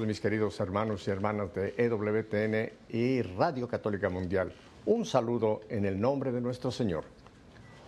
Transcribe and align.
todos 0.00 0.08
mis 0.08 0.20
queridos 0.22 0.58
hermanos 0.60 1.06
y 1.06 1.10
hermanas 1.10 1.52
de 1.52 1.74
EWTN 1.76 2.72
y 2.88 3.20
Radio 3.20 3.68
Católica 3.68 4.08
Mundial. 4.08 4.50
Un 4.86 5.04
saludo 5.04 5.60
en 5.68 5.84
el 5.84 6.00
nombre 6.00 6.32
de 6.32 6.40
nuestro 6.40 6.70
Señor. 6.70 7.04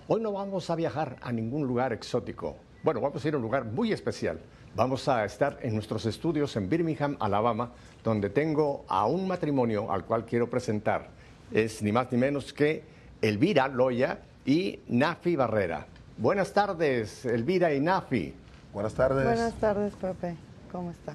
Hoy 0.09 0.21
no 0.21 0.31
vamos 0.33 0.69
a 0.69 0.77
viajar 0.77 1.17
a 1.23 1.33
ningún 1.33 1.67
lugar 1.67 1.95
exótico. 1.95 2.57
Bueno, 2.83 3.01
vamos 3.01 3.25
a 3.25 3.29
ir 3.29 3.33
a 3.33 3.39
un 3.39 3.43
lugar 3.43 3.65
muy 3.65 3.95
especial. 3.95 4.39
Vamos 4.77 5.09
a 5.09 5.25
estar 5.25 5.59
en 5.63 5.73
nuestros 5.73 6.05
estudios 6.05 6.55
en 6.57 6.69
Birmingham, 6.69 7.17
Alabama, 7.19 7.73
donde 8.05 8.29
tengo 8.29 8.85
a 8.89 9.07
un 9.07 9.27
matrimonio 9.27 9.91
al 9.91 10.05
cual 10.05 10.27
quiero 10.27 10.51
presentar. 10.51 11.09
Es 11.51 11.83
ni 11.83 11.93
más 11.93 12.13
ni 12.13 12.19
menos 12.19 12.53
que 12.53 12.85
Elvira 13.23 13.69
Loya 13.69 14.19
y 14.45 14.81
Nafi 14.89 15.35
Barrera. 15.35 15.87
Buenas 16.19 16.53
tardes, 16.53 17.25
Elvira 17.25 17.73
y 17.73 17.81
Nafi. 17.81 18.35
Buenas 18.75 18.93
tardes. 18.93 19.25
Buenas 19.25 19.55
tardes, 19.55 19.95
Pepe. 19.95 20.37
¿Cómo 20.71 20.91
está? 20.91 21.15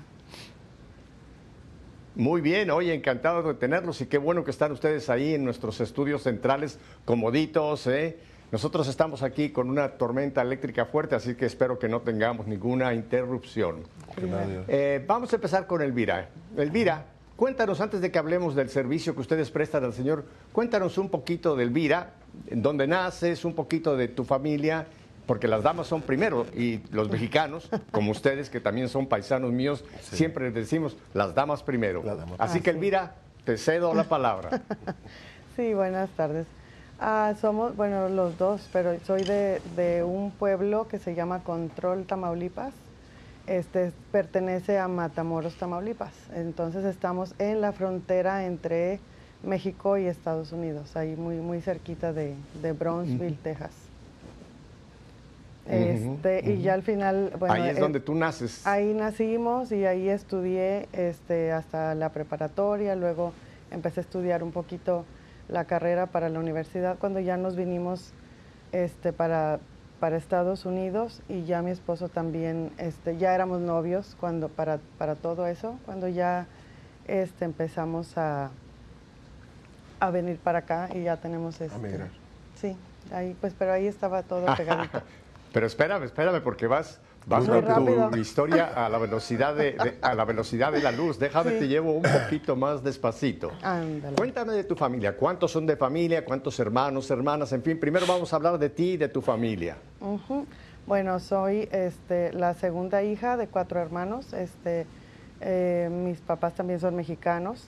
Muy 2.18 2.42
bien, 2.42 2.72
hoy 2.72 2.90
encantado 2.90 3.44
de 3.44 3.54
tenerlos 3.54 4.02
y 4.02 4.08
qué 4.08 4.18
bueno 4.18 4.44
que 4.44 4.50
están 4.50 4.72
ustedes 4.72 5.08
ahí 5.12 5.36
en 5.36 5.46
nuestros 5.46 5.80
estudios 5.82 6.24
centrales, 6.24 6.80
comoditos. 7.06 7.86
¿eh? 7.86 8.18
Nosotros 8.52 8.88
estamos 8.88 9.22
aquí 9.22 9.52
con 9.52 9.70
una 9.70 9.90
tormenta 10.00 10.42
eléctrica 10.42 10.86
fuerte, 10.86 11.14
así 11.14 11.36
que 11.36 11.46
espero 11.46 11.78
que 11.78 11.88
no 11.88 12.02
tengamos 12.02 12.48
ninguna 12.48 12.96
interrupción. 12.96 13.84
Eh, 14.68 15.06
vamos 15.06 15.32
a 15.32 15.36
empezar 15.36 15.68
con 15.68 15.84
Elvira. 15.84 16.30
Elvira, 16.58 17.06
cuéntanos 17.36 17.82
antes 17.82 18.02
de 18.02 18.10
que 18.10 18.18
hablemos 18.18 18.56
del 18.56 18.70
servicio 18.70 19.14
que 19.14 19.22
ustedes 19.22 19.52
prestan 19.52 19.84
al 19.84 19.94
Señor, 19.94 20.26
cuéntanos 20.52 20.98
un 20.98 21.10
poquito 21.10 21.56
de 21.56 21.66
Elvira, 21.66 22.14
en 22.48 22.64
dónde 22.64 22.88
naces, 22.88 23.46
un 23.46 23.54
poquito 23.54 23.96
de 23.96 24.08
tu 24.08 24.24
familia 24.24 24.88
porque 25.28 25.48
las 25.48 25.62
damas 25.62 25.88
son 25.88 26.02
primero 26.02 26.48
y 26.56 26.80
los 26.92 27.10
mexicanos, 27.10 27.70
como 27.92 28.12
ustedes 28.12 28.50
que 28.50 28.60
también 28.60 28.90
son 28.90 29.08
paisanos 29.08 29.52
míos, 29.52 29.84
siempre 30.02 30.46
les 30.46 30.54
decimos 30.56 30.98
las 31.14 31.36
damas 31.36 31.62
primero. 31.62 32.02
Así 32.40 32.62
que 32.62 32.72
Elvira, 32.72 33.16
te 33.44 33.58
cedo 33.58 33.94
la 33.94 34.06
palabra. 34.06 34.62
Sí, 35.56 35.74
buenas 35.74 36.12
tardes. 36.12 36.46
Ah, 37.00 37.34
somos, 37.42 37.76
bueno, 37.76 38.10
los 38.10 38.38
dos, 38.38 38.70
pero 38.72 38.96
soy 39.08 39.24
de, 39.24 40.04
un 40.06 40.30
pueblo 40.30 40.88
que 40.88 41.00
se 41.00 41.16
llama 41.16 41.40
Control, 41.44 42.06
Tamaulipas. 42.06 42.76
Este 43.48 43.92
pertenece 44.12 44.78
a 44.78 44.88
Matamoros, 44.88 45.56
Tamaulipas. 45.56 46.14
Entonces 46.36 46.86
estamos 46.86 47.34
en 47.40 47.60
la 47.60 47.72
frontera 47.72 48.46
entre 48.46 49.00
México 49.42 49.98
y 49.98 50.06
Estados 50.06 50.52
Unidos, 50.52 50.96
ahí 50.96 51.16
muy, 51.16 51.38
muy 51.38 51.60
cerquita 51.60 52.14
de, 52.14 52.36
de 52.62 52.74
Brownsville, 52.74 53.38
Texas. 53.42 53.87
Este, 55.70 56.50
y 56.50 56.62
ya 56.62 56.74
al 56.74 56.84
final, 56.84 57.34
bueno, 57.38 57.54
ahí 57.54 57.70
es 57.70 57.80
donde 57.80 58.00
tú 58.00 58.16
naces. 58.16 58.66
Ahí 58.66 58.94
nacimos 58.94 59.72
y 59.72 59.86
ahí 59.86 60.10
estudié 60.10 60.88
este, 60.94 61.52
hasta 61.52 61.94
la 61.96 62.10
preparatoria, 62.10 62.96
luego 62.96 63.34
empecé 63.72 64.00
a 64.00 64.04
estudiar 64.04 64.44
un 64.44 64.52
poquito 64.52 65.06
la 65.50 65.66
carrera 65.66 66.08
para 66.08 66.30
la 66.30 66.40
universidad 66.40 66.98
cuando 66.98 67.20
ya 67.20 67.38
nos 67.38 67.56
vinimos 67.56 68.14
este, 68.72 69.14
para, 69.14 69.60
para 70.00 70.18
Estados 70.18 70.66
Unidos 70.66 71.22
y 71.30 71.44
ya 71.44 71.62
mi 71.62 71.72
esposo 71.72 72.10
también, 72.10 72.72
este, 72.78 73.18
ya 73.18 73.34
éramos 73.34 73.62
novios 73.62 74.16
cuando, 74.20 74.50
para, 74.50 74.80
para 74.98 75.16
todo 75.16 75.48
eso, 75.48 75.78
cuando 75.86 76.08
ya 76.08 76.48
este, 77.08 77.46
empezamos 77.46 78.18
a, 78.18 78.52
a 80.00 80.12
venir 80.12 80.38
para 80.38 80.60
acá 80.60 80.90
y 80.94 81.04
ya 81.04 81.18
tenemos 81.18 81.60
este. 81.62 82.00
Sí, 82.56 82.76
ahí, 83.12 83.36
pues, 83.40 83.54
pero 83.58 83.72
ahí 83.74 83.88
estaba 83.88 84.24
todo 84.24 84.46
pegadito. 84.58 85.02
Pero 85.54 85.66
espérame, 85.66 86.04
espérame, 86.04 86.42
porque 86.42 86.68
vas, 86.68 87.00
vas 87.26 87.48
con 87.48 88.12
tu 88.12 88.18
historia 88.18 88.66
a 88.76 88.90
la 88.90 88.98
velocidad 89.08 89.56
de, 89.56 89.98
a 90.02 90.14
la 90.14 90.26
velocidad 90.26 90.72
de 90.72 90.82
la 90.82 90.92
luz. 90.92 91.20
Déjame 91.20 91.52
te 91.52 91.68
llevo 91.68 91.94
un 91.94 92.04
poquito 92.04 92.56
más 92.56 92.84
despacito. 92.84 93.52
Cuéntame 94.16 94.54
de 94.54 94.64
tu 94.64 94.76
familia. 94.76 95.16
¿Cuántos 95.16 95.52
son 95.52 95.66
de 95.66 95.76
familia? 95.76 96.24
¿Cuántos 96.26 96.60
hermanos, 96.60 97.10
hermanas? 97.12 97.52
En 97.54 97.64
fin, 97.64 97.80
primero 97.80 98.06
vamos 98.06 98.34
a 98.34 98.36
hablar 98.36 98.58
de 98.58 98.70
ti 98.70 98.92
y 98.92 98.98
de 98.98 99.10
tu 99.10 99.22
familia. 99.22 99.78
Bueno, 100.86 101.20
soy 101.20 101.68
este, 101.72 102.32
la 102.32 102.54
segunda 102.54 103.04
hija 103.04 103.36
de 103.36 103.48
cuatro 103.48 103.82
hermanos. 103.82 104.32
Este, 104.34 104.86
eh, 105.42 105.90
mis 105.92 106.20
papás 106.22 106.56
también 106.56 106.80
son 106.80 106.96
mexicanos 106.96 107.68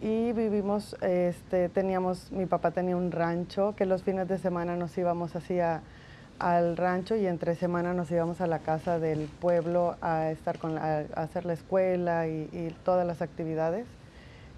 y 0.00 0.32
vivimos, 0.32 0.96
este, 1.00 1.68
teníamos, 1.68 2.30
mi 2.30 2.46
papá 2.46 2.70
tenía 2.70 2.96
un 2.96 3.12
rancho 3.12 3.74
que 3.76 3.86
los 3.86 4.02
fines 4.02 4.28
de 4.28 4.38
semana 4.38 4.76
nos 4.76 4.96
íbamos 4.98 5.34
así 5.36 5.58
a 5.58 5.82
al 6.38 6.76
rancho 6.76 7.16
y 7.16 7.26
entre 7.26 7.54
semana 7.54 7.94
nos 7.94 8.10
íbamos 8.10 8.40
a 8.40 8.46
la 8.46 8.58
casa 8.58 8.98
del 8.98 9.28
pueblo 9.40 9.96
a 10.00 10.30
estar 10.30 10.58
con 10.58 10.76
a 10.78 11.06
hacer 11.14 11.44
la 11.44 11.54
escuela 11.54 12.26
y, 12.26 12.74
todas 12.84 13.06
las 13.06 13.22
actividades. 13.22 13.86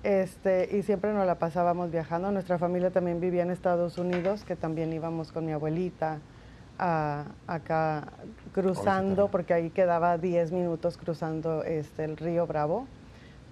Este, 0.02 0.76
y 0.76 0.82
siempre 0.82 1.12
nos 1.12 1.26
la 1.26 1.36
pasábamos 1.36 1.90
viajando. 1.90 2.30
Nuestra 2.30 2.58
familia 2.58 2.90
también 2.90 3.20
vivía 3.20 3.42
en 3.42 3.50
Estados 3.50 3.98
Unidos, 3.98 4.44
que 4.44 4.56
también 4.56 4.92
íbamos 4.92 5.32
con 5.32 5.44
mi 5.44 5.52
abuelita 5.52 6.18
acá 6.78 8.04
cruzando, 8.52 9.28
porque 9.28 9.52
ahí 9.52 9.70
quedaba 9.70 10.16
10 10.16 10.52
minutos 10.52 10.96
cruzando 10.96 11.64
este, 11.64 12.04
el 12.04 12.16
río 12.16 12.46
Bravo, 12.46 12.86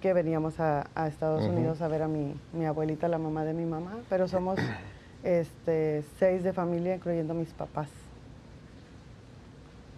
que 0.01 0.13
veníamos 0.13 0.61
a, 0.61 0.87
Estados 1.07 1.43
Unidos 1.43 1.81
a 1.81 1.89
ver 1.89 2.03
a 2.03 2.07
mi, 2.07 2.35
mi, 2.53 2.65
abuelita, 2.65 3.09
la 3.09 3.17
mamá 3.17 3.43
de 3.43 3.53
mi 3.53 3.65
mamá. 3.65 3.97
Pero 4.09 4.29
somos 4.29 4.57
este, 5.23 6.05
seis 6.19 6.43
de 6.43 6.53
familia, 6.53 6.95
incluyendo 6.95 7.33
mis 7.33 7.49
papás. 7.49 7.89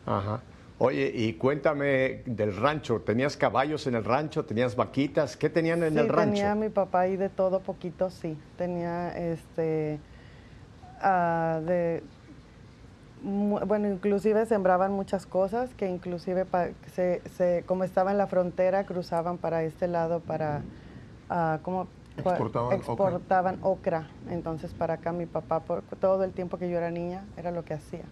Ajá. 0.10 0.42
Oye, 0.80 1.12
y 1.14 1.34
cuéntame 1.34 2.24
del 2.26 2.56
rancho. 2.56 3.02
¿Tenías 3.02 3.38
caballos 3.38 3.86
en 3.86 3.96
el 3.96 4.04
rancho? 4.04 4.46
¿Tenías 4.46 4.76
vaquitas? 4.76 5.38
¿Qué 5.38 5.50
tenían 5.50 5.84
en 5.84 5.98
el 5.98 6.08
rancho? 6.08 6.32
Tenía 6.32 6.56
mi 6.56 6.70
papá 6.70 7.02
ahí 7.02 7.18
de 7.18 7.30
todo 7.30 7.60
poquito, 7.60 8.10
sí. 8.10 8.38
Tenía 8.58 9.16
este. 9.18 10.00
Ah, 11.02 11.60
de, 11.66 12.02
bueno, 13.22 13.88
inclusive 13.88 14.46
sembraban 14.46 14.92
muchas 14.94 15.26
cosas 15.26 15.74
que 15.76 15.90
inclusive 15.90 16.46
se, 16.94 17.22
se, 17.36 17.64
como 17.66 17.84
estaba 17.84 18.12
en 18.12 18.18
la 18.18 18.28
frontera 18.28 18.86
cruzaban 18.86 19.38
para 19.38 19.64
este 19.64 19.88
lado 19.88 20.22
para 20.22 20.62
uh, 21.30 21.62
como 21.62 21.88
exportaban, 22.18 22.78
exportaban 22.78 23.60
ocra. 23.62 24.08
Entonces 24.30 24.74
para 24.74 24.96
acá 24.96 25.12
mi 25.12 25.26
papá 25.26 25.60
por 25.62 25.82
todo 26.00 26.24
el 26.24 26.32
tiempo 26.32 26.58
que 26.58 26.70
yo 26.70 26.78
era 26.78 26.92
niña 26.92 27.26
era 27.38 27.52
lo 27.52 27.66
que 27.66 27.74
hacía. 27.74 28.06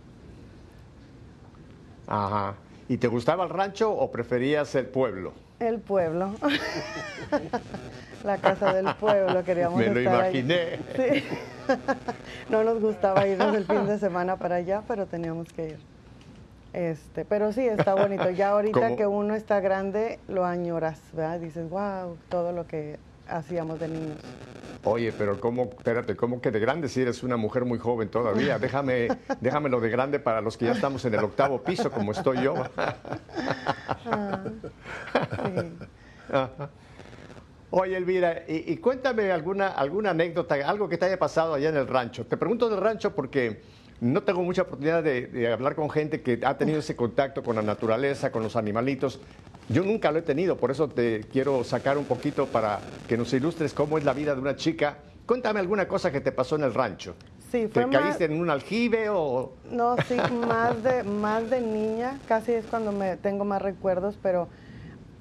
Ajá. 2.08 2.56
¿Y 2.90 2.98
te 2.98 3.08
gustaba 3.08 3.44
el 3.44 3.50
rancho 3.50 3.92
o 3.92 4.10
preferías 4.12 4.74
el 4.76 4.86
pueblo? 4.88 5.34
El 5.60 5.80
pueblo. 5.80 6.36
la 8.24 8.38
casa 8.38 8.74
del 8.74 8.94
pueblo, 8.96 9.44
queríamos 9.44 9.78
Me 9.80 9.90
lo 9.90 10.00
imaginé. 10.00 10.80
Sí. 10.96 11.24
no 12.50 12.64
nos 12.64 12.80
gustaba 12.80 13.28
irnos 13.28 13.56
el 13.56 13.66
fin 13.66 13.86
de 13.86 14.00
semana 14.00 14.38
para 14.38 14.56
allá, 14.56 14.84
pero 14.88 15.06
teníamos 15.06 15.52
que 15.52 15.70
ir. 15.70 15.80
Este, 16.74 17.26
pero 17.26 17.52
sí, 17.52 17.66
está 17.68 17.96
bonito. 17.96 18.30
Ya 18.30 18.50
ahorita 18.50 18.96
que 18.96 19.08
uno 19.08 19.36
está 19.36 19.60
grande, 19.60 20.20
lo 20.28 20.46
añoras, 20.46 21.02
¿verdad? 21.14 21.40
Dices, 21.40 21.70
wow, 21.70 22.18
todo 22.30 22.52
lo 22.52 22.68
que 22.68 23.00
hacíamos 23.30 23.80
de 23.80 23.88
niños. 23.88 24.18
Oye, 24.84 25.12
pero 25.12 25.40
¿cómo, 25.40 25.64
espérate, 25.64 26.16
cómo 26.16 26.40
que 26.40 26.52
de 26.52 26.60
grande 26.60 26.88
si 26.88 27.02
eres 27.02 27.24
una 27.24 27.38
mujer 27.38 27.66
muy 27.66 27.80
joven 27.80 28.10
todavía? 28.10 28.58
Déjame, 28.60 29.10
déjamelo 29.42 29.80
de 29.82 29.90
grande 29.90 30.20
para 30.20 30.42
los 30.42 30.58
que 30.58 30.66
ya 30.66 30.72
estamos 30.72 31.04
en 31.06 31.14
el 31.14 31.24
octavo 31.24 31.64
piso, 31.64 31.92
como 31.92 32.12
estoy 32.12 32.42
yo. 32.44 32.54
Ah, 36.32 36.50
Oye, 37.70 37.98
Elvira, 37.98 38.44
y, 38.48 38.78
cuéntame 38.78 39.30
alguna, 39.30 39.68
alguna 39.68 40.12
anécdota, 40.12 40.56
algo 40.66 40.88
que 40.88 40.98
te 40.98 41.06
haya 41.06 41.20
pasado 41.20 41.54
allá 41.54 41.68
en 41.68 41.76
el 41.76 41.86
rancho. 41.86 42.26
Te 42.26 42.38
pregunto 42.38 42.70
del 42.70 42.80
rancho 42.80 43.14
porque 43.14 43.62
no 44.00 44.22
tengo 44.22 44.44
mucha 44.44 44.64
oportunidad 44.64 45.04
de, 45.04 45.52
hablar 45.52 45.76
con 45.76 45.90
gente 45.90 46.22
que 46.22 46.40
ha 46.44 46.58
tenido 46.58 46.80
ese 46.80 46.96
contacto 46.96 47.44
con 47.44 47.56
la 47.56 47.62
naturaleza, 47.62 48.32
con 48.32 48.44
los 48.44 48.56
animalitos. 48.56 49.20
Yo 49.70 49.84
nunca 49.84 50.12
lo 50.12 50.20
he 50.20 50.22
tenido, 50.22 50.58
por 50.58 50.72
eso 50.72 50.88
te 50.88 51.22
quiero 51.32 51.64
sacar 51.64 51.98
un 51.98 52.06
poquito 52.06 52.46
para 52.46 52.80
que 53.08 53.18
nos 53.18 53.34
ilustres 53.34 53.74
cómo 53.74 53.98
es 53.98 54.06
la 54.06 54.14
vida 54.14 54.36
de 54.36 54.42
una 54.42 54.56
chica. 54.56 55.00
Cuéntame 55.26 55.60
alguna 55.60 55.88
cosa 55.88 56.12
que 56.12 56.22
te 56.22 56.32
pasó 56.32 56.56
en 56.56 56.64
el 56.64 56.74
rancho. 56.74 57.16
Sí, 57.52 57.68
fue 57.72 57.86
¿Te 57.86 57.90
caíste 57.90 58.26
en 58.26 58.40
un 58.40 58.50
aljibe 58.50 59.10
o...? 59.10 59.54
No, 59.72 59.96
sí, 60.08 60.18
más 60.48 60.84
de, 60.84 61.04
más 61.04 61.50
de 61.50 61.62
niña, 61.62 62.20
casi 62.28 62.54
es 62.54 62.66
cuando 62.66 62.92
me 62.92 63.18
tengo 63.18 63.46
más 63.46 63.62
recuerdos, 63.62 64.18
pero 64.22 64.48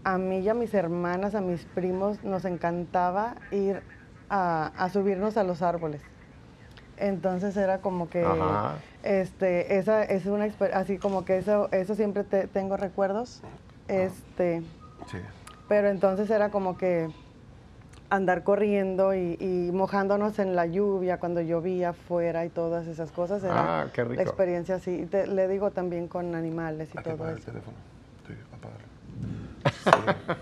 a 0.05 0.19
mí 0.19 0.40
y 0.40 0.49
a 0.49 0.55
mis 0.55 0.75
hermanas, 0.75 1.34
a 1.34 1.40
mis 1.40 1.64
primos, 1.64 2.23
nos 2.23 2.44
encantaba 2.44 3.37
ir 3.50 3.81
a 4.28 4.90
subirnos 4.93 5.37
a 5.37 5.44
los 5.44 5.62
árboles. 5.62 6.02
Entonces 6.96 7.56
era 7.56 7.78
como 7.78 8.08
que 8.08 8.25
este 9.02 9.78
esa 9.78 10.02
es 10.02 10.26
una 10.26 10.48
así 10.75 10.98
como 10.98 11.25
que 11.25 11.38
eso 11.38 11.69
eso 11.72 11.94
siempre 11.94 12.25
tengo 12.25 12.76
recuerdos. 12.76 13.43
Este 13.88 14.62
Pero 15.69 15.88
entonces 15.88 16.31
era 16.31 16.50
como 16.50 16.76
que 16.76 17.08
andar 18.08 18.44
corriendo 18.44 19.14
y, 19.14 19.70
mojándonos 19.72 20.38
en 20.38 20.54
la 20.54 20.66
lluvia 20.66 21.19
cuando 21.19 21.40
llovía 21.40 21.90
afuera 21.90 22.44
y 22.44 22.50
todas 22.50 22.87
esas 22.87 23.10
cosas 23.10 23.42
era 23.42 23.82
ah, 23.82 23.90
la 23.96 24.22
experiencia 24.22 24.76
así. 24.76 25.08
le 25.10 25.49
digo 25.49 25.72
también 25.72 26.06
con 26.06 26.34
animales 26.34 26.88
y 26.94 27.02
todo 27.02 27.14
eso. 27.14 27.37
El 27.37 27.44
teléfono. 27.44 27.76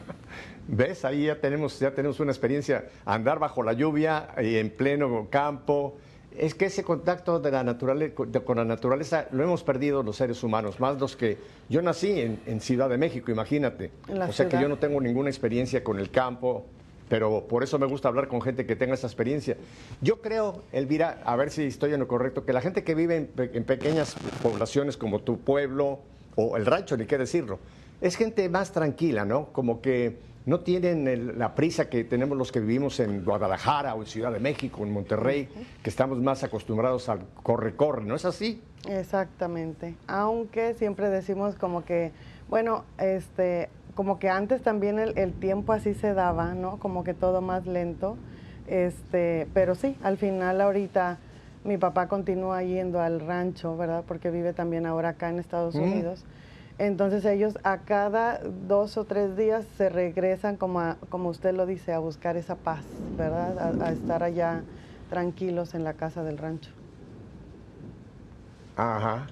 ¿Ves? 0.68 1.04
Ahí 1.04 1.26
ya 1.26 1.40
tenemos, 1.40 1.78
ya 1.78 1.92
tenemos 1.92 2.20
una 2.20 2.32
experiencia. 2.32 2.86
Andar 3.04 3.38
bajo 3.38 3.62
la 3.62 3.72
lluvia 3.72 4.28
y 4.40 4.56
en 4.56 4.70
pleno 4.70 5.28
campo. 5.30 5.96
Es 6.36 6.54
que 6.54 6.66
ese 6.66 6.82
contacto 6.82 7.38
de 7.38 7.50
la 7.50 7.62
naturaleza, 7.62 8.14
con 8.44 8.56
la 8.56 8.64
naturaleza 8.64 9.28
lo 9.30 9.44
hemos 9.44 9.62
perdido 9.62 10.02
los 10.02 10.16
seres 10.16 10.42
humanos, 10.42 10.80
más 10.80 10.98
los 10.98 11.16
que... 11.16 11.38
Yo 11.68 11.80
nací 11.80 12.20
en, 12.20 12.60
Ciudad 12.60 12.88
de 12.88 12.98
México, 12.98 13.30
imagínate. 13.30 13.92
O 14.28 14.32
sea 14.32 14.48
que 14.48 14.60
yo 14.60 14.68
no 14.68 14.78
tengo 14.78 15.00
ninguna 15.00 15.30
experiencia 15.30 15.84
con 15.84 15.98
el 15.98 16.10
campo, 16.10 16.64
pero 17.08 17.46
por 17.46 17.62
eso 17.62 17.78
me 17.78 17.86
gusta 17.86 18.08
hablar 18.08 18.28
con 18.28 18.42
gente 18.42 18.66
que 18.66 18.74
tenga 18.74 18.94
esa 18.94 19.06
experiencia. 19.06 19.56
Yo 20.00 20.20
creo, 20.20 20.62
Elvira, 20.72 21.22
a 21.24 21.36
ver 21.36 21.50
si 21.50 21.64
estoy 21.64 21.92
en 21.94 22.00
lo 22.00 22.08
correcto, 22.08 22.44
que 22.44 22.52
la 22.52 22.60
gente 22.60 22.82
que 22.82 22.94
vive 22.94 23.28
en, 23.36 23.64
pequeñas 23.64 24.16
poblaciones 24.42 24.96
como 24.96 25.20
tu 25.20 25.38
pueblo 25.38 26.00
o 26.34 26.56
el 26.56 26.66
rancho, 26.66 26.96
ni 26.96 27.06
qué 27.06 27.18
decirlo, 27.18 27.58
es 28.00 28.16
gente 28.16 28.48
más 28.48 28.72
tranquila, 28.72 29.24
¿no? 29.24 29.46
Como 29.52 29.80
que 29.80 30.16
no 30.46 30.60
tienen 30.60 31.38
la 31.38 31.54
prisa 31.54 31.88
que 31.88 32.04
tenemos 32.04 32.36
los 32.36 32.52
que 32.52 32.60
vivimos 32.60 33.00
en 33.00 33.24
Guadalajara 33.24 33.94
o 33.94 34.02
en 34.02 34.06
Ciudad 34.06 34.32
de 34.32 34.40
México, 34.40 34.82
en 34.82 34.92
Monterrey, 34.92 35.48
que 35.82 35.90
estamos 35.90 36.20
más 36.20 36.44
acostumbrados 36.44 37.08
al 37.08 37.20
corre-corre, 37.42 38.04
¿no 38.04 38.14
es 38.14 38.24
así? 38.24 38.62
Exactamente, 38.88 39.94
aunque 40.06 40.74
siempre 40.74 41.08
decimos 41.08 41.54
como 41.54 41.84
que, 41.84 42.12
bueno, 42.50 42.84
este, 42.98 43.70
como 43.94 44.18
que 44.18 44.28
antes 44.28 44.62
también 44.62 44.98
el, 44.98 45.32
tiempo 45.32 45.72
así 45.72 45.94
se 45.94 46.12
daba, 46.12 46.54
¿no? 46.54 46.78
Como 46.78 47.04
que 47.04 47.14
todo 47.14 47.40
más 47.40 47.66
lento. 47.66 48.16
Este, 48.66 49.46
pero 49.54 49.74
sí, 49.74 49.96
al 50.02 50.16
final 50.16 50.60
ahorita 50.60 51.18
mi 51.64 51.78
papá 51.78 52.08
continúa 52.08 52.62
yendo 52.62 53.00
al 53.00 53.20
rancho, 53.20 53.76
¿verdad? 53.76 54.04
Porque 54.06 54.30
vive 54.30 54.52
también 54.52 54.84
ahora 54.84 55.10
acá 55.10 55.30
en 55.30 55.38
Estados 55.38 55.74
Unidos. 55.74 56.24
Entonces 56.78 57.24
ellos 57.24 57.56
a 57.62 57.78
cada 57.78 58.40
dos 58.66 58.96
o 58.96 59.04
tres 59.04 59.36
días 59.36 59.64
se 59.76 59.88
regresan, 59.88 60.56
como, 60.56 60.96
como 61.08 61.28
usted 61.28 61.54
lo 61.54 61.66
dice, 61.66 61.92
a 61.92 62.00
buscar 62.00 62.36
esa 62.36 62.56
paz, 62.56 62.84
¿verdad? 63.16 63.58
A, 63.58 63.86
a, 63.86 63.92
estar 63.92 64.24
allá 64.24 64.62
tranquilos 65.08 65.74
en 65.74 65.84
la 65.84 65.94
casa 65.94 66.24
del 66.24 66.38
rancho. 66.38 66.70
Ajá. 68.76 69.26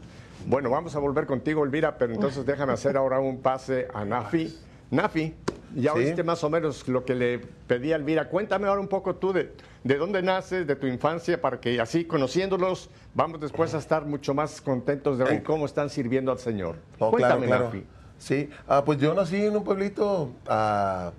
Bueno, 0.47 0.71
vamos 0.71 0.95
a 0.95 1.01
volver 1.01 1.27
contigo, 1.27 1.65
Elvira, 1.65 1.99
pero 1.99 2.15
entonces 2.15 2.47
déjame 2.47 2.73
hacer 2.73 2.97
ahora 2.97 3.19
un 3.19 3.39
pase 3.39 3.89
a 3.93 4.05
Nafi. 4.05 4.57
Nafi, 4.91 5.35
ya 5.75 5.95
oíste 5.95 6.23
más 6.23 6.45
o 6.45 6.51
menos 6.51 6.87
lo 6.87 7.05
que 7.05 7.15
le 7.15 7.39
pedí 7.39 7.93
a 7.93 7.97
Elvira. 7.97 8.29
Cuéntame 8.29 8.69
ahora 8.69 8.81
un 8.81 8.89
poco 8.89 9.17
tú 9.17 9.33
de, 9.33 9.53
de 9.85 9.97
dónde 9.97 10.23
naces, 10.23 10.67
de 10.67 10.77
tu 10.77 10.87
infancia, 10.87 11.41
para 11.41 11.61
que 11.61 11.81
así 11.81 12.05
conociéndolos 12.05 12.91
vamos 13.15 13.41
después 13.41 13.75
a 13.75 13.79
estar 13.79 14.07
mucho 14.07 14.35
más 14.35 14.61
contentos 14.61 15.19
de 15.19 15.25
ver 15.25 15.43
cómo 15.43 15.67
están 15.67 15.91
sirviendo 15.91 16.31
al 16.31 16.39
Señor. 16.39 16.77
Oh, 16.99 17.11
Cuéntame, 17.11 17.47
Nafi. 17.47 17.85
Sí, 18.19 18.49
ah, 18.69 18.85
pues 18.85 18.99
yo 18.99 19.13
nací 19.15 19.45
en 19.45 19.57
un 19.57 19.65
pueblito 19.65 20.31
a 20.47 21.13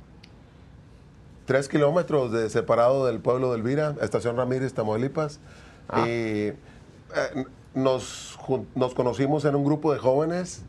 tres 1.46 1.68
kilómetros 1.68 2.32
de, 2.32 2.50
separado 2.50 3.06
del 3.06 3.20
pueblo 3.20 3.52
de 3.52 3.58
Elvira, 3.58 3.96
Estación 4.02 4.38
Ramírez, 4.38 4.74
Tamaulipas. 4.74 5.42
Ah. 5.90 6.08
Y 6.08 6.12
eh, 6.12 6.56
nos, 7.74 8.40
nos 8.76 8.94
conocimos 8.94 9.44
en 9.44 9.56
un 9.56 9.66
grupo 9.66 9.92
de 9.92 10.00
jóvenes 10.00 10.64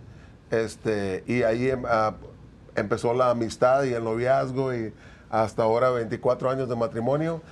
este, 0.50 1.24
y 1.26 1.42
ahí 1.42 1.70
em, 1.70 1.84
ah, 1.86 2.14
empezó 2.76 3.14
la 3.14 3.30
amistad 3.30 3.84
y 3.84 3.92
el 3.92 4.04
noviazgo 4.04 4.74
y 4.74 4.92
hasta 5.30 5.62
ahora 5.62 5.90
24 5.90 6.50
años 6.50 6.68
de 6.68 6.76
matrimonio. 6.76 7.42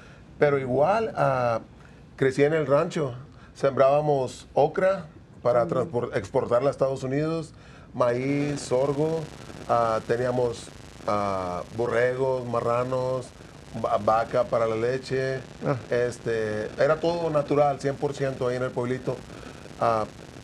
Pero 0.42 0.58
igual 0.58 1.12
ah, 1.14 1.60
crecí 2.16 2.42
en 2.42 2.52
el 2.52 2.66
rancho, 2.66 3.14
sembrábamos 3.54 4.48
ocra 4.54 5.06
para 5.40 5.68
exportarla 6.14 6.66
a 6.66 6.72
Estados 6.72 7.04
Unidos, 7.04 7.54
maíz, 7.94 8.60
sorgo, 8.60 9.20
ah, 9.68 10.00
teníamos 10.08 10.66
borregos, 11.76 12.44
marranos, 12.44 13.28
vaca 14.04 14.42
para 14.42 14.66
la 14.66 14.74
leche. 14.74 15.38
Este, 15.90 16.68
era 16.76 16.96
todo 16.96 17.30
natural, 17.30 17.78
100% 17.78 18.48
ahí 18.48 18.56
en 18.56 18.64
el 18.64 18.72
pueblito. 18.72 19.14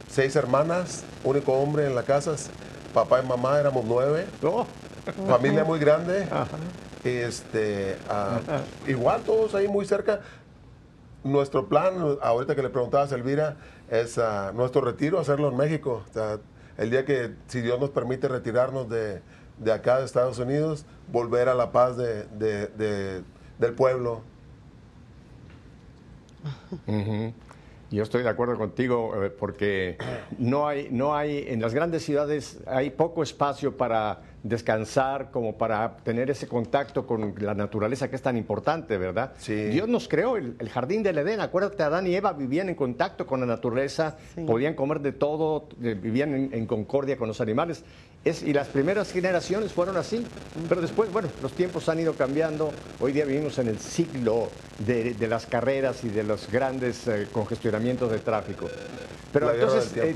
Seis 0.09 0.37
hermanas, 0.37 1.03
único 1.25 1.55
hombre 1.55 1.87
en 1.87 1.97
la 1.97 2.05
casa, 2.05 2.37
papá 2.94 3.21
y 3.21 3.27
mamá 3.27 3.59
éramos 3.59 3.85
nueve, 3.85 4.27
oh. 4.44 4.65
familia 5.27 5.65
muy 5.65 5.81
grande. 5.81 6.29
Este, 7.05 7.97
igual 8.87 9.23
todos 9.23 9.55
ahí 9.55 9.69
muy 9.69 9.87
cerca. 9.87 10.21
Nuestro 11.25 11.69
plan, 11.69 11.95
ahorita 12.23 12.55
que 12.55 12.62
le 12.62 12.71
preguntabas 12.71 13.12
a 13.12 13.17
Elvira, 13.17 13.56
es 13.91 14.21
nuestro 14.55 14.81
retiro, 14.83 15.19
hacerlo 15.19 15.49
en 15.49 15.56
México. 15.56 16.05
el 16.77 16.91
día 16.91 17.05
que, 17.05 17.35
si 17.49 17.61
Dios 17.61 17.81
nos 17.81 17.91
permite 17.91 18.29
retirarnos 18.29 18.89
de, 18.89 19.21
acá 19.73 19.99
de 19.99 20.05
Estados 20.05 20.39
Unidos, 20.39 20.87
volver 21.11 21.49
a 21.49 21.55
la 21.55 21.73
paz 21.73 21.97
de, 21.97 23.25
del 23.59 23.73
pueblo. 23.75 24.23
Yo 27.90 28.02
estoy 28.02 28.23
de 28.23 28.29
acuerdo 28.29 28.58
contigo 28.58 29.25
eh, 29.25 29.31
porque 29.31 29.96
no 30.38 30.69
hay, 30.69 30.88
no 30.90 31.17
hay, 31.17 31.46
en 31.49 31.61
las 31.61 31.73
grandes 31.73 32.05
ciudades 32.05 32.58
hay 32.67 32.90
poco 32.90 33.23
espacio 33.23 33.76
para 33.76 34.20
descansar, 34.43 35.31
como 35.31 35.56
para 35.56 35.96
tener 35.99 36.31
ese 36.31 36.46
contacto 36.46 37.06
con 37.06 37.35
la 37.38 37.55
naturaleza 37.55 38.08
que 38.08 38.17
es 38.17 38.23
tan 38.23 38.37
importante, 38.37 38.96
¿verdad? 38.99 39.32
Sí. 39.38 39.55
Dios 39.55 39.88
nos 39.88 40.06
creó 40.06 40.37
el, 40.37 40.56
jardín 40.69 41.02
del 41.02 41.19
Edén. 41.19 41.40
Acuérdate, 41.40 41.82
Adán 41.82 42.06
y 42.06 42.14
Eva 42.14 42.32
vivían 42.32 42.69
en 42.69 42.75
contacto 42.75 43.26
con 43.26 43.40
la 43.40 43.46
naturaleza, 43.46 44.17
podían 44.46 44.75
comer 44.75 45.00
de 45.00 45.12
todo, 45.12 45.69
eh, 45.82 45.94
vivían 45.94 46.50
en, 46.52 46.67
concordia 46.67 47.17
con 47.17 47.29
los 47.29 47.41
animales. 47.41 47.84
Es, 48.29 48.43
y 48.43 48.53
las 48.53 48.69
primeras 48.69 49.11
generaciones 49.11 49.73
fueron 49.73 49.97
así. 49.97 50.25
Pero 50.69 50.81
después, 50.81 51.11
bueno, 51.11 51.29
los 51.43 51.53
tiempos 51.53 51.89
han 51.89 51.99
ido 51.99 52.15
cambiando. 52.15 52.71
Hoy 53.01 53.13
día 53.13 53.25
vivimos 53.25 53.59
en 53.59 53.69
el 53.69 53.79
siglo 53.79 54.51
de, 54.79 55.15
las 55.29 55.47
carreras 55.47 56.05
y 56.05 56.09
de 56.09 56.25
los 56.25 56.51
grandes 56.51 57.06
eh, 57.06 57.27
congestionamientos 57.32 58.11
de 58.11 58.19
tráfico. 58.19 58.69
Pero 59.32 59.53
entonces, 59.53 59.97
eh, 59.97 60.15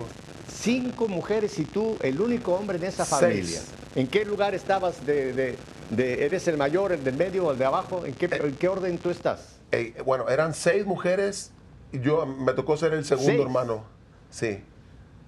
cinco 0.52 1.08
mujeres 1.08 1.58
y 1.58 1.64
tú, 1.64 1.96
el 2.00 2.20
único 2.20 2.54
hombre 2.54 2.76
en 2.76 2.84
esa 2.84 3.04
familia. 3.04 3.60
¿En 3.94 4.06
qué 4.06 4.24
lugar 4.24 4.54
estabas 4.54 5.04
de, 5.06 5.56
eres 5.98 6.48
el 6.48 6.56
mayor, 6.56 6.92
el 6.92 7.04
del 7.04 7.16
medio, 7.16 7.50
el 7.50 7.58
de 7.58 7.64
abajo? 7.64 8.04
¿En 8.04 8.14
qué, 8.14 8.28
en 8.30 8.54
qué 8.56 8.68
orden 8.68 8.98
tú 8.98 9.10
estás? 9.10 9.56
Eh, 9.70 9.94
bueno, 10.04 10.28
eran 10.28 10.52
seis 10.52 10.84
mujeres 10.84 11.50
y 11.92 12.00
yo 12.00 12.26
me 12.26 12.52
tocó 12.52 12.76
ser 12.76 12.92
el 12.92 13.04
segundo 13.04 13.42
hermano. 13.42 13.84
Sí, 14.30 14.60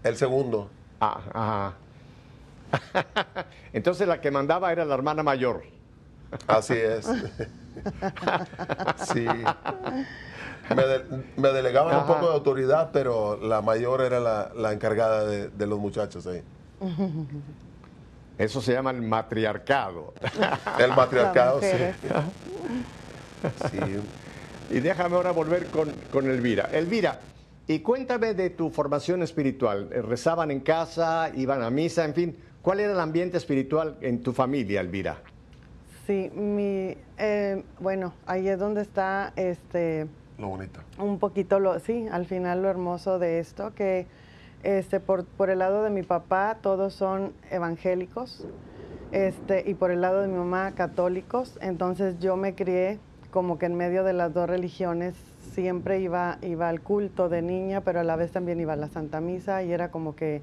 el 0.03 0.17
segundo. 0.17 0.71
Ah, 1.01 1.21
ajá. 1.33 1.84
Entonces 3.73 4.09
la 4.09 4.21
que 4.21 4.31
mandaba 4.31 4.73
era 4.73 4.85
la 4.85 4.95
hermana 4.95 5.23
mayor. 5.23 5.63
Así 6.47 6.75
es. 6.75 7.07
sí. 9.13 9.27
Me, 11.37 11.49
delegaban 11.49 11.97
un 11.97 12.07
poco 12.07 12.29
de 12.29 12.35
autoridad, 12.35 12.91
pero 12.93 13.37
la 13.37 13.61
mayor 13.61 14.01
era 14.01 14.21
la, 14.21 14.73
encargada 14.73 15.27
de, 15.27 15.49
de, 15.49 15.67
los 15.67 15.79
muchachos 15.79 16.27
ahí. 16.27 16.43
Eso 18.39 18.61
se 18.61 18.73
llama 18.73 18.91
el 18.91 19.03
matriarcado. 19.03 20.15
El 20.79 20.91
matriarcado, 20.91 21.61
sí. 21.61 21.67
sí. 23.71 23.79
Y 24.71 24.81
déjame 24.81 25.17
ahora 25.17 25.31
volver 25.31 25.67
con, 25.67 25.91
con, 26.11 26.29
Elvira. 26.29 26.71
Elvira, 26.73 27.21
y 27.67 27.81
cuéntame 27.81 28.35
de 28.35 28.51
tu 28.51 28.71
formación 28.71 29.23
espiritual. 29.23 29.89
¿Rezaban 29.91 30.51
en 30.51 30.61
casa? 30.61 31.31
¿Iban 31.35 31.63
a 31.63 31.71
misa? 31.71 32.05
En 32.05 32.15
fin, 32.15 32.37
¿cuál 32.65 32.81
era 32.81 32.93
el 32.93 32.99
ambiente 32.99 33.37
espiritual 33.37 33.97
en 34.01 34.23
tu 34.23 34.33
familia, 34.33 34.81
Elvira? 34.81 35.19
Sí, 36.07 36.31
mi, 36.35 36.97
eh, 37.19 37.63
bueno, 37.79 38.15
ahí 38.27 38.49
es 38.49 38.59
donde 38.59 38.81
está 38.83 39.33
este... 39.37 40.09
Lo 40.39 40.49
bonito. 40.49 40.81
Un 40.99 41.21
poquito 41.21 41.61
lo, 41.61 41.79
sí, 41.79 42.09
al 42.11 42.27
final 42.27 42.63
lo 42.63 42.69
hermoso 42.69 43.21
de 43.21 43.39
esto, 43.39 43.73
que 43.75 44.07
este, 44.65 44.99
por, 44.99 45.25
por, 45.25 45.51
el 45.51 45.61
lado 45.61 45.85
de 45.85 45.91
mi 45.91 46.03
papá, 46.03 46.59
todos 46.61 46.95
son 46.95 47.33
evangélicos. 47.51 48.47
Este, 49.13 49.63
y 49.71 49.75
por 49.75 49.93
el 49.93 50.01
lado 50.01 50.23
de 50.23 50.29
mi 50.29 50.35
mamá, 50.35 50.73
católicos. 50.73 51.57
Entonces 51.61 52.19
yo 52.19 52.37
me 52.37 52.55
crié 52.55 52.99
como 53.31 53.59
que 53.59 53.67
en 53.67 53.77
medio 53.77 54.03
de 54.03 54.13
las 54.13 54.35
dos 54.35 54.49
religiones 54.49 55.15
siempre 55.53 56.01
iba, 56.01 56.39
iba 56.43 56.69
al 56.69 56.81
culto 56.81 57.29
de 57.29 57.43
niña, 57.43 57.83
pero 57.83 58.01
a 58.01 58.05
la 58.05 58.17
vez 58.17 58.33
también 58.33 58.59
iba 58.61 58.73
a 58.73 58.77
la 58.77 58.89
Santa 58.89 59.21
Misa 59.21 59.63
y 59.63 59.73
era 59.73 59.91
como 59.91 60.17
que 60.17 60.43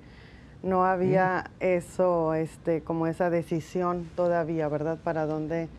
no 0.64 0.86
había 0.86 1.50
eso, 1.60 2.34
este, 2.34 2.82
como 2.82 3.08
esa 3.08 3.30
decisión 3.30 4.10
todavía, 4.16 4.68
¿verdad? 4.68 4.98
Para 5.04 5.26
dónde, 5.26 5.70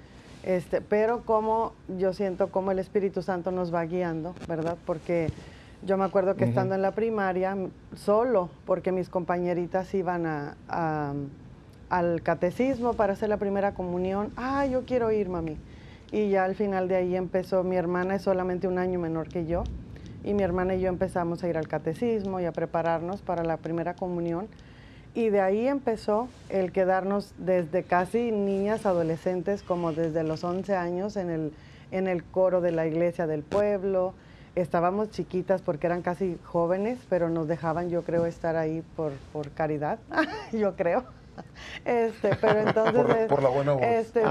este, 0.43 0.81
pero 0.81 1.23
como 1.25 1.73
yo 1.99 2.13
siento 2.13 2.49
como 2.49 2.73
el 2.73 2.79
Espíritu 2.79 3.23
Santo 3.23 3.53
nos 3.53 3.73
va 3.73 3.85
guiando, 3.85 4.35
¿verdad? 4.49 4.77
Porque 4.85 5.29
yo 5.85 5.97
me 5.97 6.05
acuerdo 6.05 6.37
que 6.37 6.45
estando 6.45 6.75
en 6.75 6.83
la 6.83 6.93
primaria, 6.93 7.57
solo, 7.95 8.51
porque 8.67 8.93
mis 8.93 9.09
compañeritas 9.09 9.93
iban 9.95 10.27
a, 10.27 11.15
al 11.91 12.23
catecismo 12.23 12.95
para 12.95 13.13
hacer 13.13 13.29
la 13.29 13.37
primera 13.37 13.75
comunión, 13.75 14.33
ah, 14.37 14.65
yo 14.67 14.85
quiero 14.85 15.13
ir, 15.13 15.29
mami. 15.29 15.59
Y 16.11 16.29
ya 16.31 16.45
al 16.45 16.55
final 16.55 16.89
de 16.89 16.97
ahí 16.97 17.17
empezó, 17.17 17.65
mi 17.65 17.77
hermana 17.77 18.17
es 18.17 18.23
solamente 18.23 18.69
un 18.69 18.79
año 18.79 18.99
menor 18.99 19.29
que 19.29 19.47
yo, 19.47 19.65
y 20.25 20.35
mi 20.35 20.43
hermana 20.43 20.75
y 20.75 20.81
yo 20.81 20.89
empezamos 20.89 21.43
a 21.43 21.49
ir 21.49 21.57
al 21.57 21.69
catecismo 21.69 22.39
y 22.41 22.45
a 22.45 22.53
prepararnos 22.53 23.23
para 23.23 23.43
la 23.43 23.57
primera 23.57 23.95
comunión. 23.95 24.49
Y 25.15 25.29
de 25.29 25.41
ahí 25.41 25.69
empezó 25.69 26.29
el 26.49 26.73
quedarnos 26.73 27.35
desde 27.39 27.83
casi 27.83 28.33
niñas, 28.33 28.87
adolescentes, 28.87 29.63
como 29.63 29.93
desde 29.93 30.23
los 30.25 30.43
11 30.43 30.75
años 30.75 31.17
en 31.17 31.29
el, 31.31 31.53
en 31.91 32.09
el 32.09 32.25
coro 32.25 32.61
de 32.63 32.73
la 32.73 32.87
iglesia 32.87 33.27
del 33.27 33.43
pueblo. 33.43 34.15
Estábamos 34.55 35.11
chiquitas 35.11 35.61
porque 35.63 35.87
eran 35.87 36.03
casi 36.03 36.39
jóvenes, 36.45 36.99
pero 37.11 37.29
nos 37.29 37.47
dejaban, 37.49 37.91
yo 37.91 38.03
creo, 38.03 38.25
estar 38.27 38.57
ahí 38.57 38.83
por, 38.97 39.13
por 39.33 39.51
caridad, 39.51 39.99
yo 40.53 40.77
creo. 40.77 41.05
Este, 41.85 42.31
pero 42.41 42.61
entonces, 42.69 43.05
Por- 43.05 43.27
por 43.29 43.43
la 43.43 43.49
buena 43.51 43.73
voz. 43.73 43.83
este, 43.83 44.23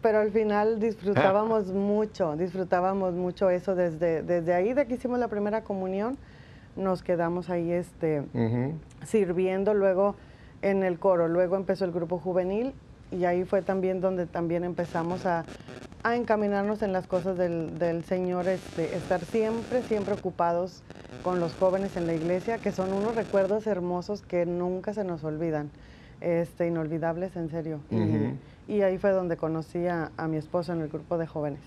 pero 0.00 0.18
al 0.20 0.30
final 0.32 0.78
disfrutábamos 0.80 1.66
mucho, 1.72 2.36
disfrutábamos 2.36 3.14
mucho 3.14 3.50
eso 3.50 3.74
desde, 3.76 4.22
desde 4.22 4.54
ahí, 4.54 4.72
de 4.72 4.86
que 4.86 4.94
hicimos 4.94 5.18
la 5.20 5.28
primera 5.28 5.62
comunión, 5.62 6.16
nos 6.76 7.02
quedamos 7.02 7.48
ahí, 7.50 7.72
este. 7.72 8.22
Sirviendo 9.06 9.74
luego 9.74 10.14
en 10.62 10.82
el 10.82 10.98
coro. 10.98 11.28
Luego 11.28 11.56
empezó 11.56 11.84
el 11.84 11.92
grupo 11.92 12.18
juvenil 12.18 12.74
y 13.10 13.24
ahí 13.24 13.44
fue 13.44 13.62
también 13.62 14.00
donde 14.00 14.26
también 14.26 14.64
empezamos 14.64 15.26
a, 15.26 15.44
a 16.02 16.16
encaminarnos 16.16 16.82
en 16.82 16.92
las 16.92 17.06
cosas 17.06 17.36
del, 17.38 17.78
del 17.78 18.04
Señor, 18.04 18.48
este, 18.48 18.94
estar 18.96 19.24
siempre, 19.24 19.82
siempre 19.82 20.14
ocupados 20.14 20.82
con 21.22 21.40
los 21.40 21.54
jóvenes 21.54 21.96
en 21.96 22.06
la 22.06 22.14
iglesia, 22.14 22.58
que 22.58 22.72
son 22.72 22.92
unos 22.92 23.14
recuerdos 23.14 23.66
hermosos 23.66 24.22
que 24.22 24.46
nunca 24.46 24.92
se 24.94 25.04
nos 25.04 25.24
olvidan, 25.24 25.70
este, 26.20 26.66
inolvidables 26.68 27.34
en 27.36 27.48
serio. 27.50 27.80
Y- 28.68 28.82
ahí 28.82 28.98
fue 28.98 29.10
donde 29.10 29.36
conocí 29.36 29.86
a, 29.86 30.10
a 30.16 30.26
mi 30.28 30.36
esposo 30.36 30.72
en 30.72 30.80
el 30.80 30.88
grupo 30.88 31.18
de 31.18 31.26
jóvenes. 31.26 31.60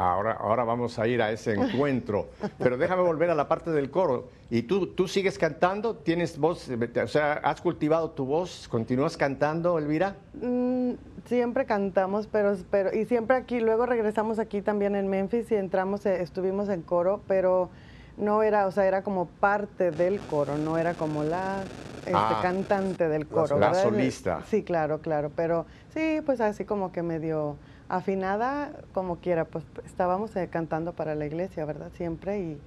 Ahora, 0.00 0.32
ahora 0.32 0.64
vamos 0.64 0.98
a 0.98 1.06
ir 1.06 1.20
a 1.20 1.30
ese 1.30 1.52
encuentro. 1.52 2.30
Pero 2.58 2.78
déjame 2.78 3.02
volver 3.02 3.28
a 3.28 3.34
la 3.34 3.46
parte 3.48 3.70
del 3.70 3.90
coro. 3.90 4.28
¿Y 4.48 4.62
tú, 4.62 4.86
tú 4.86 5.06
sigues 5.06 5.36
cantando? 5.38 5.94
¿Tienes 5.96 6.38
voz? 6.38 6.70
O 6.70 7.06
sea, 7.06 7.34
¿has 7.34 7.60
cultivado 7.60 8.10
tu 8.12 8.24
voz? 8.24 8.66
¿Continúas 8.68 9.18
cantando, 9.18 9.78
Elvira? 9.78 10.16
Mm, 10.40 10.92
siempre 11.26 11.66
cantamos, 11.66 12.26
pero, 12.26 12.56
pero 12.70 12.94
y 12.96 13.04
siempre 13.04 13.36
aquí, 13.36 13.60
luego 13.60 13.84
regresamos 13.84 14.38
aquí 14.38 14.62
también 14.62 14.96
en 14.96 15.06
Memphis 15.08 15.52
y 15.52 15.56
entramos, 15.56 16.06
eh, 16.06 16.22
estuvimos 16.22 16.70
en 16.70 16.80
coro, 16.80 17.20
pero 17.28 17.68
no 18.16 18.42
era, 18.42 18.66
o 18.66 18.70
sea, 18.70 18.86
era 18.86 19.02
como 19.02 19.26
parte 19.26 19.90
del 19.90 20.18
coro, 20.20 20.56
no 20.56 20.78
era 20.78 20.94
como 20.94 21.24
la 21.24 21.62
este, 22.06 22.12
Ah, 22.14 22.38
cantante 22.40 23.06
del 23.06 23.26
coro. 23.26 23.58
la 23.58 23.68
¿verdad? 23.68 23.82
solista. 23.82 24.40
Sí, 24.48 24.62
claro, 24.62 25.00
claro, 25.02 25.30
pero 25.36 25.66
sí, 25.92 26.20
pues 26.24 26.40
así 26.40 26.64
como 26.64 26.90
que 26.90 27.02
medio 27.02 27.56
afinada, 27.90 28.70
como 28.94 29.16
quiera, 29.16 29.44
pues 29.44 29.64
estábamos 29.84 30.34
eh, 30.36 30.48
cantando 30.50 30.92
para 30.92 31.14
la 31.14 31.26
iglesia, 31.26 31.64
¿verdad? 31.64 31.90
Siempre 31.96 32.38
y 32.38 32.58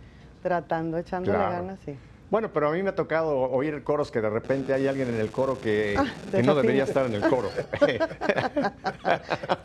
tratando, 0.44 0.98
echándole 0.98 1.38
Claro. 1.38 1.52
ganas, 1.54 1.80
sí. 1.86 1.96
Bueno, 2.30 2.50
pero 2.52 2.70
a 2.70 2.72
mí 2.72 2.82
me 2.82 2.90
ha 2.90 2.96
tocado 2.96 3.38
oír 3.38 3.84
coros 3.84 4.10
que 4.10 4.20
de 4.20 4.30
repente 4.30 4.74
hay 4.74 4.88
alguien 4.88 5.08
en 5.10 5.20
el 5.20 5.30
coro 5.32 5.60
que, 5.62 5.96
Ah, 5.98 6.06
que 6.32 6.42
no 6.44 6.56
debería 6.56 6.84
estar 6.84 7.06
en 7.06 7.16
el 7.16 7.22
coro. 7.28 7.50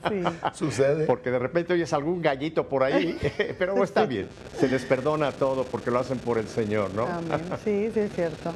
Sí. 0.08 0.22
Sucede. 0.54 1.04
Porque 1.04 1.30
de 1.30 1.38
repente 1.38 1.74
oyes 1.74 1.92
algún 1.92 2.22
gallito 2.22 2.66
por 2.66 2.82
ahí, 2.82 3.18
pero 3.58 3.82
está 3.84 4.06
bien. 4.06 4.26
Se 4.56 4.66
les 4.66 4.84
perdona 4.86 5.32
todo 5.32 5.64
porque 5.64 5.90
lo 5.90 5.98
hacen 5.98 6.18
por 6.18 6.38
el 6.38 6.48
Señor, 6.48 6.94
¿no? 6.94 7.06
Amén. 7.06 7.42
Sí, 7.62 7.90
sí 7.92 8.00
es 8.00 8.12
cierto. 8.14 8.52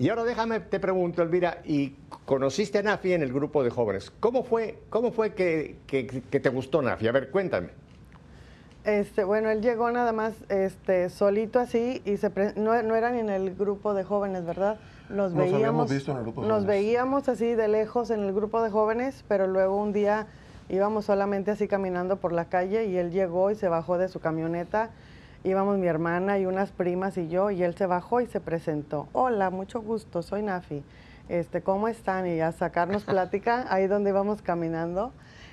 Y 0.00 0.08
ahora 0.08 0.24
déjame, 0.24 0.60
te 0.60 0.80
pregunto, 0.80 1.20
Elvira, 1.22 1.58
y 1.62 1.90
conociste 2.24 2.78
a 2.78 2.82
Nafi 2.82 3.12
en 3.12 3.20
el 3.22 3.34
grupo 3.34 3.62
de 3.62 3.68
jóvenes. 3.68 4.10
¿Cómo 4.18 4.42
fue, 4.42 4.78
cómo 4.88 5.12
fue 5.12 5.34
que, 5.34 5.76
que- 5.86 6.06
que 6.06 6.40
te 6.40 6.48
gustó 6.48 6.80
Nafi? 6.80 7.06
A 7.06 7.12
ver, 7.12 7.30
cuéntame. 7.30 7.68
Este, 8.84 9.24
bueno, 9.24 9.50
él 9.50 9.60
llegó 9.60 9.90
nada 9.90 10.12
más 10.12 10.32
este, 10.48 11.10
solito 11.10 11.60
así 11.60 12.00
y 12.06 12.16
se 12.16 12.30
pre- 12.30 12.54
no, 12.56 12.82
no 12.82 12.96
era 12.96 13.10
ni 13.10 13.18
en 13.18 13.28
el 13.28 13.54
grupo 13.54 13.92
de 13.92 14.04
jóvenes, 14.04 14.46
¿verdad? 14.46 14.78
Nos 15.10 15.34
veíamos, 15.34 15.90
visto 15.90 16.12
en 16.12 16.16
el 16.16 16.22
grupo 16.22 16.40
de 16.40 16.48
nos 16.48 16.62
jóvenes. 16.62 16.82
veíamos 16.82 17.28
así 17.28 17.54
de 17.54 17.68
lejos 17.68 18.10
en 18.10 18.20
el 18.20 18.32
grupo 18.32 18.62
de 18.62 18.70
jóvenes, 18.70 19.22
pero 19.28 19.46
luego 19.48 19.76
un 19.76 19.92
día 19.92 20.28
íbamos 20.70 21.04
solamente 21.04 21.50
así 21.50 21.68
caminando 21.68 22.16
por 22.16 22.32
la 22.32 22.46
calle 22.46 22.86
y 22.86 22.96
él 22.96 23.10
llegó 23.10 23.50
y 23.50 23.54
se 23.54 23.68
bajó 23.68 23.98
de 23.98 24.08
su 24.08 24.18
camioneta. 24.18 24.88
Íbamos 25.42 25.78
mi 25.78 25.86
hermana 25.86 26.38
y 26.38 26.44
unas 26.46 26.70
primas 26.70 27.16
y 27.16 27.28
yo 27.28 27.50
y 27.50 27.62
él 27.62 27.74
se 27.74 27.86
bajó 27.86 28.20
y 28.20 28.26
se 28.26 28.40
presentó. 28.40 29.08
Hola, 29.12 29.48
mucho 29.50 29.80
gusto, 29.80 30.22
soy 30.22 30.42
Nafi. 30.42 30.82
Este, 31.30 31.62
¿cómo 31.62 31.88
están? 31.88 32.26
Y 32.26 32.40
a 32.40 32.52
sacarnos 32.52 33.04
plática 33.06 33.64
ahí 33.70 33.86
donde 33.86 34.10
íbamos 34.10 34.42
caminando. 34.42 35.12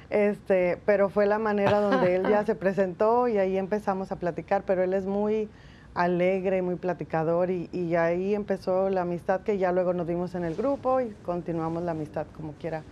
Este, 0.10 0.78
pero 0.86 1.10
fue 1.10 1.26
la 1.26 1.40
manera 1.40 1.80
donde 1.80 2.16
él 2.16 2.28
ya 2.28 2.46
se 2.46 2.56
presentó 2.64 3.28
y 3.30 3.38
ahí 3.38 3.58
empezamos 3.58 4.12
a 4.12 4.18
platicar, 4.18 4.64
pero 4.66 4.84
él 4.84 4.94
es 4.94 5.06
muy 5.06 5.50
alegre, 5.96 6.62
muy 6.62 6.76
platicador 6.76 7.50
y, 7.50 7.70
y 7.72 7.96
ahí 7.96 8.36
empezó 8.36 8.90
la 8.90 9.02
amistad 9.02 9.42
que 9.42 9.58
ya 9.58 9.72
luego 9.72 9.94
nos 9.94 10.06
vimos 10.06 10.36
en 10.36 10.44
el 10.44 10.56
grupo 10.56 11.00
y 11.02 11.10
continuamos 11.26 11.84
la 11.84 11.92
amistad 11.92 12.28
como 12.36 12.54
quiera. 12.54 12.84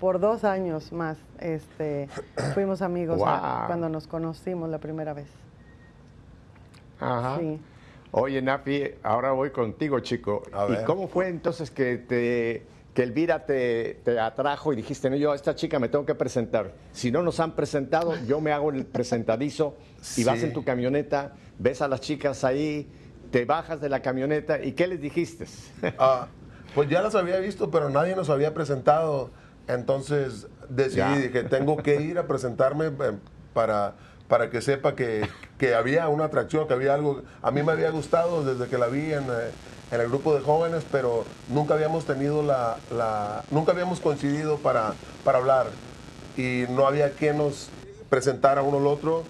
Por 0.00 0.18
dos 0.18 0.42
años 0.44 0.92
más 0.92 1.18
este, 1.38 2.08
fuimos 2.54 2.82
amigos 2.82 3.18
Wow. 3.18 3.66
cuando 3.66 3.88
nos 3.88 4.06
conocimos 4.08 4.68
la 4.70 4.78
primera 4.78 5.12
vez. 5.12 5.28
Ajá. 7.02 7.38
Sí. 7.40 7.60
Oye, 8.12 8.42
Nafi, 8.42 8.84
ahora 9.02 9.32
voy 9.32 9.50
contigo, 9.50 10.00
chico. 10.00 10.42
A 10.52 10.66
¿Y 10.66 10.72
ver. 10.72 10.84
cómo 10.84 11.08
fue 11.08 11.28
entonces 11.28 11.70
que 11.70 11.96
te 11.96 12.62
que 12.94 13.02
Elvira 13.04 13.46
te, 13.46 14.00
te 14.04 14.20
atrajo 14.20 14.70
y 14.70 14.76
dijiste, 14.76 15.08
no, 15.08 15.16
yo 15.16 15.32
a 15.32 15.34
esta 15.34 15.54
chica 15.54 15.78
me 15.78 15.88
tengo 15.88 16.04
que 16.04 16.14
presentar? 16.14 16.72
Si 16.92 17.10
no 17.10 17.22
nos 17.22 17.40
han 17.40 17.52
presentado, 17.52 18.14
yo 18.26 18.42
me 18.42 18.52
hago 18.52 18.70
el 18.70 18.84
presentadizo 18.84 19.74
y 20.18 20.24
vas 20.24 20.42
en 20.42 20.52
tu 20.52 20.62
camioneta, 20.62 21.32
ves 21.58 21.80
a 21.80 21.88
las 21.88 22.02
chicas 22.02 22.44
ahí, 22.44 22.86
te 23.30 23.46
bajas 23.46 23.80
de 23.80 23.88
la 23.88 24.02
camioneta 24.02 24.62
y 24.62 24.72
¿qué 24.72 24.86
les 24.88 25.00
dijiste? 25.00 25.46
Ah, 25.98 26.26
pues 26.74 26.90
ya 26.90 27.00
las 27.00 27.14
había 27.14 27.38
visto, 27.38 27.70
pero 27.70 27.88
nadie 27.88 28.14
nos 28.14 28.28
había 28.28 28.52
presentado. 28.52 29.30
Entonces 29.68 30.48
Ya. 30.94 31.08
decidí 31.08 31.30
que 31.30 31.44
tengo 31.44 31.78
que 31.78 32.02
ir 32.02 32.18
a 32.18 32.26
presentarme 32.26 32.88
eh, 32.88 33.12
para, 33.54 33.94
para 34.28 34.50
que 34.50 34.60
sepa 34.60 34.94
que, 34.94 35.26
que 35.62 35.76
había 35.76 36.08
una 36.08 36.24
atracción, 36.24 36.66
que 36.66 36.74
había 36.74 36.92
algo. 36.92 37.22
A 37.40 37.52
mí 37.52 37.62
me 37.62 37.70
había 37.70 37.90
gustado 37.90 38.42
desde 38.42 38.68
que 38.68 38.78
la 38.78 38.88
vi 38.88 39.12
en, 39.12 39.22
eh, 39.22 39.52
en 39.92 40.00
el 40.00 40.08
grupo 40.08 40.34
de 40.34 40.40
jóvenes, 40.40 40.84
pero 40.90 41.24
nunca 41.48 41.74
habíamos 41.74 42.04
tenido 42.04 42.42
la. 42.42 42.78
la- 42.90 43.44
nunca 43.48 43.70
habíamos 43.70 44.00
coincidido 44.00 44.56
para, 44.58 44.94
para 45.22 45.38
hablar. 45.38 45.66
Y 46.36 46.64
no 46.70 46.84
había 46.84 47.12
quien 47.12 47.38
nos 47.38 47.68
presentara 48.10 48.62
uno 48.62 48.78
al 48.78 48.88
otro. 48.88 49.22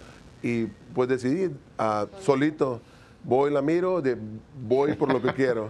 Y 0.42 0.68
pues 0.94 1.10
decidí, 1.10 1.54
ah, 1.78 2.06
solito, 2.22 2.80
voy, 3.24 3.50
la 3.52 3.60
miro, 3.60 4.00
de, 4.00 4.16
voy 4.58 4.94
por 4.94 5.12
lo 5.12 5.20
que 5.20 5.34
quiero. 5.34 5.68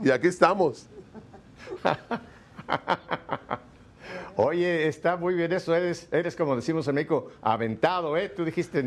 Y 0.00 0.10
aquí 0.12 0.28
estamos. 0.28 0.86
Oye, 4.36 4.88
está 4.88 5.16
muy 5.16 5.34
bien 5.34 5.52
eso, 5.52 5.74
eres, 5.74 6.08
eres 6.10 6.34
como 6.34 6.56
decimos 6.56 6.88
en 6.88 6.96
México, 6.96 7.28
aventado, 7.42 8.16
¿eh? 8.16 8.28
Tú 8.28 8.44
dijiste, 8.44 8.86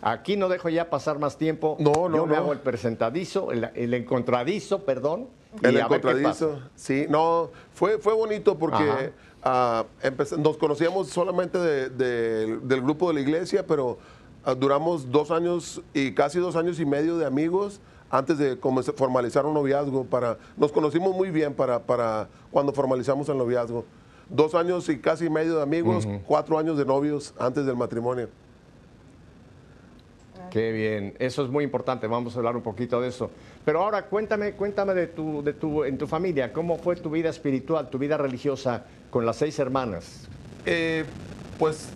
aquí 0.00 0.36
no 0.36 0.48
dejo 0.48 0.68
ya 0.68 0.88
pasar 0.88 1.18
más 1.18 1.36
tiempo. 1.36 1.76
No, 1.78 2.08
no, 2.08 2.16
Yo 2.16 2.26
me 2.26 2.34
no. 2.34 2.40
hago 2.42 2.52
el 2.52 2.60
presentadizo, 2.60 3.52
el, 3.52 3.70
el 3.74 3.94
encontradizo, 3.94 4.84
perdón. 4.84 5.28
El 5.62 5.76
encontradizo, 5.78 6.60
sí, 6.74 7.06
no, 7.08 7.50
fue, 7.72 7.98
fue 7.98 8.12
bonito 8.14 8.58
porque 8.58 9.12
ah, 9.42 9.84
empez- 10.02 10.36
nos 10.36 10.56
conocíamos 10.56 11.08
solamente 11.08 11.58
de- 11.58 11.88
de- 11.90 12.58
del 12.58 12.80
grupo 12.82 13.08
de 13.08 13.14
la 13.14 13.20
iglesia, 13.20 13.66
pero 13.66 13.98
ah, 14.44 14.54
duramos 14.54 15.10
dos 15.10 15.30
años 15.30 15.82
y 15.94 16.12
casi 16.12 16.38
dos 16.38 16.56
años 16.56 16.78
y 16.80 16.84
medio 16.86 17.16
de 17.16 17.24
amigos 17.26 17.80
antes 18.10 18.38
de 18.38 18.56
formalizar 18.96 19.46
un 19.46 19.54
noviazgo. 19.54 20.04
Para, 20.04 20.38
nos 20.56 20.72
conocimos 20.72 21.14
muy 21.14 21.30
bien 21.30 21.54
para, 21.54 21.80
para 21.82 22.28
cuando 22.50 22.72
formalizamos 22.72 23.28
el 23.30 23.38
noviazgo. 23.38 23.84
Dos 24.28 24.54
años 24.54 24.88
y 24.88 24.98
casi 24.98 25.30
medio 25.30 25.56
de 25.56 25.62
amigos, 25.62 26.06
cuatro 26.26 26.58
años 26.58 26.76
de 26.76 26.84
novios 26.84 27.32
antes 27.38 27.64
del 27.66 27.76
matrimonio. 27.76 28.28
Qué 30.50 30.72
bien, 30.72 31.14
eso 31.18 31.44
es 31.44 31.50
muy 31.50 31.64
importante, 31.64 32.06
vamos 32.06 32.34
a 32.34 32.38
hablar 32.38 32.56
un 32.56 32.62
poquito 32.62 33.00
de 33.00 33.08
eso. 33.08 33.30
Pero 33.64 33.82
ahora 33.82 34.06
cuéntame, 34.06 34.52
cuéntame 34.52 34.94
de 34.94 35.06
tu, 35.08 35.42
de 35.42 35.52
tu, 35.52 35.84
en 35.84 35.98
tu 35.98 36.06
familia, 36.06 36.52
¿cómo 36.52 36.78
fue 36.78 36.96
tu 36.96 37.10
vida 37.10 37.28
espiritual, 37.28 37.90
tu 37.90 37.98
vida 37.98 38.16
religiosa 38.16 38.84
con 39.10 39.26
las 39.26 39.36
seis 39.36 39.58
hermanas? 39.58 40.28
Eh, 40.64 41.04
pues, 41.58 41.88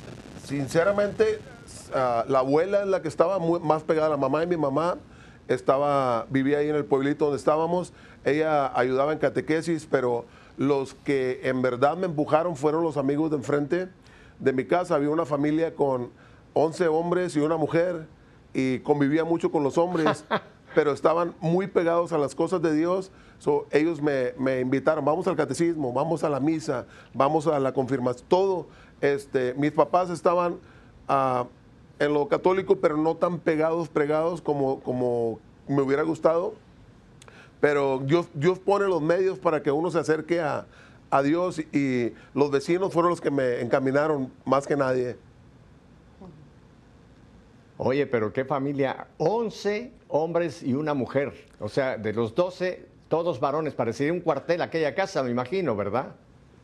sinceramente, 0.45 1.39
ah, 1.95 2.25
la 2.29 2.41
abuela 2.41 2.83
es 2.83 2.89
la 2.89 3.01
que 3.03 3.09
estaba 3.09 3.39
muy- 3.39 3.61
más 3.61 3.83
pegada 3.83 4.09
a 4.09 4.11
la 4.11 4.17
mamá 4.17 4.43
y 4.43 4.47
mi 4.47 4.57
mamá 4.57 4.99
estaba, 5.49 6.27
vivía 6.29 6.59
ahí 6.59 6.69
en 6.69 6.77
el 6.77 6.85
pueblito 6.85 7.27
donde 7.27 7.39
estábamos. 7.39 7.93
Ella 8.25 8.77
ayudaba 8.79 9.13
en 9.13 9.19
catequesis, 9.21 9.87
pero 9.91 10.25
los 10.61 10.93
que 10.93 11.41
en 11.45 11.63
verdad 11.63 11.97
me 11.97 12.05
empujaron 12.05 12.55
fueron 12.55 12.83
los 12.83 12.99
amigos 12.99 13.31
de 13.31 13.39
enfrente 13.39 13.89
de 14.39 14.53
mi 14.53 14.67
casa. 14.67 14.95
Había 14.95 15.09
una 15.09 15.25
familia 15.25 15.75
con 15.75 16.11
11 16.53 16.87
hombres 16.89 17.35
y 17.35 17.41
una 17.41 17.57
mujer 17.57 18.07
y 18.53 18.81
convivía 18.81 19.25
mucho 19.25 19.51
con 19.51 19.63
los 19.63 19.79
hombres, 19.79 20.27
pero 20.75 20.93
estaban 20.93 21.35
muy 21.41 21.67
pegados 21.67 22.13
a 22.13 22.19
las 22.19 22.35
cosas 22.35 22.61
de 22.61 22.75
Dios. 22.75 23.11
So, 23.39 23.69
ellos 23.71 24.03
me, 24.03 24.35
me 24.39 24.61
invitaron, 24.61 25.03
vamos 25.03 25.27
al 25.29 25.35
catecismo, 25.35 25.95
vamos 25.95 26.25
a 26.25 26.29
la 26.29 26.41
misa, 26.41 26.85
vamos 27.15 27.47
a 27.47 27.59
la 27.59 27.73
confirmación, 27.73 28.27
todo. 28.29 28.67
Este, 29.01 29.55
mis 29.55 29.73
papás 29.73 30.11
estaban 30.11 30.59
ah, 31.09 31.47
en 31.99 32.13
lo 32.13 32.29
católico, 32.29 32.77
pero 32.77 32.99
no 32.99 33.17
tan 33.17 33.39
pegados, 33.39 33.89
pregados 33.89 34.43
como, 34.43 34.81
como 34.81 35.41
me 35.67 35.81
hubiera 35.81 36.03
gustado. 36.03 36.53
Pero 37.61 38.01
Dios, 38.05 38.29
Dios 38.35 38.59
pone 38.59 38.87
los 38.87 39.03
medios 39.03 39.39
para 39.39 39.63
que 39.63 39.71
uno 39.71 39.91
se 39.91 39.99
acerque 39.99 40.41
a, 40.41 40.67
a 41.11 41.23
Dios 41.23 41.59
y 41.59 42.13
los 42.35 42.51
vecinos 42.51 42.93
fueron 42.93 43.11
los 43.11 43.21
que 43.21 43.31
me 43.31 43.61
encaminaron 43.61 44.33
más 44.45 44.67
que 44.67 44.77
nadie. 44.77 45.17
Oye, 47.79 48.07
pero 48.07 48.33
qué 48.33 48.45
familia, 48.45 49.07
11 49.19 49.93
hombres 50.09 50.63
y 50.63 50.75
una 50.75 50.93
mujer. 50.93 51.33
O 51.61 51.69
sea, 51.69 51.97
de 51.97 52.13
los 52.13 52.35
12, 52.35 52.87
todos 53.09 53.41
varones. 53.41 53.73
Parecería 53.75 54.13
un 54.13 54.21
cuartel 54.21 54.61
aquella 54.61 54.95
casa, 54.95 55.23
me 55.23 55.31
imagino, 55.31 55.75
¿verdad? 55.75 56.09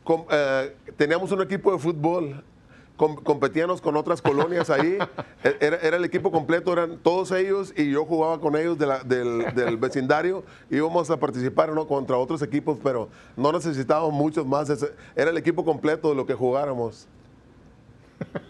Com- 0.03 0.25
eh, 0.29 0.75
teníamos 0.95 1.31
un 1.31 1.41
equipo 1.41 1.71
de 1.73 1.79
fútbol, 1.79 2.43
com- 2.97 3.15
competíamos 3.15 3.79
con 3.79 3.95
otras 3.95 4.21
colonias 4.21 4.69
ahí, 4.69 4.97
E- 5.43 5.55
era, 5.61 5.77
era 5.77 5.95
el 5.97 6.03
equipo 6.03 6.31
completo, 6.31 6.73
eran 6.73 6.97
todos 6.97 7.31
ellos 7.31 7.73
y 7.77 7.89
yo 7.91 8.03
jugaba 8.05 8.41
con 8.41 8.55
ellos 8.57 8.77
de 8.77 8.85
la- 8.87 9.03
del, 9.03 9.45
del 9.55 9.77
vecindario, 9.77 10.43
íbamos 10.69 11.09
a 11.09 11.17
participar 11.17 11.71
¿no? 11.71 11.87
contra 11.87 12.17
otros 12.17 12.41
equipos, 12.41 12.77
pero 12.83 13.07
no 13.37 13.51
necesitábamos 13.53 14.11
muchos 14.13 14.45
más, 14.45 14.69
era 15.15 15.29
el 15.31 15.37
equipo 15.37 15.63
completo 15.63 16.09
de 16.09 16.15
lo 16.15 16.25
que 16.25 16.33
jugáramos. 16.33 17.07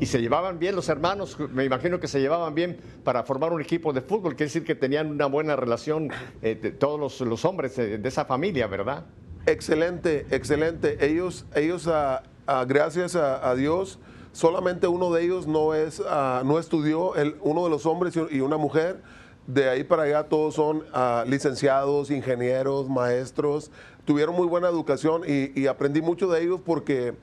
Y 0.00 0.06
se 0.06 0.20
llevaban 0.20 0.58
bien 0.58 0.74
los 0.76 0.88
hermanos, 0.88 1.38
me 1.52 1.64
imagino 1.64 2.00
que 2.00 2.08
se 2.08 2.20
llevaban 2.20 2.54
bien 2.54 2.78
para 3.04 3.22
formar 3.22 3.52
un 3.52 3.60
equipo 3.62 3.92
de 3.92 4.00
fútbol, 4.02 4.32
quiere 4.34 4.46
decir 4.46 4.64
que 4.64 4.74
tenían 4.74 5.10
una 5.10 5.26
buena 5.26 5.56
relación 5.56 6.10
eh, 6.42 6.54
de 6.60 6.70
todos 6.70 6.98
los, 7.00 7.20
los 7.22 7.44
hombres 7.44 7.78
eh, 7.78 7.98
de 7.98 8.08
esa 8.08 8.24
familia, 8.24 8.66
¿verdad? 8.66 9.04
Excelente, 9.46 10.26
excelente. 10.30 10.98
Ellos, 11.06 11.46
ellos 11.54 11.86
ah, 11.88 12.22
ah, 12.46 12.64
gracias 12.66 13.16
a, 13.16 13.48
a 13.48 13.54
Dios, 13.54 13.98
solamente 14.32 14.86
uno 14.88 15.12
de 15.12 15.24
ellos 15.24 15.46
no, 15.46 15.74
es, 15.74 16.02
ah, 16.06 16.42
no 16.44 16.58
estudió, 16.58 17.14
el, 17.16 17.36
uno 17.40 17.64
de 17.64 17.70
los 17.70 17.86
hombres 17.86 18.18
y 18.30 18.40
una 18.40 18.56
mujer. 18.56 19.00
De 19.46 19.68
ahí 19.68 19.84
para 19.84 20.02
allá 20.02 20.24
todos 20.24 20.54
son 20.54 20.84
ah, 20.92 21.24
licenciados, 21.26 22.10
ingenieros, 22.10 22.88
maestros. 22.88 23.70
Tuvieron 24.04 24.34
muy 24.34 24.46
buena 24.46 24.68
educación 24.68 25.22
y, 25.26 25.58
y 25.58 25.68
aprendí 25.68 26.02
mucho 26.02 26.28
de 26.28 26.42
ellos 26.42 26.60
porque 26.64 27.14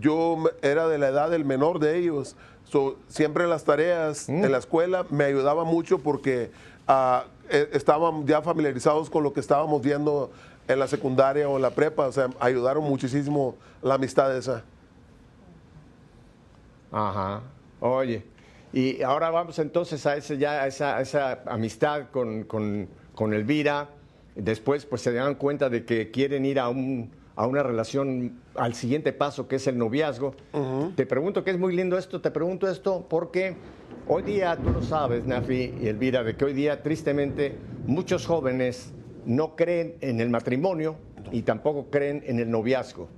yo 0.00 0.36
era 0.62 0.86
de 0.88 0.98
la 0.98 1.08
edad 1.08 1.30
del 1.30 1.44
menor 1.44 1.78
de 1.78 1.98
ellos. 1.98 2.36
So, 2.64 2.96
siempre 3.08 3.44
en 3.44 3.50
las 3.50 3.64
tareas, 3.64 4.28
en 4.28 4.50
la 4.50 4.58
escuela, 4.58 5.04
me 5.10 5.24
ayudaba 5.24 5.64
mucho 5.64 5.98
porque 5.98 6.50
eh, 7.48 7.68
estaban 7.72 8.26
ya 8.26 8.42
familiarizados 8.42 9.10
con 9.10 9.24
lo 9.24 9.32
que 9.32 9.40
estábamos 9.40 9.82
viendo 9.82 10.30
en 10.72 10.78
la 10.78 10.86
secundaria 10.86 11.48
o 11.48 11.56
en 11.56 11.62
la 11.62 11.70
prepa. 11.70 12.06
O 12.06 12.12
sea, 12.12 12.30
ayudaron 12.40 12.84
muchísimo 12.84 13.56
la 13.82 13.94
amistad 13.94 14.36
esa. 14.36 14.64
Ajá. 16.92 17.42
Oye, 17.80 18.24
y 18.72 19.02
ahora 19.02 19.30
vamos 19.30 19.58
entonces 19.58 20.04
a, 20.06 20.16
ese, 20.16 20.38
ya, 20.38 20.62
a 20.62 20.66
esa, 20.66 20.96
a 20.96 21.00
esa 21.00 21.42
amistad 21.46 22.10
con, 22.10 22.44
con, 22.44 22.88
con 23.14 23.32
Elvira. 23.34 23.88
Después, 24.34 24.86
pues 24.86 25.02
se 25.02 25.12
dan 25.12 25.34
cuenta 25.34 25.68
de 25.68 25.84
que 25.84 26.10
quieren 26.10 26.44
ir 26.44 26.60
a, 26.60 26.68
un, 26.68 27.10
a 27.36 27.46
una 27.46 27.62
relación, 27.62 28.40
al 28.54 28.74
siguiente 28.74 29.12
paso, 29.12 29.48
que 29.48 29.56
es 29.56 29.66
el 29.66 29.76
noviazgo. 29.76 30.34
Te 30.94 31.06
pregunto 31.06 31.42
que 31.42 31.50
es 31.50 31.58
muy 31.58 31.74
lindo 31.74 31.98
esto, 31.98 32.20
te 32.20 32.30
pregunto 32.30 32.68
esto 32.68 33.06
porque 33.08 33.56
hoy 34.06 34.22
día, 34.22 34.56
tú 34.56 34.70
lo 34.70 34.82
sabes, 34.82 35.26
Nafi 35.26 35.74
y 35.80 35.88
Elvira, 35.88 36.22
de 36.22 36.36
que 36.36 36.44
hoy 36.44 36.52
día, 36.52 36.82
tristemente, 36.82 37.56
muchos 37.86 38.26
jóvenes 38.26 38.92
no 39.26 39.56
creen 39.56 39.96
en 40.00 40.20
el 40.20 40.30
matrimonio 40.30 40.96
y 41.32 41.42
tampoco 41.42 41.90
creen 41.90 42.22
en 42.26 42.38
el 42.38 42.50
noviazgo 42.50 43.08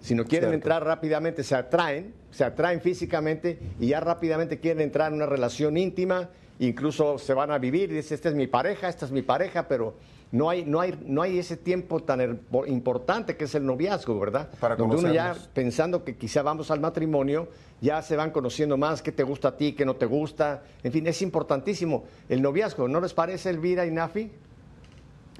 sino 0.00 0.24
quieren 0.24 0.50
Cierto. 0.50 0.54
entrar 0.54 0.84
rápidamente, 0.84 1.44
se 1.44 1.54
atraen, 1.54 2.14
se 2.30 2.44
atraen 2.44 2.80
físicamente 2.80 3.58
y 3.78 3.88
ya 3.88 4.00
rápidamente 4.00 4.58
quieren 4.58 4.82
entrar 4.82 5.08
en 5.08 5.16
una 5.16 5.26
relación 5.26 5.76
íntima, 5.76 6.30
incluso 6.58 7.18
se 7.18 7.34
van 7.34 7.50
a 7.50 7.58
vivir 7.58 7.90
y 7.90 7.96
dicen, 7.96 8.14
esta 8.14 8.28
es 8.28 8.34
mi 8.34 8.46
pareja, 8.46 8.88
esta 8.88 9.06
es 9.06 9.12
mi 9.12 9.22
pareja, 9.22 9.68
pero 9.68 9.94
no 10.32 10.48
hay, 10.48 10.64
no 10.64 10.80
hay, 10.80 10.98
no 11.04 11.22
hay 11.22 11.38
ese 11.38 11.56
tiempo 11.56 12.00
tan 12.00 12.40
importante 12.66 13.36
que 13.36 13.44
es 13.44 13.54
el 13.54 13.66
noviazgo, 13.66 14.18
¿verdad? 14.18 14.48
Para 14.60 14.76
Donde 14.76 14.96
uno 14.96 15.12
ya 15.12 15.34
pensando 15.52 16.04
que 16.04 16.16
quizá 16.16 16.42
vamos 16.42 16.70
al 16.70 16.80
matrimonio, 16.80 17.48
ya 17.80 18.00
se 18.02 18.16
van 18.16 18.30
conociendo 18.30 18.76
más, 18.76 19.02
qué 19.02 19.12
te 19.12 19.22
gusta 19.22 19.48
a 19.48 19.56
ti, 19.56 19.72
qué 19.72 19.84
no 19.84 19.96
te 19.96 20.06
gusta, 20.06 20.62
en 20.82 20.92
fin, 20.92 21.06
es 21.06 21.20
importantísimo 21.22 22.04
el 22.28 22.40
noviazgo, 22.42 22.88
¿no 22.88 23.00
les 23.00 23.12
parece 23.12 23.50
Elvira 23.50 23.86
y 23.86 23.90
Nafi? 23.90 24.30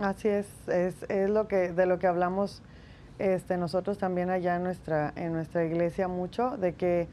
Así 0.01 0.29
es, 0.29 0.47
es, 0.69 0.95
es 1.11 1.29
lo 1.29 1.47
que, 1.47 1.73
de 1.73 1.85
lo 1.85 1.99
que 1.99 2.07
hablamos 2.07 2.63
este, 3.19 3.59
nosotros 3.59 3.99
también 3.99 4.31
allá 4.31 4.57
en 4.57 4.63
nuestra, 4.63 5.13
en 5.15 5.35
nuestra 5.35 5.63
iglesia 5.65 6.09
mucho, 6.09 6.57
de 6.57 6.75
que 6.75 7.07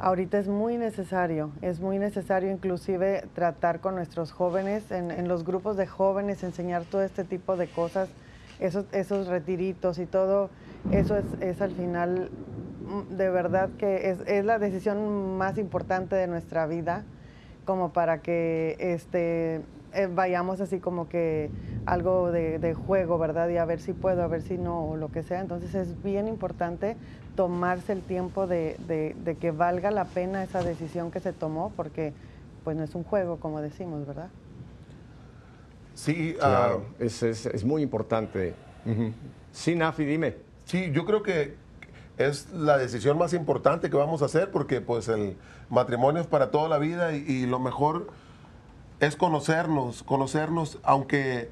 ahorita 0.00 0.38
es 0.38 0.48
muy 0.48 0.76
necesario, 0.76 1.52
es 1.62 1.78
muy 1.78 2.00
necesario 2.00 2.50
inclusive 2.50 3.24
tratar 3.34 3.78
con 3.80 3.94
nuestros 3.94 4.32
jóvenes, 4.32 4.90
en, 4.90 5.12
en 5.12 5.28
los 5.28 5.44
grupos 5.44 5.76
de 5.76 5.86
jóvenes, 5.86 6.42
enseñar 6.42 6.82
todo 6.82 7.02
este 7.02 7.22
tipo 7.22 7.56
de 7.56 7.68
cosas, 7.68 8.08
esos, 8.58 8.86
esos 8.90 9.28
retiritos 9.28 10.00
y 10.00 10.06
todo, 10.06 10.50
eso 10.90 11.16
es, 11.16 11.26
es 11.40 11.62
al 11.62 11.70
final 11.70 12.30
mm, 12.84 13.14
de 13.14 13.30
verdad 13.30 13.70
que 13.78 14.10
es, 14.10 14.18
es 14.26 14.44
la 14.44 14.58
decisión 14.58 15.38
más 15.38 15.56
importante 15.56 16.16
de 16.16 16.26
nuestra 16.26 16.66
vida 16.66 17.04
como 17.64 17.92
para 17.92 18.22
que 18.22 18.76
este 18.80 19.62
eh, 19.94 20.08
vayamos 20.12 20.60
así 20.60 20.78
como 20.78 21.08
que 21.08 21.50
algo 21.86 22.30
de, 22.32 22.58
de 22.58 22.74
juego, 22.74 23.18
¿verdad? 23.18 23.48
Y 23.50 23.58
a 23.58 23.64
ver 23.64 23.80
si 23.80 23.92
puedo, 23.92 24.22
a 24.22 24.26
ver 24.26 24.42
si 24.42 24.56
no, 24.56 24.88
o 24.90 24.96
lo 24.96 25.10
que 25.10 25.22
sea. 25.22 25.40
Entonces 25.40 25.74
es 25.74 26.02
bien 26.02 26.28
importante 26.28 26.96
tomarse 27.36 27.92
el 27.92 28.02
tiempo 28.02 28.46
de, 28.46 28.76
de- 28.88 29.14
de 29.24 29.34
que 29.36 29.50
valga 29.50 29.90
la 29.90 30.04
pena 30.04 30.42
esa 30.44 30.62
decisión 30.62 31.10
que 31.10 31.20
se 31.20 31.32
tomó, 31.32 31.72
porque 31.76 32.12
pues 32.64 32.76
no 32.76 32.84
es 32.84 32.94
un 32.94 33.04
juego, 33.04 33.36
como 33.38 33.60
decimos, 33.60 34.06
¿verdad? 34.06 34.28
Sí, 35.94 36.36
ah, 36.42 36.76
es, 36.98 37.22
es- 37.22 37.46
es 37.46 37.64
muy 37.64 37.82
importante. 37.82 38.54
Sí, 39.52 39.74
Nafi, 39.74 40.04
dime. 40.04 40.34
Sí, 40.64 40.90
yo 40.92 41.04
creo 41.04 41.22
que 41.22 41.54
es 42.18 42.50
la 42.52 42.78
decisión 42.78 43.18
más 43.18 43.32
importante 43.32 43.90
que 43.90 43.96
vamos 43.96 44.22
a 44.22 44.26
hacer 44.26 44.50
porque 44.50 44.80
pues 44.80 45.08
el 45.08 45.36
matrimonio 45.70 46.20
es 46.20 46.26
para 46.26 46.50
toda 46.50 46.68
la 46.68 46.78
vida 46.78 47.14
y, 47.14 47.24
y 47.26 47.46
lo 47.46 47.58
mejor 47.58 48.08
es 49.00 49.16
conocernos, 49.16 50.02
conocernos, 50.02 50.78
aunque 50.82 51.50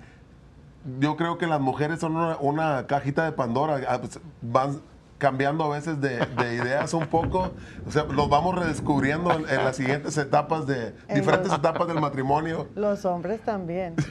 yo 1.00 1.16
creo 1.16 1.38
que 1.38 1.46
las 1.46 1.60
mujeres 1.60 2.00
son 2.00 2.16
una, 2.16 2.36
una 2.40 2.86
cajita 2.86 3.24
de 3.24 3.32
Pandora, 3.32 3.80
ah, 3.88 3.98
pues, 4.00 4.18
van 4.40 4.80
cambiando 5.18 5.64
a 5.64 5.68
veces 5.68 6.00
de, 6.00 6.18
de 6.26 6.54
ideas 6.56 6.92
un 6.94 7.06
poco, 7.06 7.52
o 7.86 7.90
sea, 7.92 8.02
los 8.04 8.28
vamos 8.28 8.56
redescubriendo 8.58 9.30
en, 9.32 9.48
en 9.48 9.64
las 9.64 9.76
siguientes 9.76 10.16
etapas 10.18 10.66
de, 10.66 10.94
En 11.06 11.14
diferentes 11.14 11.48
los- 11.50 11.58
etapas 11.58 11.86
del 11.86 12.00
matrimonio. 12.00 12.66
Los 12.74 13.04
hombres 13.04 13.40
también. 13.42 13.94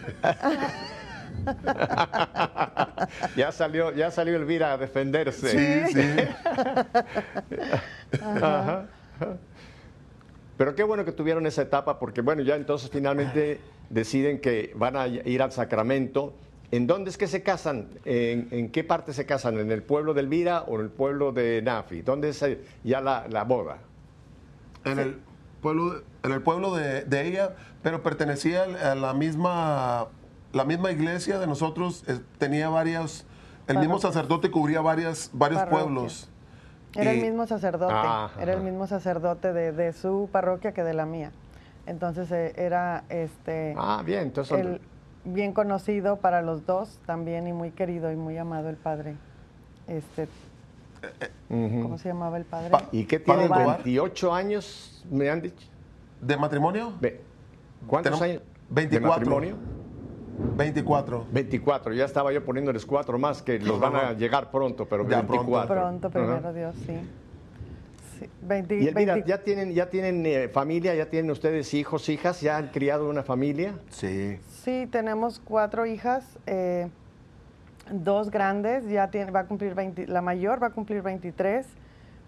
Ya 3.35 3.51
salió, 3.51 3.91
ya 3.93 4.11
salió 4.11 4.35
Elvira 4.35 4.73
a 4.73 4.77
defenderse. 4.77 5.49
Sí, 5.49 5.93
sí. 5.93 6.07
Ajá. 8.23 8.85
Pero 10.61 10.75
qué 10.75 10.83
bueno 10.83 11.03
que 11.05 11.11
tuvieron 11.11 11.47
esa 11.47 11.63
etapa, 11.63 11.97
porque 11.97 12.21
bueno, 12.21 12.43
ya 12.43 12.55
entonces 12.55 12.91
finalmente 12.91 13.59
deciden 13.89 14.39
que 14.39 14.71
van 14.75 14.95
a 14.95 15.07
ir 15.07 15.41
al 15.41 15.51
Sacramento. 15.51 16.35
¿En 16.69 16.85
dónde 16.85 17.09
es 17.09 17.17
que 17.17 17.25
se 17.25 17.41
casan? 17.41 17.87
¿En, 18.05 18.47
en 18.51 18.69
qué 18.69 18.83
parte 18.83 19.11
se 19.13 19.25
casan? 19.25 19.57
¿En 19.57 19.71
el 19.71 19.81
pueblo 19.81 20.13
de 20.13 20.21
Elvira 20.21 20.61
o 20.67 20.75
en 20.75 20.81
el 20.81 20.89
pueblo 20.91 21.31
de 21.31 21.63
Nafi? 21.63 22.03
¿Dónde 22.03 22.29
es 22.29 22.43
eh, 22.43 22.61
ya 22.83 23.01
la, 23.01 23.25
la 23.27 23.43
boda? 23.43 23.79
en 24.85 24.99
el 24.99 25.19
pueblo, 25.63 26.03
en 26.21 26.31
el 26.31 26.43
pueblo 26.43 26.75
de, 26.75 27.05
de 27.05 27.27
ella, 27.27 27.55
pero 27.81 28.03
pertenecía 28.03 28.65
a 28.65 28.93
la 28.93 29.15
misma, 29.15 30.09
la 30.53 30.63
misma 30.63 30.91
iglesia 30.91 31.39
de 31.39 31.47
nosotros, 31.47 32.03
eh, 32.05 32.19
tenía 32.37 32.69
varios, 32.69 33.25
el 33.65 33.79
mismo 33.79 33.97
sacerdote 33.99 34.51
cubría 34.51 34.81
varias, 34.81 35.31
varios 35.33 35.63
pueblos. 35.63 36.29
Era 36.95 37.13
Y- 37.13 37.19
el 37.19 37.25
mismo 37.25 37.47
sacerdote, 37.47 37.93
Ah, 37.95 38.29
era 38.39 38.53
el 38.53 38.61
mismo 38.61 38.85
sacerdote 38.87 39.53
de, 39.53 39.71
de 39.71 39.93
su 39.93 40.29
parroquia 40.31 40.73
que 40.73 40.83
de 40.83 40.93
la 40.93 41.05
mía. 41.05 41.31
Entonces 41.85 42.31
eh, 42.31 42.53
era 42.57 43.03
este 43.09 43.73
Ah, 43.77 44.03
bien, 44.05 44.23
entonces 44.23 44.49
son- 44.57 44.59
el- 44.73 44.81
bien 45.23 45.53
conocido 45.53 46.17
para 46.17 46.41
los 46.41 46.65
dos 46.65 46.99
también 47.05 47.47
y 47.47 47.53
muy 47.53 47.71
querido 47.71 48.11
y 48.11 48.15
muy 48.15 48.37
amado 48.37 48.69
el 48.69 48.75
padre. 48.75 49.15
Este. 49.87 50.27
¿Cómo 51.49 51.97
se 51.97 52.09
llamaba 52.09 52.37
el 52.37 52.45
padre? 52.45 52.69
Pa- 52.69 52.83
¿Y 52.91 53.05
qué? 53.05 53.19
Tobar. 53.19 53.77
28 53.83 54.33
años, 54.33 55.03
me 55.09 55.29
han 55.29 55.41
dicho. 55.41 55.67
¿De 56.21 56.37
matrimonio? 56.37 56.93
Ve- 57.01 57.21
¿Cuántos 57.87 58.21
años? 58.21 58.41
24. 58.69 58.99
¿De 58.99 58.99
matrimonio? 59.29 59.55
24. 60.57 61.25
24, 61.31 61.93
ya 61.93 62.05
estaba 62.05 62.31
yo 62.31 62.43
poniéndoles 62.43 62.85
cuatro 62.85 63.17
más 63.17 63.41
que 63.41 63.59
los 63.59 63.79
van 63.79 63.95
a 63.95 64.13
llegar 64.13 64.51
pronto, 64.51 64.85
pero 64.87 65.07
Ya 65.07 65.21
24. 65.21 65.67
Pronto, 65.67 66.09
primero 66.09 66.37
Ajá. 66.37 66.53
Dios, 66.53 66.75
sí. 66.85 66.93
Sí, 68.19 68.29
20 68.41 68.75
Y 68.75 68.87
Elvira, 68.87 69.13
20 69.15 69.29
¿ya 69.29 69.43
tienen, 69.43 69.73
ya 69.73 69.89
tienen 69.89 70.25
eh, 70.25 70.49
familia, 70.49 70.93
ya 70.93 71.07
tienen 71.07 71.31
ustedes 71.31 71.73
hijos, 71.73 72.07
hijas, 72.09 72.41
ya 72.41 72.57
han 72.57 72.67
criado 72.67 73.09
una 73.09 73.23
familia? 73.23 73.73
Sí. 73.89 74.39
Sí, 74.63 74.87
tenemos 74.91 75.39
cuatro 75.43 75.85
hijas, 75.85 76.23
eh, 76.45 76.89
dos 77.91 78.29
grandes, 78.29 78.87
ya 78.87 79.09
tiene, 79.09 79.31
va 79.31 79.41
a 79.41 79.45
cumplir 79.47 79.73
20, 79.73 80.07
la 80.07 80.21
mayor 80.21 80.61
va 80.61 80.67
a 80.67 80.71
cumplir 80.71 81.01
23, 81.01 81.65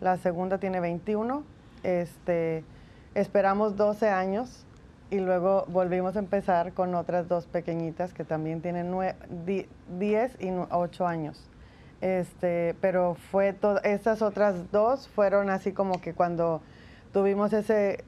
la 0.02 0.17
segunda 0.17 0.58
tiene 0.58 0.80
21, 0.80 1.43
este, 1.84 2.63
esperamos 3.13 3.76
12 3.76 4.10
años 4.10 4.65
y 5.13 5.19
luego 5.19 5.65
volvimos 5.67 6.15
a 6.15 6.19
empezar 6.19 6.73
con 6.73 6.95
otras 6.95 7.28
dos 7.28 7.45
pequeñitas 7.45 8.15
que 8.15 8.23
también 8.23 8.62
tienen 8.62 8.91
10 9.99 10.38
y 10.41 10.49
8 10.71 11.08
años. 11.08 11.39
Este, 12.02 12.76
pero 12.82 13.13
fue 13.13 13.56
estas 13.84 14.23
otras 14.23 14.71
dos 14.71 15.08
fueron 15.08 15.52
así 15.52 15.71
como 15.71 16.02
que 16.02 16.15
cuando 16.15 16.62
tuvimos 17.13 17.54
ese 17.54 18.04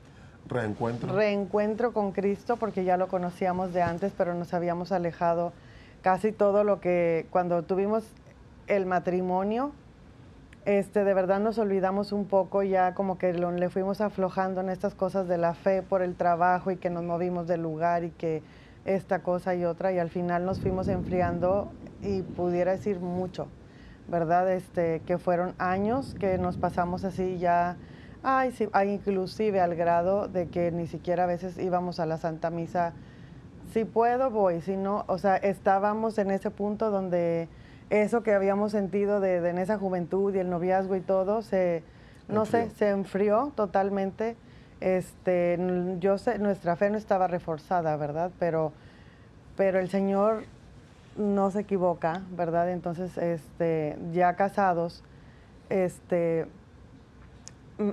reencuentro. 0.47 1.15
reencuentro 1.15 1.93
con 1.93 2.11
Cristo, 2.11 2.57
porque 2.57 2.83
ya 2.83 2.97
lo 2.97 3.07
conocíamos 3.07 3.71
de 3.71 3.83
antes, 3.83 4.11
pero 4.17 4.33
nos 4.33 4.55
habíamos 4.55 4.91
alejado 4.91 5.53
casi 6.01 6.31
todo 6.31 6.63
lo 6.63 6.81
que 6.81 7.27
cuando 7.29 7.61
tuvimos 7.61 8.03
el 8.65 8.87
matrimonio, 8.87 9.73
este, 10.65 11.03
de 11.03 11.13
verdad 11.13 11.39
nos 11.39 11.57
olvidamos 11.57 12.11
un 12.11 12.25
poco, 12.25 12.63
ya 12.63 12.93
como 12.93 13.17
que 13.17 13.33
le 13.33 13.69
fuimos 13.69 14.01
aflojando 14.01 14.61
en 14.61 14.69
estas 14.69 14.95
cosas 14.95 15.27
de 15.27 15.37
la 15.37 15.53
fe 15.53 15.81
por 15.81 16.01
el 16.01 16.15
trabajo 16.15 16.71
y 16.71 16.77
que 16.77 16.89
nos 16.89 17.03
movimos 17.03 17.47
del 17.47 17.61
lugar 17.61 18.03
y 18.03 18.11
que 18.11 18.43
esta 18.85 19.23
cosa 19.23 19.55
y 19.55 19.65
otra, 19.65 19.91
y 19.91 19.99
al 19.99 20.09
final 20.09 20.45
nos 20.45 20.59
fuimos 20.59 20.87
enfriando 20.87 21.71
y 22.01 22.21
pudiera 22.21 22.71
decir 22.71 22.99
mucho. 22.99 23.47
¿verdad? 24.07 24.51
Este, 24.51 25.01
que 25.01 25.17
fueron 25.17 25.53
años 25.57 26.15
que 26.19 26.37
nos 26.37 26.57
pasamos 26.57 27.03
así 27.03 27.37
ya, 27.37 27.77
ay, 28.23 28.51
sí, 28.51 28.67
inclusive 28.85 29.59
al 29.59 29.75
grado 29.75 30.27
de 30.27 30.47
que 30.47 30.71
ni 30.71 30.87
siquiera 30.87 31.23
a 31.23 31.27
veces 31.27 31.57
íbamos 31.57 31.99
a 31.99 32.05
la 32.05 32.17
Santa 32.17 32.49
Misa. 32.49 32.93
Si 33.71 33.83
puedo, 33.83 34.29
voy, 34.29 34.61
si 34.61 34.77
no, 34.77 35.05
o 35.07 35.17
sea, 35.17 35.37
estábamos 35.37 36.17
en 36.17 36.31
ese 36.31 36.51
punto 36.51 36.91
donde 36.91 37.49
eso 37.89 38.23
que 38.23 38.33
habíamos 38.33 38.71
sentido 38.71 39.19
de, 39.19 39.37
en 39.47 39.57
esa 39.57 39.77
juventud 39.77 40.33
y 40.33 40.39
el 40.39 40.49
noviazgo 40.49 40.95
y 40.95 41.01
todo, 41.01 41.41
se, 41.41 41.83
no 42.27 42.45
sé, 42.45 42.69
se 42.71 42.89
enfrió 42.89 43.51
totalmente. 43.55 44.35
Este, 44.81 45.57
yo 45.99 46.17
sé, 46.17 46.39
nuestra 46.39 46.75
fe 46.75 46.89
no 46.89 46.97
estaba 46.97 47.27
reforzada, 47.27 47.95
¿verdad? 47.97 48.31
Pero, 48.39 48.73
pero 49.55 49.79
el 49.79 49.89
Señor 49.89 50.43
no 51.17 51.51
se 51.51 51.61
equivoca, 51.61 52.21
¿verdad? 52.31 52.71
Entonces, 52.71 53.17
este, 53.17 53.97
ya 54.11 54.35
casados, 54.35 55.03
este, 55.69 56.47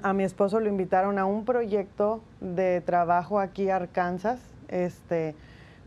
a 0.02 0.12
mi 0.12 0.24
esposo 0.24 0.59
lo 0.61 0.68
invitaron 0.68 1.18
a 1.18 1.24
un 1.24 1.44
proyecto 1.44 2.22
de 2.40 2.81
trabajo 2.81 3.38
aquí 3.38 3.70
a 3.70 3.76
Arkansas, 3.76 4.40
este, 4.68 5.35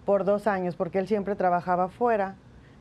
por 0.05 0.23
dos 0.23 0.47
años, 0.47 0.75
porque 0.75 0.99
él 0.99 1.07
siempre 1.07 1.35
trabajaba 1.35 1.89
fuera 1.89 2.35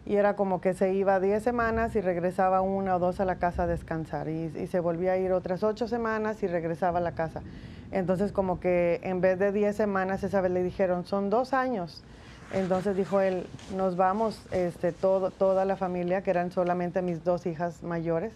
y 0.06 0.16
era 0.16 0.36
como 0.36 0.60
que 0.60 0.74
se 0.74 0.92
iba 0.92 1.20
10 1.20 1.42
semanas 1.42 1.96
y 1.96 2.00
regresaba 2.00 2.60
una 2.60 2.96
o 2.96 2.98
dos 2.98 3.20
a 3.20 3.24
la 3.24 3.36
casa 3.36 3.62
a 3.62 3.66
descansar 3.66 4.28
y, 4.28 4.52
y, 4.56 4.66
se 4.66 4.80
volvía 4.80 5.12
a 5.12 5.16
ir 5.16 5.32
otras 5.32 5.62
ocho 5.62 5.88
semanas 5.88 6.42
y 6.42 6.46
regresaba 6.46 6.98
a 6.98 7.02
la 7.02 7.12
casa. 7.12 7.42
Entonces 7.90 8.32
como 8.32 8.60
que 8.60 9.00
en 9.02 9.20
vez 9.20 9.38
de 9.38 9.52
10 9.52 9.74
semanas 9.74 10.22
esa 10.22 10.40
vez 10.40 10.52
le 10.52 10.62
dijeron, 10.62 11.04
son 11.04 11.30
dos 11.30 11.52
años 11.52 12.04
entonces 12.52 12.96
dijo 12.96 13.20
él, 13.20 13.46
nos 13.76 13.96
vamos, 13.96 14.40
este, 14.52 14.92
todo, 14.92 15.30
toda 15.30 15.64
la 15.64 15.76
familia, 15.76 16.22
que 16.22 16.30
eran 16.30 16.52
solamente 16.52 17.02
mis 17.02 17.24
dos 17.24 17.46
hijas 17.46 17.82
mayores, 17.82 18.32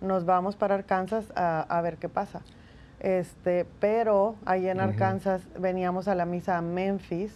nos 0.00 0.26
vamos 0.26 0.56
para 0.56 0.74
Arkansas 0.74 1.24
a, 1.34 1.80
ver 1.82 1.96
qué 1.96 2.08
pasa. 2.08 2.42
Este, 3.00 3.66
pero 3.80 4.34
ahí 4.44 4.68
en 4.68 4.80
Arkansas 4.80 5.42
veníamos 5.58 6.08
a 6.08 6.14
la 6.14 6.26
misa 6.26 6.58
a 6.58 6.62
Memphis, 6.62 7.32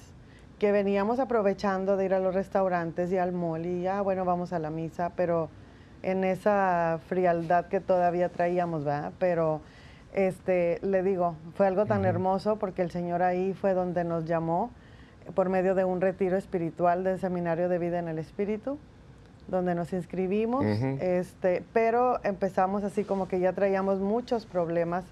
que 0.59 0.73
veníamos 0.73 1.21
aprovechando 1.21 1.97
de 1.97 2.07
ir 2.07 2.15
a 2.15 2.19
los 2.19 2.35
restaurantes 2.35 3.13
y 3.13 3.19
al 3.19 3.33
mall 3.33 3.65
y 3.65 3.83
ya, 3.83 4.01
bueno, 4.03 4.25
vamos 4.25 4.53
a 4.53 4.59
la 4.59 4.71
misa, 4.71 5.13
pero 5.17 5.49
en 6.03 6.25
esa 6.25 7.01
frialdad 7.09 7.67
que 7.67 7.81
todavía 7.81 8.29
traíamos, 8.29 8.85
¿verdad? 8.85 9.13
Pero 9.19 9.61
este, 10.15 10.79
le 10.83 11.03
digo, 11.03 11.37
fue 11.55 11.67
algo 11.67 11.87
tan 11.87 12.05
hermoso 12.05 12.57
porque 12.57 12.83
el 12.83 12.91
Señor 12.91 13.23
ahí 13.23 13.55
fue 13.55 13.75
donde 13.75 14.05
nos 14.05 14.25
llamó 14.25 14.71
por 15.35 15.49
medio 15.49 15.75
de 15.75 15.85
un 15.85 16.01
retiro 16.01 16.37
espiritual 16.37 17.05
del 17.05 17.19
Seminario 17.19 17.69
de 17.69 17.79
Vida 17.79 17.99
en 17.99 18.09
el 18.09 18.19
Espíritu, 18.19 18.79
donde 19.47 19.75
nos 19.75 19.93
inscribimos, 19.93 20.65
este, 20.65 21.63
pero 21.73 22.23
empezamos 22.25 22.85
así 22.85 23.05
como 23.05 23.29
que 23.29 23.39
ya 23.39 23.53
traíamos 23.53 24.01
muchos 24.01 24.47
problemas 24.47 25.05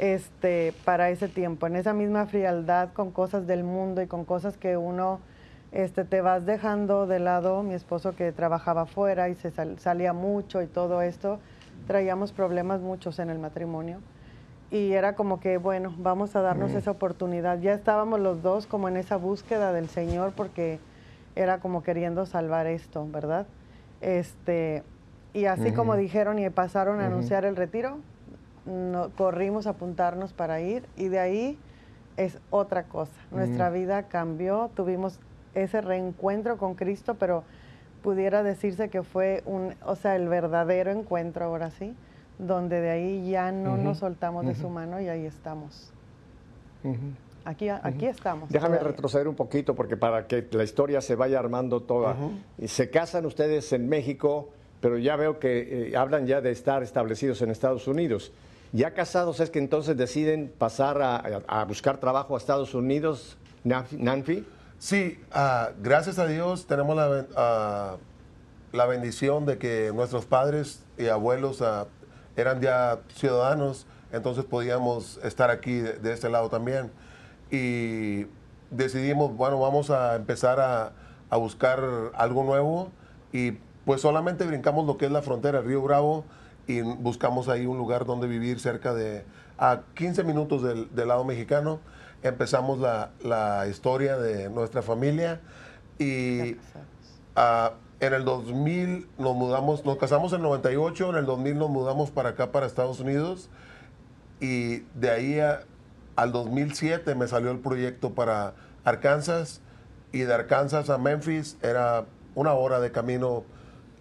este, 0.00 0.72
para 0.86 1.10
ese 1.10 1.28
tiempo, 1.28 1.66
en 1.66 1.76
esa 1.76 1.92
misma 1.92 2.24
frialdad 2.24 2.88
con 2.94 3.10
cosas 3.10 3.46
del 3.46 3.64
mundo 3.64 4.00
y 4.00 4.06
con 4.06 4.24
cosas 4.24 4.56
que 4.56 4.78
uno 4.78 5.20
este, 5.72 6.04
te 6.04 6.22
vas 6.22 6.46
dejando 6.46 7.06
de 7.06 7.18
lado, 7.18 7.62
mi 7.62 7.74
esposo 7.74 8.16
que 8.16 8.32
trabajaba 8.32 8.82
afuera 8.82 9.28
y 9.28 9.34
se 9.34 9.52
salía 9.76 10.14
mucho 10.14 10.62
y 10.62 10.66
todo 10.66 11.02
esto, 11.02 11.38
traíamos 11.86 12.32
problemas 12.32 12.80
muchos 12.80 13.18
en 13.18 13.28
el 13.28 13.38
matrimonio. 13.38 13.98
Y 14.70 14.92
era 14.92 15.16
como 15.16 15.38
que, 15.38 15.58
bueno, 15.58 15.94
vamos 15.98 16.34
a 16.34 16.40
darnos 16.40 16.72
esa 16.72 16.92
oportunidad. 16.92 17.58
Ya 17.60 17.74
estábamos 17.74 18.20
los 18.20 18.40
dos 18.40 18.66
como 18.66 18.88
en 18.88 18.96
esa 18.96 19.16
búsqueda 19.16 19.72
del 19.72 19.88
Señor 19.88 20.32
porque 20.34 20.78
era 21.36 21.58
como 21.58 21.82
queriendo 21.82 22.24
salvar 22.24 22.66
esto, 22.66 23.06
¿verdad? 23.10 23.46
Este, 24.00 24.82
y 25.34 25.44
así 25.44 25.72
como 25.72 25.96
dijeron 25.96 26.38
y 26.38 26.48
pasaron 26.48 27.00
a 27.00 27.06
anunciar 27.06 27.44
el 27.44 27.56
retiro, 27.56 27.98
no, 28.70 29.10
corrimos 29.16 29.66
a 29.66 29.70
apuntarnos 29.70 30.32
para 30.32 30.60
ir 30.60 30.84
y 30.96 31.08
de 31.08 31.18
ahí 31.18 31.58
es 32.16 32.38
otra 32.50 32.84
cosa. 32.84 33.12
Nuestra 33.30 33.70
vida 33.70 34.04
cambió, 34.04 34.70
tuvimos 34.74 35.18
ese 35.54 35.80
reencuentro 35.80 36.56
con 36.58 36.74
Cristo, 36.74 37.16
pero 37.18 37.44
pudiera 38.02 38.42
decirse 38.42 38.88
que 38.88 39.02
fue 39.02 39.42
un, 39.46 39.74
o 39.84 39.96
sea, 39.96 40.16
el 40.16 40.28
verdadero 40.28 40.90
encuentro 40.90 41.44
ahora 41.44 41.70
sí 41.70 41.94
donde 42.46 42.80
de 42.80 42.90
ahí 42.90 43.30
ya 43.30 43.52
no 43.52 43.76
nos 43.76 43.98
soltamos 43.98 44.46
de 44.46 44.54
su 44.54 44.68
mano 44.68 45.00
y 45.00 45.08
ahí 45.08 45.26
estamos. 45.26 45.92
Aquí, 47.44 47.68
aquí 47.68 48.06
estamos. 48.06 48.50
Déjame 48.50 48.78
retroceder 48.78 49.28
un 49.28 49.34
poquito 49.34 49.74
porque 49.74 49.96
para 49.96 50.26
que 50.26 50.46
la 50.52 50.64
historia 50.64 51.00
se 51.00 51.14
vaya 51.14 51.38
armando 51.38 51.82
toda. 51.82 52.16
Se 52.66 52.90
casan 52.90 53.26
ustedes 53.26 53.72
en 53.72 53.88
México, 53.88 54.50
pero 54.80 54.98
ya 54.98 55.16
veo 55.16 55.38
que 55.38 55.90
eh, 55.90 55.96
hablan 55.96 56.26
ya 56.26 56.40
de 56.40 56.50
estar 56.50 56.82
establecidos 56.82 57.42
en 57.42 57.50
Estados 57.50 57.86
Unidos. 57.86 58.32
Ya 58.72 58.94
casados 58.94 59.40
es 59.40 59.50
que 59.50 59.58
entonces 59.58 59.96
deciden 59.96 60.52
pasar 60.56 61.00
a, 61.02 61.64
buscar 61.64 61.98
trabajo 61.98 62.34
a 62.34 62.38
Estados 62.38 62.74
Unidos, 62.74 63.36
Nanfi. 63.64 64.46
Sí, 64.78 65.20
ah, 65.32 65.70
gracias 65.82 66.18
a 66.18 66.26
Dios 66.26 66.66
tenemos 66.66 66.96
la, 66.96 67.26
ah, 67.36 67.96
la 68.72 68.86
bendición 68.86 69.44
de 69.46 69.58
que 69.58 69.90
nuestros 69.94 70.24
padres 70.24 70.84
y 70.96 71.08
abuelos 71.08 71.60
uh, 71.60 71.86
eran 72.36 72.60
ya 72.60 73.00
ciudadanos, 73.14 73.86
entonces 74.12 74.44
podíamos 74.44 75.18
estar 75.24 75.50
aquí 75.50 75.80
de, 75.80 76.12
este 76.12 76.28
lado 76.28 76.48
también. 76.48 76.90
Y 77.50 78.26
decidimos, 78.70 79.36
bueno, 79.36 79.58
vamos 79.58 79.90
a 79.90 80.14
empezar 80.14 80.60
a, 80.60 80.92
a, 81.28 81.36
buscar 81.36 81.82
algo 82.14 82.44
nuevo 82.44 82.90
y 83.32 83.52
pues 83.84 84.00
solamente 84.00 84.44
brincamos 84.44 84.86
lo 84.86 84.96
que 84.96 85.06
es 85.06 85.12
la 85.12 85.22
frontera, 85.22 85.60
Río 85.60 85.82
Bravo, 85.82 86.24
y 86.70 86.82
buscamos 86.82 87.48
ahí 87.48 87.66
un 87.66 87.78
lugar 87.78 88.04
donde 88.04 88.28
vivir 88.28 88.60
cerca 88.60 88.94
de, 88.94 89.24
a 89.58 89.80
15 89.94 90.22
minutos 90.22 90.62
del, 90.62 90.94
del 90.94 91.08
lado 91.08 91.24
mexicano. 91.24 91.80
Empezamos 92.22 92.78
la, 92.78 93.10
la, 93.24 93.66
historia 93.66 94.16
de 94.16 94.48
nuestra 94.50 94.80
familia 94.82 95.40
y 95.98 96.56
en 98.00 98.14
el 98.14 98.24
2000 98.24 99.08
nos 99.18 99.34
mudamos, 99.34 99.84
nos 99.84 99.96
casamos 99.96 100.32
en 100.32 100.36
el 100.36 100.44
98, 100.44 101.10
en 101.10 101.16
el 101.16 101.26
2000 101.26 101.58
nos 101.58 101.70
mudamos 101.70 102.10
para 102.10 102.30
acá, 102.30 102.52
para 102.52 102.66
Estados 102.66 103.00
Unidos, 103.00 103.48
y 104.40 104.80
de 104.94 105.10
ahí 105.10 105.40
al 106.14 106.32
2007 106.32 107.14
me 107.16 107.26
salió 107.26 107.50
el 107.50 107.58
proyecto 107.58 108.14
para 108.14 108.54
Arkansas, 108.84 109.60
y 110.12 110.20
de 110.20 110.32
Arkansas 110.32 110.88
a 110.88 110.98
Memphis 110.98 111.56
era 111.62 112.04
una 112.34 112.52
hora 112.52 112.80
de 112.80 112.92
camino 112.92 113.44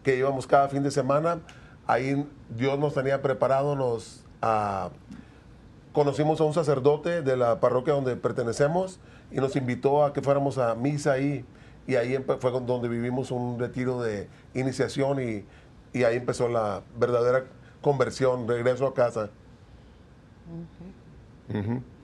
que 0.04 0.18
íbamos 0.18 0.46
cada 0.46 0.70
fin 0.70 0.84
de 0.84 0.92
semana. 0.92 1.40
Ahí 1.90 2.24
Dios 2.56 2.78
nos 2.78 2.94
tenía 2.94 3.20
preparado, 3.24 3.76
nos 3.76 4.24
ah, 4.44 4.92
conocimos 5.92 6.40
a 6.40 6.44
un 6.44 6.54
sacerdote 6.54 7.24
de 7.24 7.36
la 7.36 7.60
parroquia 7.60 7.96
donde 7.96 8.16
pertenecemos 8.16 9.00
y 9.32 9.38
nos 9.38 9.56
invitó 9.56 10.04
a 10.06 10.14
que 10.14 10.22
fuéramos 10.22 10.60
a 10.60 10.76
misa 10.76 11.14
ahí 11.14 11.44
y 11.88 11.96
ahí 11.96 12.16
fue 12.40 12.52
donde 12.52 12.88
vivimos 12.88 13.32
un 13.32 13.58
retiro 13.58 14.04
de 14.04 14.28
iniciación 14.54 15.20
y, 15.20 15.46
y 15.92 16.04
ahí 16.04 16.18
empezó 16.18 16.48
la 16.48 16.84
verdadera 16.96 17.46
conversión, 17.82 18.48
regreso 18.48 18.86
a 18.86 18.94
casa. 18.94 19.32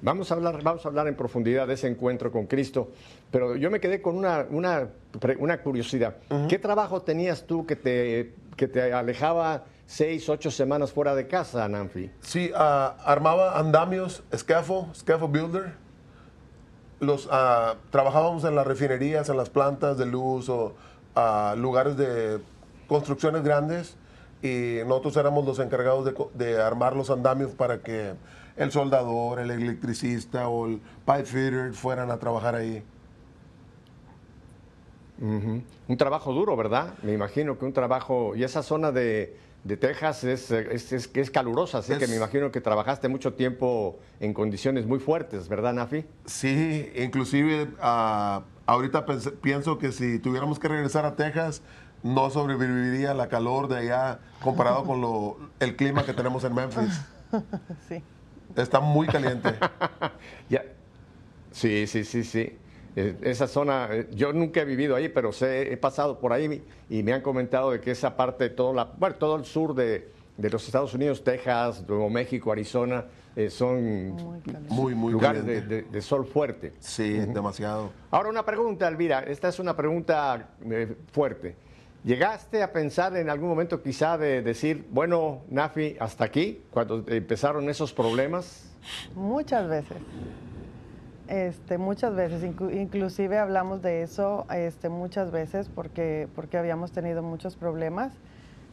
Vamos, 0.02 0.32
a 0.32 0.34
hablar, 0.34 0.64
vamos 0.64 0.84
a 0.84 0.90
hablar 0.90 1.08
en 1.08 1.16
profundidad 1.16 1.68
de 1.68 1.76
ese 1.76 1.88
encuentro 1.88 2.32
con 2.32 2.48
Cristo, 2.48 2.90
pero 3.30 3.56
yo 3.56 3.70
me 3.70 3.80
quedé 3.80 4.02
con 4.02 4.18
una, 4.18 4.48
una, 4.50 4.90
una 5.38 5.62
curiosidad. 5.62 6.16
¿Qué 6.50 6.58
trabajo 6.58 7.04
tenías 7.04 7.46
tú 7.46 7.68
que 7.68 7.76
te, 7.76 8.34
que 8.58 8.68
te 8.68 8.92
alejaba 8.92 9.66
seis, 9.86 10.28
ocho 10.30 10.52
semanas 10.52 10.92
fuera 10.92 11.16
de 11.16 11.28
casa, 11.28 11.68
Nanfi? 11.68 12.12
Sí, 12.22 12.52
ah, 12.56 12.96
armaba 13.06 13.60
andamios, 13.60 14.24
scaffold, 14.36 14.96
scaffold 14.96 15.32
builder 15.32 15.86
los, 17.00 17.28
ah, 17.32 17.76
trabajábamos 17.92 18.44
en 18.44 18.56
las 18.56 18.66
refinerías, 18.66 19.30
en 19.30 19.38
las 19.38 19.50
plantas 19.50 19.98
de 19.98 20.06
luz 20.06 20.50
o 20.50 20.76
uh, 21.16 21.56
lugares 21.58 21.98
de 21.98 22.40
construcciones 22.88 23.44
grandes 23.44 23.98
y 24.42 24.80
nosotros 24.86 25.18
éramos 25.18 25.46
los 25.46 25.60
encargados 25.60 26.12
de, 26.34 26.62
armar 26.62 26.96
los 26.96 27.10
andamios 27.10 27.52
para 27.52 27.82
que 27.82 28.14
el 28.58 28.72
soldador, 28.72 29.40
el 29.40 29.52
electricista 29.52 30.48
o 30.48 30.68
el 30.68 30.82
pipe 31.06 31.26
fitter 31.26 31.74
fueran 31.74 32.12
a 32.12 32.18
trabajar 32.18 32.56
ahí. 32.56 32.84
Un 35.20 35.98
trabajo 35.98 36.34
duro, 36.34 36.56
¿verdad? 36.58 36.94
Me 37.02 37.14
imagino 37.14 37.58
que 37.58 37.66
un 37.66 37.74
trabajo, 37.74 38.36
y 38.36 38.44
esa 38.44 38.62
zona 38.62 38.92
de, 38.92 39.36
Texas 39.66 40.24
es, 40.24 40.52
es, 40.52 41.10
es, 41.12 41.32
calurosa, 41.32 41.80
así 41.80 41.98
que 41.98 42.08
me 42.08 42.16
imagino 42.16 42.52
que 42.52 42.62
trabajaste 42.62 43.08
mucho 43.08 43.34
tiempo 43.34 43.98
en 44.20 44.34
condiciones 44.34 44.86
muy 44.86 45.00
fuertes, 45.00 45.50
¿verdad, 45.50 45.74
Nafi? 45.74 46.06
Sí, 46.26 46.92
inclusive 46.96 47.70
ah, 47.82 48.44
ahorita 48.68 49.08
pienso 49.42 49.80
que 49.80 49.92
si 49.92 50.20
tuviéramos 50.20 50.60
que 50.60 50.68
regresar 50.68 51.06
a 51.06 51.16
Texas, 51.16 51.64
no 52.04 52.30
sobreviviría 52.30 53.16
la 53.16 53.28
calor 53.28 53.68
de 53.68 53.78
allá 53.78 54.20
comparado 54.44 54.84
con 54.84 55.02
lo, 55.02 55.38
el 55.60 55.76
clima 55.76 56.06
que 56.06 56.14
tenemos 56.14 56.44
en 56.44 56.54
Memphis. 56.54 57.02
Sí. 57.90 58.02
Está 58.56 58.80
muy 58.80 59.08
caliente. 59.08 59.56
ya. 60.50 60.64
Sí, 61.52 61.86
sí, 61.88 62.06
sí, 62.06 62.24
sí. 62.24 62.58
Eh, 62.96 63.18
esa 63.24 63.48
zona, 63.48 63.90
eh, 63.92 64.08
yo 64.12 64.32
nunca 64.32 64.62
he 64.62 64.66
vivido 64.66 64.96
ahí, 64.96 65.10
pero 65.10 65.34
sé, 65.34 65.74
he 65.74 65.78
pasado 65.78 66.20
por 66.20 66.32
ahí 66.32 66.64
y 66.90 67.04
me 67.04 67.12
han 67.12 67.22
comentado 67.22 67.72
de 67.72 67.82
que 67.82 67.92
esa 67.92 68.16
parte, 68.16 68.50
todo, 68.50 68.74
la, 68.74 68.86
bueno, 68.86 69.16
todo 69.18 69.36
el 69.36 69.44
sur 69.44 69.76
de, 69.76 70.14
los 70.38 70.66
Estados 70.66 70.94
Unidos, 70.94 71.24
Texas, 71.24 71.84
Nuevo 71.88 72.10
México, 72.10 72.54
Arizona, 72.54 73.06
eh, 73.36 73.50
son 73.50 74.16
muy, 74.70 74.96
muy, 74.96 75.12
lugares 75.12 75.46
de, 75.46 76.02
sol 76.02 76.26
fuerte. 76.26 76.72
Sí, 76.80 77.12
demasiado. 77.14 77.92
Ahora 78.12 78.30
una 78.30 78.46
pregunta, 78.46 78.88
Elvira, 78.88 79.20
esta 79.24 79.50
es 79.50 79.60
una 79.60 79.76
pregunta 79.76 80.52
fuerte. 81.12 81.56
¿Llegaste 82.06 82.64
a 82.64 82.72
pensar 82.72 83.18
en 83.18 83.30
algún 83.30 83.50
momento 83.50 83.82
quizá 83.82 84.18
de 84.18 84.42
decir, 84.42 84.86
bueno, 84.92 85.42
Nafi, 85.50 85.98
hasta 86.00 86.24
aquí, 86.24 86.62
cuando 86.70 87.04
empezaron 87.08 87.68
esos 87.68 87.92
problemas? 87.92 88.72
Muchas 89.16 89.68
veces. 89.68 89.98
Este, 91.28 91.80
muchas 91.80 92.14
veces, 92.14 92.44
inclusive 92.44 93.40
hablamos 93.40 93.82
de 93.82 94.04
eso 94.04 94.46
este, 94.54 94.90
muchas 94.90 95.32
veces 95.32 95.70
porque, 95.74 96.28
porque 96.36 96.58
habíamos 96.58 96.92
tenido 96.92 97.24
muchos 97.24 97.56
problemas, 97.56 98.12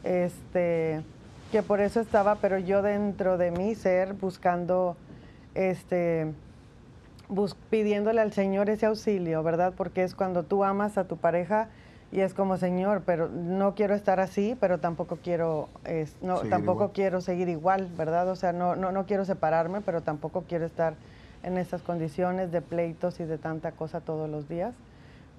este, 0.04 1.02
que 1.50 1.62
por 1.62 1.80
eso 1.80 2.00
estaba, 2.00 2.34
pero 2.36 2.58
yo 2.58 2.82
dentro 2.82 3.38
de 3.38 3.52
mi 3.52 3.74
ser 3.74 4.12
buscando, 4.12 4.96
este, 5.54 6.30
pidiéndole 7.70 8.20
al 8.20 8.32
Señor 8.32 8.68
ese 8.68 8.84
auxilio, 8.84 9.42
¿verdad? 9.42 9.72
Porque 9.74 10.02
es 10.02 10.14
cuando 10.14 10.42
tú 10.42 10.62
amas 10.62 10.98
a 10.98 11.04
tu 11.04 11.16
pareja 11.16 11.68
y 12.10 12.20
es 12.20 12.34
como 12.34 12.58
Señor, 12.58 13.02
pero 13.06 13.28
no 13.30 13.74
quiero 13.74 13.94
estar 13.94 14.20
así, 14.20 14.58
pero 14.60 14.78
tampoco 14.78 15.16
quiero, 15.22 15.70
no, 16.20 16.40
tampoco 16.40 16.92
quiero 16.92 17.22
seguir 17.22 17.48
igual, 17.48 17.88
¿verdad? 17.96 18.28
O 18.28 18.36
sea, 18.36 18.52
no, 18.52 18.76
no, 18.76 18.92
no 18.92 19.06
quiero 19.06 19.24
separarme, 19.24 19.80
pero 19.80 20.02
tampoco 20.02 20.44
quiero 20.46 20.66
estar 20.66 20.94
en 21.42 21.58
esas 21.58 21.82
condiciones 21.82 22.52
de 22.52 22.60
pleitos 22.60 23.20
y 23.20 23.24
de 23.24 23.38
tanta 23.38 23.72
cosa 23.72 24.00
todos 24.00 24.28
los 24.28 24.48
días. 24.48 24.74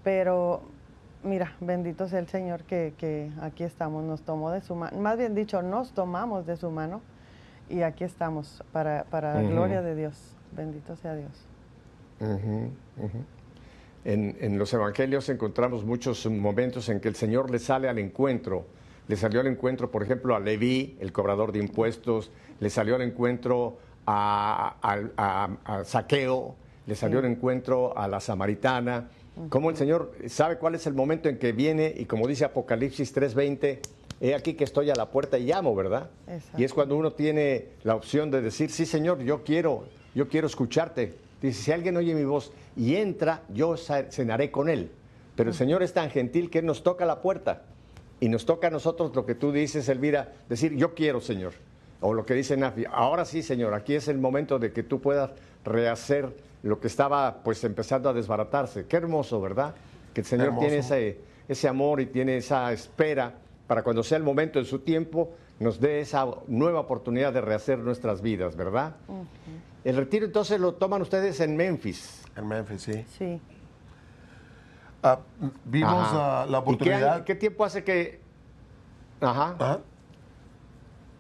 Pero 0.04 0.64
mira, 1.24 1.54
bendito 1.60 2.08
sea 2.08 2.20
el 2.20 2.28
Señor 2.28 2.64
que, 2.64 3.32
aquí 3.42 3.64
estamos, 3.64 4.04
nos 4.04 4.22
tomó 4.22 4.52
de 4.52 4.62
su 4.62 4.76
mano, 4.76 4.98
más 5.00 5.18
bien 5.18 5.36
dicho, 5.36 5.62
nos 5.62 5.94
tomamos 5.94 6.46
de 6.46 6.58
su 6.58 6.70
mano 6.70 7.02
y 7.70 7.82
aquí 7.82 8.04
estamos 8.04 8.64
para, 8.72 9.06
para 9.06 9.42
gloria 9.42 9.82
de 9.82 9.96
Dios. 9.96 10.36
Bendito 10.52 10.96
sea 10.96 11.16
Dios. 11.16 11.32
En, 14.06 14.38
en, 14.40 14.60
los 14.60 14.74
evangelios 14.74 15.30
encontramos 15.30 15.86
muchos 15.86 16.26
momentos 16.30 16.90
en 16.90 17.00
que 17.00 17.08
el 17.08 17.16
Señor 17.16 17.50
le 17.50 17.60
sale 17.60 17.88
al 17.90 17.98
encuentro. 17.98 18.66
Le 19.08 19.16
salió 19.16 19.42
al 19.42 19.48
encuentro, 19.48 19.92
por 19.92 20.04
ejemplo, 20.04 20.36
a 20.36 20.40
Leví, 20.40 20.98
el 21.00 21.12
cobrador 21.12 21.52
de 21.52 21.60
impuestos, 21.60 22.32
le 22.60 22.70
salió 22.70 22.96
al 22.96 23.02
encuentro 23.02 23.78
a, 24.06 25.84
Saqueo, 25.86 26.56
le 26.86 26.96
salió 26.96 27.20
el 27.20 27.26
encuentro 27.26 27.98
a 27.98 28.08
la 28.08 28.20
samaritana, 28.20 29.10
como 29.50 29.70
el 29.70 29.78
Señor 29.78 30.12
sabe 30.28 30.58
cuál 30.58 30.76
es 30.76 30.86
el 30.86 30.94
momento 30.94 31.30
en 31.30 31.40
que 31.40 31.54
viene 31.54 31.94
y 31.96 32.06
como 32.06 32.28
dice 32.28 32.46
Apocalipsis 32.46 33.16
3:20, 33.16 33.80
he 34.22 34.36
aquí 34.36 34.54
que 34.54 34.64
estoy 34.64 34.90
a 34.90 34.96
la 34.96 35.10
puerta 35.10 35.38
y 35.40 35.46
llamo, 35.46 35.76
¿verdad? 35.76 36.10
Y 36.58 36.64
es 36.64 36.74
cuando 36.74 36.96
uno 36.96 37.14
tiene 37.14 37.70
la 37.84 37.96
opción 37.96 38.30
de 38.30 38.42
decir, 38.42 38.70
sí 38.70 38.86
Señor, 38.86 39.20
yo 39.24 39.44
quiero, 39.44 39.86
yo 40.14 40.28
quiero 40.28 40.48
escucharte. 40.48 41.16
Dice, 41.42 41.62
si 41.62 41.72
alguien 41.72 41.98
oye 41.98 42.14
mi 42.14 42.24
voz 42.24 42.54
y 42.78 42.96
entra, 42.96 43.42
yo 43.50 43.76
cenaré 43.76 44.52
con 44.52 44.70
él. 44.70 44.92
Pero 45.36 45.50
el 45.50 45.56
Señor 45.56 45.84
es 45.84 45.94
tan 45.94 46.10
gentil 46.10 46.50
que 46.50 46.62
nos 46.62 46.84
toca 46.84 47.06
la 47.06 47.22
puerta. 47.22 47.64
Y 48.20 48.30
nos 48.30 48.46
toca 48.46 48.68
a 48.68 48.70
nosotros 48.70 49.14
lo 49.14 49.26
que 49.26 49.36
tú 49.36 49.52
dices, 49.52 49.90
Elvira, 49.90 50.32
decir, 50.48 50.76
yo 50.76 50.94
quiero, 50.94 51.20
Señor 51.20 51.54
o 52.04 52.14
lo 52.14 52.26
que 52.26 52.34
dice 52.34 52.58
Nafi, 52.58 52.84
ahora 52.92 53.24
sí, 53.24 53.42
Señor, 53.42 53.74
aquí 53.74 53.96
es 53.96 54.10
el 54.10 54.20
momento 54.20 54.60
de 54.60 54.74
que 54.74 54.84
tú 54.84 55.00
puedas 55.00 55.32
rehacer 55.64 56.36
lo 56.62 56.80
que 56.80 56.88
estaba 56.88 57.42
pues 57.44 57.64
empezando 57.64 58.10
a 58.10 58.14
desbaratarse. 58.14 58.86
Qué 58.88 58.98
hermoso, 58.98 59.40
¿verdad? 59.40 59.74
Que 60.14 60.22
el 60.22 60.28
Señor 60.28 60.60
tiene 60.60 60.80
ese, 60.80 61.20
ese 61.48 61.68
amor 61.70 62.02
y 62.02 62.08
tiene 62.08 62.38
esa 62.38 62.74
espera 62.74 63.36
para 63.68 63.84
cuando 63.84 64.04
sea 64.04 64.18
el 64.18 64.24
momento 64.24 64.60
en 64.60 64.66
su 64.66 64.80
tiempo, 64.80 65.32
nos 65.60 65.80
dé 65.80 66.02
esa 66.02 66.28
nueva 66.48 66.82
oportunidad 66.82 67.32
de 67.32 67.40
rehacer 67.40 67.80
nuestras 67.80 68.22
vidas, 68.22 68.58
¿verdad? 68.58 68.98
El 69.86 69.96
retiro 69.96 70.26
entonces 70.26 70.60
lo 70.60 70.74
toman 70.74 71.02
ustedes 71.02 71.40
en 71.40 71.56
Memphis. 71.56 72.22
En 72.36 72.48
Memphis, 72.50 72.82
sí. 72.82 73.06
Sí. 73.18 73.42
Ah, 75.02 75.20
vimos 75.64 76.08
ah, 76.12 76.46
la 76.50 76.60
oportunidad. 76.60 77.20
qué, 77.20 77.34
qué, 77.34 77.36
tiempo 77.36 77.64
hace 77.64 77.84
que... 77.86 78.20
Ajá. 79.22 79.56
Ajá. 79.58 79.80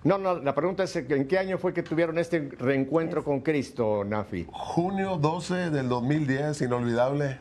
No, 0.03 0.17
no, 0.17 0.35
la 0.37 0.53
pregunta 0.53 0.83
es, 0.83 0.93
¿en 0.97 1.27
qué 1.27 1.39
año 1.39 1.57
fue 1.57 1.73
que 1.73 1.81
tuvieron 1.81 2.17
este 2.17 2.49
reencuentro 2.59 3.23
con 3.23 3.39
Cristo, 3.39 4.03
Nafi? 4.03 4.45
Junio 4.51 5.17
12 5.17 5.69
del 5.69 5.87
2010, 5.87 6.61
inolvidable. 6.61 7.39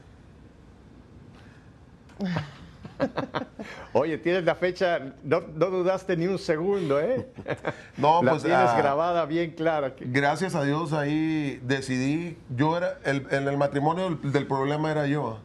Oye, 3.92 4.16
tienes 4.18 4.44
la 4.44 4.54
fecha, 4.54 5.00
no, 5.24 5.40
dudaste 5.40 6.16
ni 6.16 6.28
un 6.28 6.38
segundo, 6.38 7.00
¿eh? 7.00 7.26
No, 7.96 8.22
la 8.22 8.30
pues. 8.32 8.44
tienes 8.44 8.70
ah, 8.70 8.78
grabada 8.78 9.26
bien 9.26 9.50
clara. 9.50 9.94
Gracias 9.98 10.54
a 10.54 10.62
Dios 10.62 10.92
ahí 10.92 11.60
decidí, 11.64 12.38
yo 12.56 12.76
era, 12.76 12.98
el, 13.04 13.26
en 13.32 13.48
el 13.48 13.56
matrimonio 13.56 14.20
del 14.22 14.46
problema 14.46 14.92
era 14.92 15.08
yo. 15.08 15.40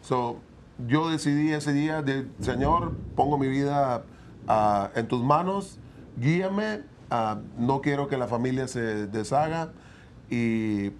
So, 0.00 0.40
yo 0.88 1.10
decidí 1.10 1.52
ese 1.52 1.74
día, 1.74 2.00
de, 2.00 2.28
Señor, 2.40 2.94
pongo 3.14 3.36
mi 3.36 3.48
vida 3.48 4.04
ah, 4.48 4.90
en 4.94 5.06
tus 5.06 5.22
manos 5.22 5.78
guíame, 6.16 6.82
ah, 7.10 7.38
no 7.58 7.80
quiero 7.80 8.08
que 8.08 8.16
la 8.16 8.26
familia 8.26 8.68
se 8.68 9.06
deshaga 9.06 9.72
y 10.30 10.92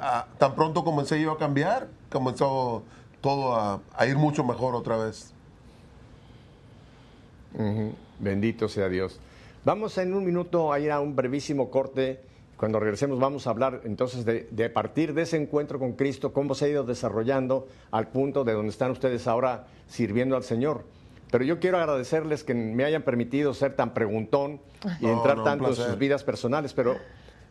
ah, 0.00 0.26
tan 0.38 0.54
pronto 0.54 0.84
comencé 0.84 1.20
yo 1.20 1.32
a 1.32 1.38
cambiar, 1.38 1.88
comenzó 2.10 2.82
todo 3.20 3.54
a, 3.56 4.06
ir 4.06 4.16
mucho 4.16 4.44
mejor 4.44 4.74
otra 4.74 4.96
vez. 4.96 5.32
Bendito 8.18 8.68
sea 8.68 8.88
Dios. 8.88 9.18
Vamos 9.64 9.96
en 9.98 10.14
un 10.14 10.24
minuto 10.24 10.72
a 10.72 10.78
ir 10.78 10.92
a 10.92 11.00
un 11.00 11.16
brevísimo 11.16 11.70
corte. 11.70 12.20
Cuando 12.56 12.80
regresemos 12.80 13.18
vamos 13.18 13.46
a 13.46 13.50
hablar 13.50 13.82
entonces 13.84 14.24
de, 14.24 14.48
de 14.50 14.68
partir 14.68 15.14
de 15.14 15.22
ese 15.22 15.36
encuentro 15.36 15.78
con 15.78 15.92
Cristo, 15.92 16.32
cómo 16.32 16.54
se 16.54 16.64
ha 16.64 16.68
ido 16.68 16.84
desarrollando 16.84 17.68
al 17.90 18.08
punto 18.08 18.44
de 18.44 18.52
donde 18.52 18.70
están 18.70 18.90
ustedes 18.90 19.26
ahora 19.28 19.66
sirviendo 19.86 20.36
al 20.36 20.42
Señor. 20.42 20.84
Pero 21.30 21.44
yo 21.44 21.60
quiero 21.60 21.78
agradecerles 21.78 22.44
que 22.44 22.54
me 22.54 22.84
hayan 22.84 23.02
permitido 23.02 23.54
ser 23.54 23.74
tan 23.74 23.92
preguntón 23.94 24.60
y 25.00 25.06
entrar 25.06 25.44
tanto 25.44 25.68
en 25.68 25.74
sus 25.74 25.98
vidas 25.98 26.24
personales, 26.24 26.72
pero 26.72 26.96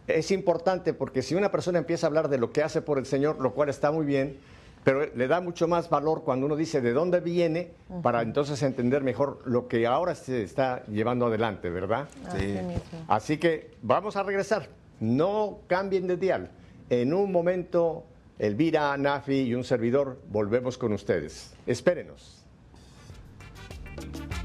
es 0.08 0.32
importante 0.32 0.94
porque 0.94 1.22
si 1.22 1.36
una 1.36 1.52
persona 1.52 1.80
empieza 1.80 2.08
a 2.08 2.10
hablar 2.10 2.30
de 2.30 2.38
lo 2.38 2.52
que 2.52 2.64
hace 2.64 2.82
por 2.82 2.98
el 2.98 3.06
Señor, 3.06 3.40
lo 3.40 3.54
cual 3.54 3.70
está 3.70 3.92
muy 3.92 4.06
bien, 4.06 4.38
pero 4.84 5.06
le 5.14 5.28
da 5.28 5.42
mucho 5.42 5.68
más 5.68 5.90
valor 5.90 6.24
cuando 6.24 6.46
uno 6.46 6.56
dice 6.56 6.80
de 6.80 6.94
dónde 6.94 7.20
viene 7.20 7.72
para 8.02 8.22
entonces 8.22 8.64
entender 8.64 9.04
mejor 9.04 9.42
lo 9.44 9.68
que 9.68 9.86
ahora 9.86 10.16
se 10.16 10.44
está 10.44 10.86
llevando 10.86 11.26
adelante, 11.26 11.70
¿verdad? 11.70 12.08
Sí. 12.38 12.56
Así 13.10 13.38
que 13.38 13.72
vamos 13.82 14.16
a 14.16 14.24
regresar. 14.24 14.70
No 15.02 15.60
cambien 15.68 16.08
de 16.08 16.16
dial. 16.16 16.52
En 16.90 17.14
un 17.14 17.34
momento, 17.34 18.06
Elvira, 18.40 18.96
Nafi 18.98 19.42
y 19.42 19.56
un 19.56 19.66
servidor 19.66 20.22
volvemos 20.30 20.78
con 20.78 20.94
ustedes. 20.94 21.54
Espérenos. 21.66 22.37
Thank 23.98 24.32
you. 24.32 24.37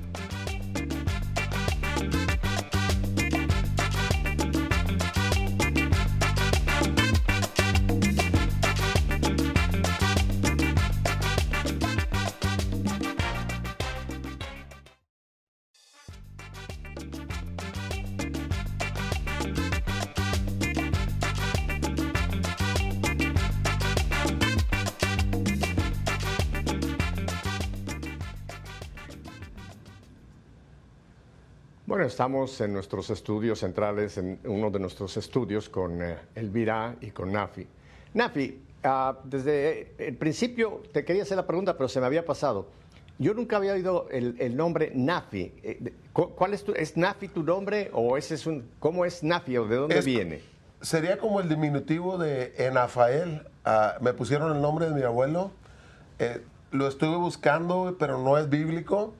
Bueno, 32.03 32.11
estamos 32.11 32.61
en 32.61 32.73
nuestros 32.73 33.11
estudios 33.11 33.61
centrales, 33.61 34.19
en 34.19 34.41
uno 34.43 34.73
de 34.73 34.81
nuestros 34.81 35.17
estudios 35.17 35.69
con 35.69 36.03
eh, 36.03 36.17
Elvira 36.35 36.97
y 37.01 37.12
con 37.12 37.31
Nafi. 37.31 37.65
Nafi, 38.15 38.61
ah, 38.83 39.17
desde 39.23 39.95
el 39.99 40.17
principio 40.17 40.83
te 40.93 41.05
quería 41.05 41.23
hacer 41.23 41.37
la 41.37 41.47
pregunta, 41.47 41.77
pero 41.77 41.87
se 41.87 42.01
me 42.01 42.07
había 42.07 42.25
pasado. 42.25 42.67
Yo 43.21 43.35
nunca 43.35 43.59
había 43.59 43.75
oído 43.75 44.09
el, 44.11 44.57
nombre 44.57 44.91
Nafi. 44.93 45.53
Eh, 45.62 45.93
¿Cuál 46.12 46.55
es 46.55 46.65
tu, 46.65 46.73
es 46.73 46.97
Nafi 46.97 47.29
tu 47.29 47.45
nombre 47.45 47.88
o 47.93 48.17
ese 48.17 48.35
es 48.35 48.49
un, 48.49 48.69
cómo 48.81 49.05
es 49.05 49.23
Nafi 49.23 49.57
o 49.59 49.69
de 49.69 49.77
dónde 49.77 50.01
viene? 50.01 50.41
Sería 50.81 51.19
como 51.19 51.38
el 51.38 51.49
diminutivo 51.49 52.19
de 52.19 52.53
Enafael. 52.59 53.43
Ah, 53.65 53.99
me 54.01 54.12
pusieron 54.12 54.57
el 54.57 54.61
nombre 54.61 54.88
de 54.88 54.95
mi 54.97 55.03
abuelo. 55.03 55.53
Eh, 56.19 56.43
lo 56.73 56.88
estuve 56.88 57.15
buscando, 57.15 57.95
pero 57.97 58.19
no 58.19 58.38
es 58.38 58.51
bíblico. 58.51 59.15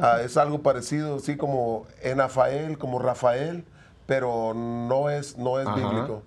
Ah, 0.00 0.20
es 0.22 0.36
algo 0.36 0.62
parecido, 0.62 1.18
sí, 1.18 1.36
como 1.36 1.86
Enafael, 2.02 2.78
como 2.78 2.98
Rafael, 2.98 3.64
pero 4.06 4.54
no 4.54 5.10
es, 5.10 5.36
no 5.36 5.58
es 5.58 5.66
bíblico. 5.74 6.22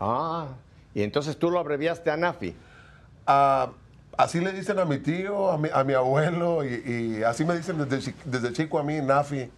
Ah, 0.00 0.48
y 0.94 1.02
entonces 1.02 1.38
tú 1.38 1.50
lo 1.50 1.58
abreviaste 1.58 2.10
a 2.10 2.16
Nafi. 2.16 2.54
Ah, 3.26 3.70
así 4.16 4.40
le 4.40 4.52
dicen 4.52 4.78
a 4.78 4.84
mi 4.84 4.98
tío, 4.98 5.50
a 5.50 5.58
mi, 5.58 5.68
a 5.72 5.84
mi 5.84 5.94
abuelo, 5.94 6.64
y, 6.64 7.22
así 7.24 7.44
me 7.44 7.56
dicen 7.56 7.78
desde, 7.88 8.14
desde, 8.24 8.52
chico 8.52 8.78
a 8.78 8.82
mí, 8.82 9.00
Nafi. 9.00 9.50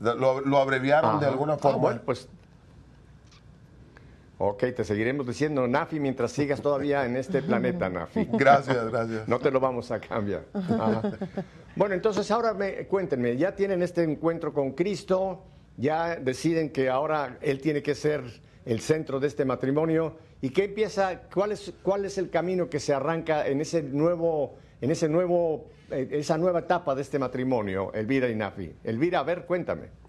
Lo, 0.00 0.58
abreviaron 0.58 1.20
de 1.20 1.26
alguna 1.26 1.56
forma. 1.56 1.78
bueno, 1.78 2.00
pues 2.04 2.28
Ok, 4.44 4.64
te 4.74 4.82
seguiremos 4.82 5.24
diciendo 5.24 5.68
Nafi 5.68 6.00
mientras 6.00 6.32
sigas 6.32 6.60
todavía 6.60 7.06
en 7.06 7.14
este 7.14 7.42
planeta, 7.42 7.88
Nafi. 7.88 8.24
Gracias, 8.32 8.90
gracias. 8.90 9.28
No 9.28 9.38
te 9.38 9.52
lo 9.52 9.60
vamos 9.60 9.92
a 9.92 10.00
cambiar. 10.00 10.46
Bueno, 11.76 11.94
entonces 11.94 12.28
ahora 12.32 12.52
me, 12.52 12.88
cuéntenme, 12.88 13.36
ya 13.36 13.54
tienen 13.54 13.84
este 13.84 14.02
encuentro 14.02 14.52
con 14.52 14.72
Cristo, 14.72 15.44
ya 15.76 16.16
deciden 16.16 16.70
que 16.70 16.90
ahora 16.90 17.38
Él 17.40 17.60
tiene 17.60 17.84
que 17.84 17.94
ser 17.94 18.24
el 18.64 18.80
centro 18.80 19.20
de 19.20 19.28
este 19.28 19.44
matrimonio. 19.44 20.16
¿Y 20.40 20.50
qué 20.50 20.64
empieza, 20.64 21.20
cuál 21.32 21.52
es, 21.52 21.72
cuál 21.84 22.04
es 22.04 22.18
el 22.18 22.28
camino 22.28 22.68
que 22.68 22.80
se 22.80 22.92
arranca 22.92 23.46
en 23.46 23.60
ese 23.60 23.80
nuevo, 23.80 24.56
en 24.80 24.90
ese 24.90 25.08
nuevo, 25.08 25.70
eh, 25.88 26.08
esa 26.10 26.36
nueva 26.36 26.58
etapa 26.58 26.96
de 26.96 27.02
este 27.02 27.20
matrimonio, 27.20 27.92
Elvira 27.94 28.28
y 28.28 28.34
Nafi? 28.34 28.74
Elvira, 28.82 29.20
a 29.20 29.22
ver, 29.22 29.46
cuéntame. 29.46 30.01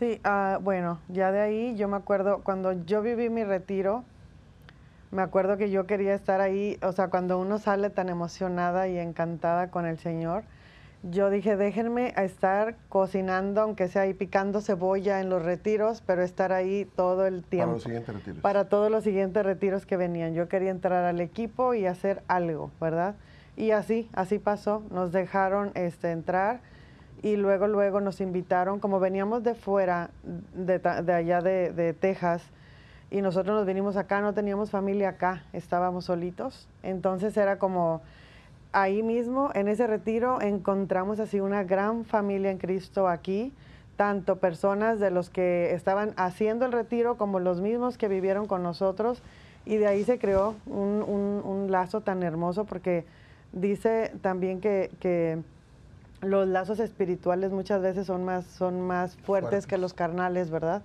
Sí, 0.00 0.18
ah, 0.24 0.58
bueno, 0.62 0.98
ya 1.08 1.30
de 1.30 1.40
ahí 1.40 1.76
yo 1.76 1.86
me 1.86 1.98
acuerdo, 1.98 2.40
cuando 2.42 2.72
yo 2.86 3.02
viví 3.02 3.28
mi 3.28 3.44
retiro, 3.44 4.02
me 5.10 5.20
acuerdo 5.20 5.58
que 5.58 5.70
yo 5.70 5.86
quería 5.86 6.14
estar 6.14 6.40
ahí, 6.40 6.78
o 6.80 6.92
sea, 6.92 7.08
cuando 7.08 7.38
uno 7.38 7.58
sale 7.58 7.90
tan 7.90 8.08
emocionada 8.08 8.88
y 8.88 8.98
encantada 8.98 9.70
con 9.70 9.84
el 9.84 9.98
Señor, 9.98 10.44
yo 11.02 11.28
dije, 11.28 11.58
déjenme 11.58 12.14
estar 12.16 12.76
cocinando, 12.88 13.60
aunque 13.60 13.88
sea 13.88 14.02
ahí 14.02 14.14
picando 14.14 14.62
cebolla 14.62 15.20
en 15.20 15.28
los 15.28 15.42
retiros, 15.42 16.02
pero 16.06 16.22
estar 16.22 16.50
ahí 16.50 16.90
todo 16.96 17.26
el 17.26 17.44
tiempo. 17.44 17.66
Para 17.66 17.74
los 17.74 17.82
siguientes 17.82 18.14
retiros. 18.14 18.40
Para 18.40 18.68
todos 18.70 18.90
los 18.90 19.04
siguientes 19.04 19.44
retiros 19.44 19.84
que 19.84 19.98
venían. 19.98 20.32
Yo 20.32 20.48
quería 20.48 20.70
entrar 20.70 21.04
al 21.04 21.20
equipo 21.20 21.74
y 21.74 21.84
hacer 21.84 22.22
algo, 22.26 22.70
¿verdad? 22.80 23.16
Y 23.54 23.72
así, 23.72 24.08
así 24.14 24.38
pasó. 24.38 24.82
Nos 24.90 25.12
dejaron 25.12 25.72
este, 25.74 26.10
entrar 26.10 26.60
y 27.22 27.36
luego, 27.36 27.66
luego 27.66 28.00
nos 28.00 28.20
invitaron, 28.20 28.80
como 28.80 28.98
veníamos 28.98 29.42
de 29.42 29.54
fuera, 29.54 30.10
de, 30.54 30.80
allá 31.12 31.40
de, 31.40 31.94
Texas, 31.98 32.42
y 33.10 33.20
nosotros 33.20 33.56
nos 33.56 33.66
vinimos 33.66 33.96
acá, 33.96 34.20
no 34.20 34.32
teníamos 34.32 34.70
familia 34.70 35.10
acá, 35.10 35.42
estábamos 35.52 36.06
solitos. 36.06 36.68
Entonces 36.82 37.36
era 37.36 37.58
como 37.58 38.00
ahí 38.72 39.02
mismo, 39.02 39.50
en 39.54 39.68
ese 39.68 39.86
retiro, 39.86 40.40
encontramos 40.40 41.20
así 41.20 41.40
una 41.40 41.64
gran 41.64 42.04
familia 42.04 42.50
en 42.50 42.58
Cristo 42.58 43.08
aquí, 43.08 43.52
tanto 43.96 44.36
personas 44.36 44.98
de 45.00 45.10
los 45.10 45.28
que 45.28 45.74
estaban 45.74 46.14
haciendo 46.16 46.64
el 46.64 46.72
retiro 46.72 47.18
como 47.18 47.38
los 47.38 47.60
mismos 47.60 47.98
que 47.98 48.08
vivieron 48.08 48.46
con 48.46 48.62
nosotros. 48.62 49.22
Y 49.66 49.76
de 49.76 49.88
ahí 49.88 50.04
se 50.04 50.18
creó 50.18 50.54
un, 50.64 51.02
un, 51.44 51.70
lazo 51.70 52.00
tan 52.00 52.22
hermoso 52.22 52.64
porque 52.64 53.04
dice 53.52 54.10
también 54.22 54.60
que 54.60 55.42
los 56.20 56.46
lazos 56.48 56.80
espirituales 56.80 57.50
muchas 57.50 57.80
veces 57.80 58.06
son 58.06 58.24
más, 58.24 58.44
son 58.44 58.80
más 58.80 59.16
fuertes, 59.16 59.66
que 59.66 59.78
los 59.78 59.94
carnales, 59.94 60.50
¿verdad? 60.50 60.82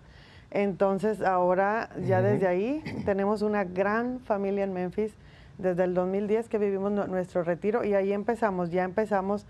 Entonces 0.51 1.21
ahora 1.21 1.89
ya 2.05 2.21
desde 2.21 2.47
ahí 2.47 2.81
tenemos 3.05 3.41
una 3.41 3.63
gran 3.63 4.19
familia 4.21 4.63
en 4.63 4.73
Memphis. 4.73 5.13
Desde 5.57 5.85
el 5.85 5.93
2010 5.93 6.49
que 6.49 6.57
vivimos 6.57 6.91
nuestro 6.91 7.43
retiro 7.43 7.85
y 7.85 7.93
ahí 7.93 8.11
empezamos, 8.11 8.71
ya 8.71 8.83
empezamos 8.83 9.45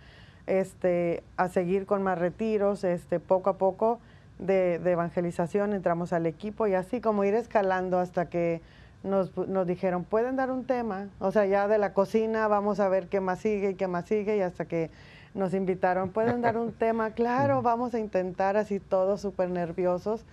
este, 0.45 1.23
a 1.35 1.49
seguir 1.49 1.87
con 1.87 2.03
más 2.03 2.19
retiros, 2.19 2.83
este, 2.83 3.19
poco 3.19 3.49
a 3.49 3.57
poco 3.57 3.99
de, 4.37 4.75
evangelización, 4.75 5.73
entramos 5.73 6.13
al 6.13 6.27
equipo 6.27 6.67
y 6.67 6.75
así 6.75 7.01
como 7.01 7.23
ir 7.23 7.33
escalando 7.33 7.97
hasta 7.99 8.29
que 8.29 8.61
nos, 9.03 9.35
nos, 9.35 9.65
dijeron, 9.65 10.03
pueden 10.03 10.35
dar 10.35 10.51
un 10.51 10.65
tema, 10.65 11.09
o 11.19 11.31
sea, 11.31 11.47
ya 11.47 11.67
de 11.67 11.79
la 11.79 11.93
cocina 11.93 12.47
vamos 12.47 12.79
a 12.79 12.87
ver 12.87 13.07
qué 13.07 13.19
más 13.19 13.39
sigue 13.39 13.71
y 13.71 13.75
qué 13.75 13.87
más 13.87 14.05
sigue 14.05 14.37
y 14.37 14.41
hasta 14.41 14.65
que 14.65 14.91
nos 15.35 15.53
invitaron, 15.53 16.09
pueden 16.09 16.41
dar 16.41 16.57
un 16.57 16.71
tema, 16.71 17.11
claro, 17.11 17.61
vamos 17.61 17.93
a 17.93 17.99
intentar 17.99 18.57
así 18.57 18.79
todos 18.79 19.21
súper 19.21 19.49
nerviosos, 19.49 20.25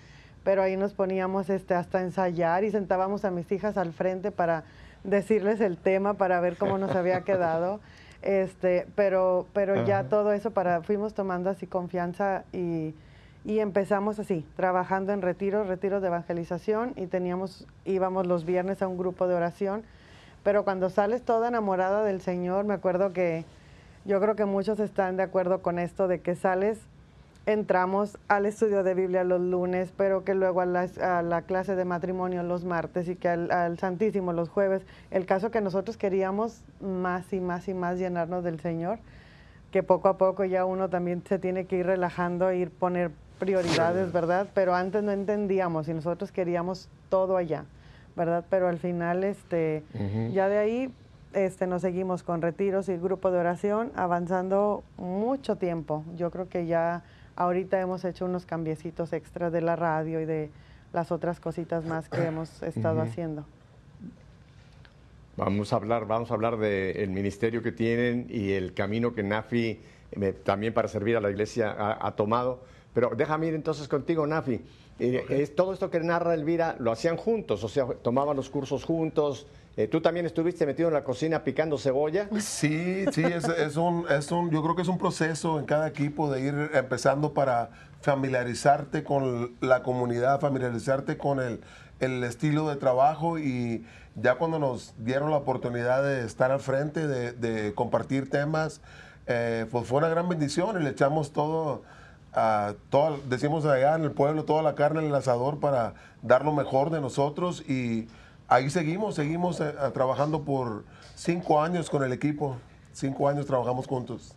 pero 0.45 0.63
ahí 0.63 0.77
nos 0.77 0.95
poníamos 0.95 1.51
este, 1.51 1.75
hasta 1.75 2.01
ensayar 2.01 2.65
y 2.65 2.71
sentábamos 2.71 3.25
a 3.25 3.31
mis 3.31 3.51
hijas 3.53 3.77
al 3.77 3.93
frente 3.93 4.31
para 4.31 4.65
decirles 5.05 5.61
el 5.61 5.77
tema, 5.77 6.15
para 6.15 6.41
ver 6.41 6.57
cómo 6.57 6.79
nos 6.79 6.95
había 6.97 7.21
quedado. 7.25 7.81
Este, 8.23 8.87
pero 8.95 9.47
pero 9.53 9.85
ya 9.85 10.05
todo 10.05 10.33
eso 10.33 10.53
para 10.53 10.83
fuimos 10.83 11.13
tomando 11.13 11.51
así 11.51 11.67
confianza 11.67 12.45
y, 12.53 12.95
y, 13.45 13.59
empezamos 13.59 14.21
así 14.21 14.47
trabajando 14.55 15.13
en 15.13 15.23
retiros 15.23 15.67
retiros 15.67 16.03
de 16.03 16.07
evangelización 16.07 16.93
y 16.95 17.09
teníamos 17.09 17.67
íbamos 17.85 18.29
los 18.29 18.45
viernes 18.45 18.81
a 18.81 18.87
un 18.87 18.97
grupo 18.97 19.27
de 19.27 19.35
oración 19.35 19.83
pero 20.45 20.63
cuando 20.63 20.89
sales 20.89 21.23
toda 21.23 21.49
enamorada 21.49 22.05
del 22.05 22.21
Señor 22.21 22.65
me 22.65 22.75
acuerdo 22.75 23.13
que 23.13 23.45
yo 24.05 24.21
creo 24.21 24.37
que 24.37 24.45
muchos 24.45 24.81
están 24.81 25.17
de 25.17 25.23
acuerdo 25.23 25.63
con 25.63 25.79
esto 25.79 26.09
de 26.09 26.21
que 26.21 26.35
sales, 26.35 26.79
entramos 27.47 28.19
al 28.29 28.47
estudio 28.47 28.83
de 28.83 28.95
Biblia 28.95 29.25
los 29.25 29.41
lunes, 29.41 29.93
pero 29.97 30.25
que 30.25 30.35
luego 30.35 30.61
a 30.61 30.67
la, 30.67 31.43
clase 31.43 31.75
de 31.75 31.85
matrimonio 31.85 32.43
los 32.43 32.65
martes 32.65 33.09
y 33.09 33.17
que 33.17 33.29
al, 33.29 33.79
Santísimo 33.79 34.33
los 34.33 34.49
jueves. 34.49 34.83
El 35.11 35.27
caso 35.27 35.51
que 35.51 35.61
nosotros 35.61 35.97
queríamos 35.97 36.63
más 36.81 37.33
y 37.33 37.41
más 37.41 37.69
y 37.69 37.75
más 37.75 37.99
llenarnos 37.99 38.45
del 38.45 38.61
Señor, 38.61 38.99
que 39.71 39.83
poco 39.83 40.09
a 40.09 40.19
poco 40.19 40.45
ya 40.45 40.65
uno 40.65 40.89
también 40.89 41.23
se 41.27 41.39
tiene 41.39 41.67
que 41.67 41.77
ir 41.77 41.87
relajando, 41.87 42.53
ir 42.53 42.71
poner 42.71 43.11
prioridades, 43.39 44.13
¿verdad? 44.13 44.47
Pero 44.55 44.75
antes 44.75 45.03
no 45.03 45.11
entendíamos 45.11 45.89
y 45.89 45.95
nosotros 45.95 46.31
queríamos 46.31 46.89
todo 47.09 47.37
allá, 47.37 47.65
¿verdad? 48.15 48.45
Pero 48.49 48.69
al 48.69 48.79
final, 48.79 49.25
este, 49.25 49.83
ya 50.33 50.49
de 50.49 50.59
ahí 50.59 50.93
este, 51.35 51.67
nos 51.67 51.83
seguimos 51.83 52.23
con 52.23 52.43
retiros 52.43 52.89
y 52.89 52.97
grupo 52.97 53.31
de 53.31 53.39
oración, 53.39 53.93
avanzando 53.95 54.85
mucho 54.97 55.57
tiempo. 55.57 56.05
Yo 56.17 56.31
creo 56.31 56.49
que 56.49 56.67
ya 56.67 57.03
ahorita 57.37 57.81
hemos 57.81 58.05
hecho 58.05 58.25
unos 58.25 58.47
cambiecitos 58.47 59.13
extra 59.13 59.51
de 59.51 59.61
la 59.61 59.77
radio 59.77 60.21
y 60.21 60.25
de 60.25 60.51
las 60.93 61.11
otras 61.11 61.41
cositas 61.41 61.85
más 61.85 62.09
que 62.09 62.25
hemos 62.25 62.63
estado 62.63 63.01
haciendo. 63.01 63.45
Vamos 65.37 65.73
a 65.73 65.77
hablar, 65.77 66.07
vamos 66.07 66.31
a 66.31 66.35
hablar 66.35 66.59
del 66.59 67.11
ministerio 67.11 67.63
que 67.63 67.73
tienen 67.73 68.27
y 68.29 68.53
el 68.53 68.75
camino 68.75 69.15
que 69.15 69.23
Nafi 69.23 69.81
eh, 70.13 70.33
también 70.45 70.75
para 70.75 70.89
servir 70.89 71.17
a 71.17 71.21
la 71.21 71.31
iglesia 71.31 71.75
ha, 71.99 72.13
tomado. 72.13 72.61
Pero 72.93 73.13
déjame 73.17 73.47
ir 73.47 73.55
entonces 73.55 73.89
contigo, 73.89 74.27
Nafi. 74.27 74.61
Eh, 74.99 75.25
es, 75.31 75.57
todo 75.57 75.73
esto 75.73 75.91
que 75.91 76.01
narra 76.01 76.35
Elvira 76.35 76.77
lo 76.79 76.93
hacían 76.93 77.17
juntos, 77.17 77.65
o 77.65 77.69
sea, 77.69 77.87
tomaban 78.03 78.37
los 78.37 78.51
cursos 78.51 78.85
juntos, 78.85 79.47
eh, 79.77 79.89
¿Tú 79.89 80.03
también 80.03 80.27
estuviste 80.27 80.67
metido 80.67 80.89
en 80.89 80.95
la 80.95 81.03
cocina 81.03 81.45
picando 81.45 81.79
cebolla? 81.79 82.29
Sí, 82.41 83.07
sí, 83.11 83.23
es, 83.25 83.77
un, 83.77 84.05
es 84.11 84.31
un, 84.31 84.51
yo 84.51 84.63
creo 84.63 84.77
que 84.77 84.83
es 84.83 84.89
un 84.89 84.99
proceso 84.99 85.59
en 85.59 85.65
cada 85.65 85.89
equipo 85.89 86.31
de 86.31 86.43
ir 86.43 86.71
empezando 86.75 87.33
para 87.33 87.71
familiarizarte 88.03 89.03
con 89.03 89.55
la 89.61 89.83
comunidad, 89.83 90.41
familiarizarte 90.41 91.17
con 91.17 91.41
el, 91.41 91.61
estilo 92.25 92.69
de 92.69 92.75
trabajo 92.75 93.39
y 93.39 93.87
ya 94.17 94.35
cuando 94.35 94.59
nos 94.59 94.93
dieron 94.99 95.31
la 95.31 95.37
oportunidad 95.37 96.03
de 96.03 96.27
estar 96.27 96.51
al 96.51 96.59
frente, 96.59 97.07
de, 97.07 97.73
compartir 97.75 98.29
temas, 98.29 98.81
eh, 99.29 99.67
pues 99.71 99.87
fue 99.87 99.99
una 99.99 100.09
gran 100.09 100.29
bendición 100.29 100.81
y 100.81 100.83
le 100.83 100.91
echamos 100.91 101.33
todo, 101.33 101.83
a, 102.35 102.75
todo, 102.91 103.21
decimos 103.29 103.65
allá 103.67 103.95
en 103.95 104.03
el 104.03 104.11
pueblo, 104.11 104.45
toda 104.45 104.63
la 104.63 104.75
carne 104.75 105.01
en 105.01 105.07
el 105.07 105.15
asador 105.15 105.61
para 105.61 105.95
dar 106.23 106.45
lo 106.45 106.53
mejor 106.53 106.91
de 106.91 107.01
nosotros 107.01 107.63
y 107.69 108.09
ahí 108.53 108.71
seguimos, 108.71 109.15
seguimos 109.15 109.61
eh, 109.61 109.73
trabajando 109.95 110.43
por 110.43 110.85
cinco 111.15 111.61
años 111.61 111.89
con 111.89 112.03
el 112.03 112.13
equipo. 112.13 112.57
Cinco 112.93 113.29
años 113.29 113.47
trabajamos 113.47 113.87
juntos. 113.87 114.35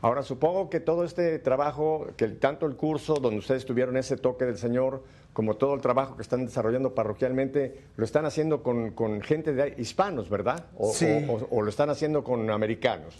Ahora, 0.00 0.24
supongo 0.24 0.68
que 0.68 0.80
todo 0.80 1.04
este 1.04 1.38
trabajo, 1.38 2.08
que 2.16 2.26
tanto 2.28 2.66
el 2.66 2.74
curso 2.74 3.14
donde 3.14 3.38
ustedes 3.38 3.64
tuvieron 3.64 3.96
ese 3.96 4.16
toque 4.16 4.44
del 4.44 4.58
Señor, 4.58 5.04
como 5.32 5.54
todo 5.54 5.74
el 5.74 5.80
trabajo 5.80 6.16
que 6.16 6.22
están 6.22 6.44
desarrollando 6.44 6.94
parroquialmente, 6.94 7.84
lo 7.96 8.04
están 8.04 8.26
haciendo 8.26 8.64
con, 8.64 9.22
gente 9.22 9.52
de 9.52 9.76
hispanos, 9.78 10.28
¿verdad? 10.28 10.66
O, 10.76 10.92
sí. 10.92 11.06
o, 11.28 11.62
lo 11.62 11.68
están 11.68 11.88
haciendo 11.88 12.24
con 12.24 12.50
americanos. 12.50 13.14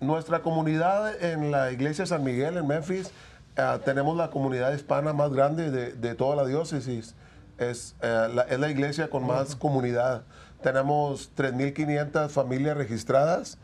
nuestra 0.00 0.42
comunidad 0.42 1.24
en 1.24 1.50
la 1.50 1.72
iglesia 1.72 2.04
San 2.04 2.22
Miguel 2.22 2.58
en 2.58 2.66
Memphis, 2.66 3.10
eh, 3.56 3.78
tenemos 3.84 4.16
la 4.16 4.30
comunidad 4.30 4.72
hispana 4.74 5.12
más 5.12 5.32
grande 5.32 5.70
de, 5.70 5.92
de 5.92 6.14
toda 6.14 6.36
la 6.36 6.46
diócesis. 6.46 7.14
Es, 7.58 7.94
eh, 8.02 8.28
la, 8.34 8.42
es 8.42 8.58
la 8.58 8.68
iglesia 8.68 9.08
con 9.08 9.26
más 9.26 9.54
comunidad. 9.54 10.22
Tenemos 10.62 11.30
3.500 11.36 12.30
familias 12.30 12.76
registradas 12.76 13.58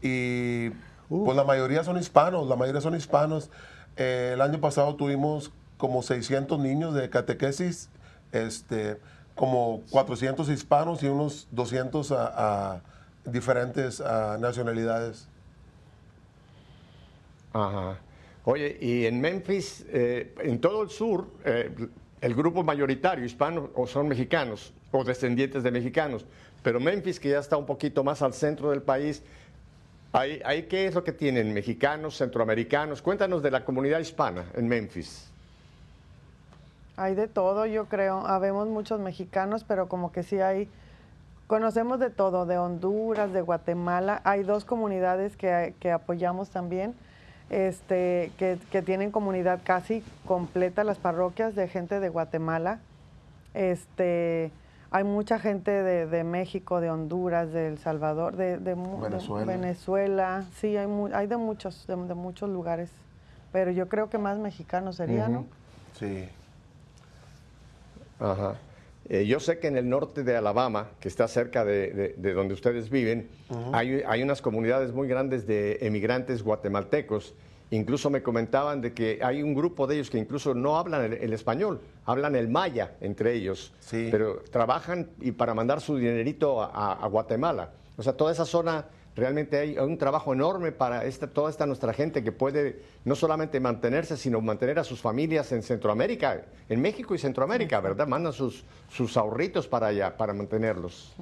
y 0.00 0.70
pues 1.08 1.36
la 1.36 1.44
mayoría 1.44 1.84
son 1.84 1.98
hispanos, 1.98 2.48
la 2.48 2.56
mayoría 2.56 2.80
son 2.80 2.94
hispanos. 2.94 3.50
Eh, 3.96 4.32
el 4.34 4.40
año 4.40 4.60
pasado 4.60 4.94
tuvimos 4.96 5.52
como 5.76 6.02
600 6.02 6.58
niños 6.58 6.94
de 6.94 7.10
catequesis, 7.10 7.90
este, 8.32 8.98
como 9.34 9.82
400 9.90 10.48
hispanos 10.48 11.02
y 11.02 11.08
unos 11.08 11.48
200 11.50 12.12
a, 12.12 12.74
a 12.74 12.80
diferentes 13.24 14.00
a 14.00 14.38
nacionalidades. 14.38 15.28
Ajá. 17.52 17.98
Oye, 18.48 18.78
y 18.80 19.06
en 19.06 19.20
Memphis, 19.20 19.84
eh, 19.88 20.32
en 20.38 20.60
todo 20.60 20.84
el 20.84 20.88
sur, 20.88 21.26
eh, 21.44 21.68
el 22.20 22.34
grupo 22.36 22.62
mayoritario 22.62 23.24
hispano 23.24 23.70
o 23.74 23.88
son 23.88 24.06
mexicanos 24.06 24.72
o 24.92 25.02
descendientes 25.02 25.64
de 25.64 25.72
mexicanos, 25.72 26.24
pero 26.62 26.78
Memphis, 26.78 27.18
que 27.18 27.30
ya 27.30 27.40
está 27.40 27.56
un 27.56 27.66
poquito 27.66 28.04
más 28.04 28.22
al 28.22 28.32
centro 28.34 28.70
del 28.70 28.82
país, 28.82 29.24
¿ahí, 30.12 30.40
ahí 30.44 30.62
qué 30.64 30.86
es 30.86 30.94
lo 30.94 31.02
que 31.02 31.10
tienen? 31.10 31.52
¿Mexicanos, 31.52 32.18
centroamericanos? 32.18 33.02
Cuéntanos 33.02 33.42
de 33.42 33.50
la 33.50 33.64
comunidad 33.64 33.98
hispana 33.98 34.44
en 34.54 34.68
Memphis. 34.68 35.28
Hay 36.96 37.16
de 37.16 37.26
todo, 37.26 37.66
yo 37.66 37.86
creo. 37.86 38.24
Habemos 38.28 38.68
muchos 38.68 39.00
mexicanos, 39.00 39.64
pero 39.64 39.88
como 39.88 40.12
que 40.12 40.22
sí 40.22 40.38
hay, 40.38 40.68
conocemos 41.48 41.98
de 41.98 42.10
todo, 42.10 42.46
de 42.46 42.58
Honduras, 42.58 43.32
de 43.32 43.40
Guatemala. 43.40 44.20
Hay 44.22 44.44
dos 44.44 44.64
comunidades 44.64 45.36
que, 45.36 45.74
que 45.80 45.90
apoyamos 45.90 46.50
también, 46.50 46.94
este, 47.50 48.32
que, 48.38 48.58
que 48.70 48.82
tienen 48.82 49.10
comunidad 49.10 49.60
casi 49.64 50.02
completa, 50.26 50.84
las 50.84 50.98
parroquias 50.98 51.54
de 51.54 51.68
gente 51.68 52.00
de 52.00 52.08
Guatemala. 52.08 52.80
Este, 53.54 54.50
hay 54.90 55.04
mucha 55.04 55.38
gente 55.38 55.70
de, 55.70 56.06
de 56.06 56.24
México, 56.24 56.80
de 56.80 56.90
Honduras, 56.90 57.52
de 57.52 57.68
El 57.68 57.78
Salvador, 57.78 58.36
de, 58.36 58.58
de 58.58 58.74
Venezuela. 58.74 59.46
Venezuela. 59.46 60.44
Sí, 60.56 60.76
hay, 60.76 60.86
mu- 60.86 61.10
hay 61.14 61.26
de 61.26 61.36
muchos, 61.36 61.86
de, 61.86 61.96
de 61.96 62.14
muchos 62.14 62.50
lugares. 62.50 62.90
Pero 63.52 63.70
yo 63.70 63.88
creo 63.88 64.10
que 64.10 64.18
más 64.18 64.38
mexicanos 64.38 64.96
sería, 64.96 65.28
¿no? 65.28 65.46
Sí. 65.98 66.28
Ajá. 68.20 68.54
Eh, 69.08 69.24
yo 69.26 69.38
sé 69.38 69.58
que 69.58 69.68
en 69.68 69.76
el 69.76 69.88
norte 69.88 70.24
de 70.24 70.36
Alabama, 70.36 70.90
que 71.00 71.08
está 71.08 71.28
cerca 71.28 71.64
de, 71.64 71.90
de- 71.92 72.14
de 72.16 72.32
donde 72.32 72.54
ustedes 72.54 72.90
viven, 72.90 73.28
hay, 73.72 74.02
hay 74.06 74.22
unas 74.22 74.42
comunidades 74.42 74.92
muy 74.92 75.06
grandes 75.06 75.46
de 75.46 75.78
emigrantes 75.82 76.42
guatemaltecos. 76.42 77.34
Incluso 77.70 78.10
me 78.10 78.22
comentaban 78.22 78.80
de 78.80 78.92
que 78.94 79.18
hay 79.22 79.42
un 79.42 79.54
grupo 79.54 79.86
de 79.86 79.96
ellos 79.96 80.10
que 80.10 80.18
incluso 80.18 80.54
no 80.54 80.76
hablan 80.76 81.04
el, 81.04 81.12
el 81.14 81.32
español, 81.32 81.80
hablan 82.04 82.34
el 82.36 82.48
maya 82.48 82.94
entre 83.00 83.34
ellos, 83.34 83.72
Sí. 83.80 84.08
pero 84.10 84.42
trabajan 84.50 85.10
y 85.20 85.32
para 85.32 85.54
mandar 85.54 85.80
su 85.80 85.96
dinerito 85.96 86.62
a, 86.62 86.66
a- 86.66 86.92
a 87.04 87.06
Guatemala. 87.08 87.72
O 87.96 88.02
sea, 88.02 88.12
toda 88.12 88.30
esa 88.32 88.44
zona 88.44 88.86
realmente 89.16 89.58
hay, 89.58 89.78
un 89.78 89.96
trabajo 89.98 90.32
enorme 90.34 90.72
para 90.72 91.04
esta, 91.04 91.26
toda 91.26 91.48
esta 91.50 91.64
nuestra 91.66 91.92
gente 91.94 92.22
que 92.22 92.32
puede 92.32 92.82
no 93.04 93.14
solamente 93.14 93.58
mantenerse, 93.60 94.16
sino 94.16 94.40
mantener 94.42 94.78
a 94.78 94.84
sus 94.84 95.00
familias 95.00 95.50
en 95.52 95.62
Centroamérica, 95.62 96.42
en 96.68 96.82
México 96.82 97.14
y 97.14 97.18
Centroamérica, 97.18 97.80
¿verdad? 97.80 98.06
Mandan 98.06 98.32
sus, 98.34 98.64
sus 98.90 99.16
ahorritos 99.16 99.66
para 99.66 99.86
allá, 99.88 100.16
para 100.16 100.34
mantenerlos. 100.34 101.14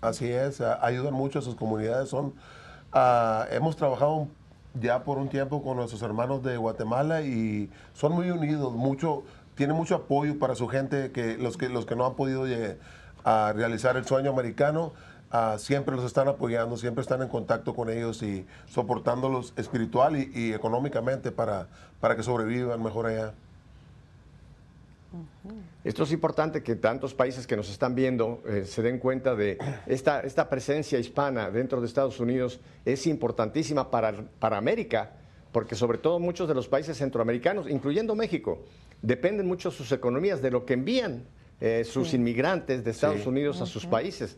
Así 0.00 0.28
es, 0.30 0.60
a- 0.60 0.84
ayudan 0.84 1.14
mucho 1.14 1.38
a 1.38 1.42
sus 1.42 1.54
comunidades. 1.54 2.08
Son, 2.08 2.34
ah, 2.92 3.46
hemos 3.52 3.76
trabajado 3.76 4.26
ya 4.80 5.04
por 5.04 5.18
un 5.18 5.28
tiempo 5.28 5.62
con 5.62 5.76
nuestros 5.76 6.02
hermanos 6.02 6.42
de 6.42 6.56
Guatemala 6.56 7.22
y 7.22 7.70
son 7.94 8.12
muy 8.12 8.30
unidos, 8.30 8.72
mucho, 8.72 9.22
tienen 9.54 9.76
mucho 9.76 9.94
apoyo 9.94 10.38
para 10.38 10.54
su 10.54 10.66
gente, 10.68 11.12
que 11.12 11.36
los 11.36 11.56
que, 11.56 11.68
los 11.68 11.86
que 11.86 11.94
no 11.96 12.06
han 12.06 12.14
podido 12.14 12.46
lle- 12.46 12.76
a 13.22 13.52
realizar 13.54 13.96
el 13.96 14.04
sueño 14.06 14.30
americano. 14.30 14.92
Ah, 15.30 15.56
siempre 15.58 15.96
los 15.96 16.04
están 16.04 16.28
apoyando, 16.28 16.76
siempre 16.76 17.02
están 17.02 17.22
en 17.22 17.28
contacto 17.28 17.74
con 17.74 17.90
ellos 17.90 18.22
y 18.22 18.46
soportándolos 18.66 19.52
espiritual 19.56 20.16
y, 20.16 20.30
y 20.34 20.52
económicamente 20.52 21.32
para, 21.32 21.68
para 22.00 22.16
que 22.16 22.22
sobrevivan 22.22 22.82
mejor 22.82 23.06
allá. 23.06 23.34
Esto 25.82 26.04
es 26.04 26.12
importante 26.12 26.62
que 26.62 26.76
tantos 26.76 27.14
países 27.14 27.46
que 27.46 27.56
nos 27.56 27.68
están 27.68 27.96
viendo 27.96 28.42
eh, 28.46 28.64
se 28.64 28.80
den 28.80 28.98
cuenta 28.98 29.34
de 29.34 29.58
esta, 29.86 30.20
esta 30.20 30.48
presencia 30.48 31.00
hispana 31.00 31.50
dentro 31.50 31.80
de 31.80 31.86
Estados 31.88 32.20
Unidos 32.20 32.60
es 32.84 33.06
importantísima 33.08 33.90
para, 33.90 34.12
para 34.38 34.56
América, 34.56 35.12
porque 35.50 35.74
sobre 35.74 35.98
todo 35.98 36.20
muchos 36.20 36.46
de 36.46 36.54
los 36.54 36.68
países 36.68 36.96
centroamericanos, 36.96 37.68
incluyendo 37.68 38.14
México, 38.14 38.62
dependen 39.02 39.48
mucho 39.48 39.72
sus 39.72 39.90
economías 39.90 40.40
de 40.42 40.52
lo 40.52 40.64
que 40.64 40.74
envían 40.74 41.24
eh, 41.60 41.82
sus 41.84 42.14
inmigrantes 42.14 42.84
de 42.84 42.90
Estados 42.92 43.22
Sí. 43.22 43.28
Unidos 43.28 43.60
a 43.60 43.66
sus 43.66 43.86
países. 43.86 44.36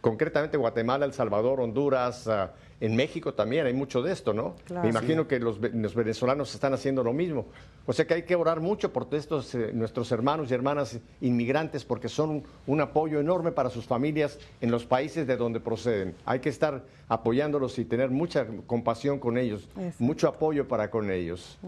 Concretamente 0.00 0.56
Guatemala, 0.56 1.04
El 1.06 1.12
Salvador, 1.12 1.60
Honduras, 1.60 2.28
ah, 2.28 2.52
en 2.80 2.94
México 2.94 3.34
también 3.34 3.66
hay 3.66 3.72
mucho 3.72 4.02
de 4.02 4.12
esto, 4.12 4.32
¿no? 4.32 4.54
Claro. 4.64 4.84
Me 4.84 4.90
imagino 4.90 5.26
que 5.26 5.40
los, 5.40 5.58
los 5.60 5.94
venezolanos 5.96 6.54
están 6.54 6.72
haciendo 6.74 7.02
lo 7.02 7.12
mismo. 7.12 7.46
O 7.86 7.92
sea 7.92 8.06
que 8.06 8.14
hay 8.14 8.22
que 8.22 8.36
orar 8.36 8.60
mucho 8.60 8.92
por 8.92 9.08
estos 9.12 9.52
eh, 9.56 9.70
nuestros 9.72 10.12
hermanos 10.12 10.50
y 10.50 10.54
hermanas 10.54 11.00
inmigrantes 11.20 11.84
porque 11.84 12.08
son 12.08 12.30
un, 12.30 12.44
un 12.68 12.80
apoyo 12.80 13.18
enorme 13.18 13.50
para 13.50 13.70
sus 13.70 13.86
familias 13.86 14.38
en 14.60 14.70
los 14.70 14.84
países 14.84 15.26
de 15.26 15.36
donde 15.36 15.58
proceden. 15.58 16.14
Hay 16.24 16.38
que 16.38 16.50
estar 16.50 16.84
apoyándolos 17.08 17.76
y 17.80 17.84
tener 17.84 18.10
mucha 18.10 18.46
compasión 18.66 19.18
con 19.18 19.38
ellos, 19.38 19.68
mucho 19.98 20.28
apoyo 20.28 20.68
para 20.68 20.90
con 20.90 21.10
ellos. 21.10 21.58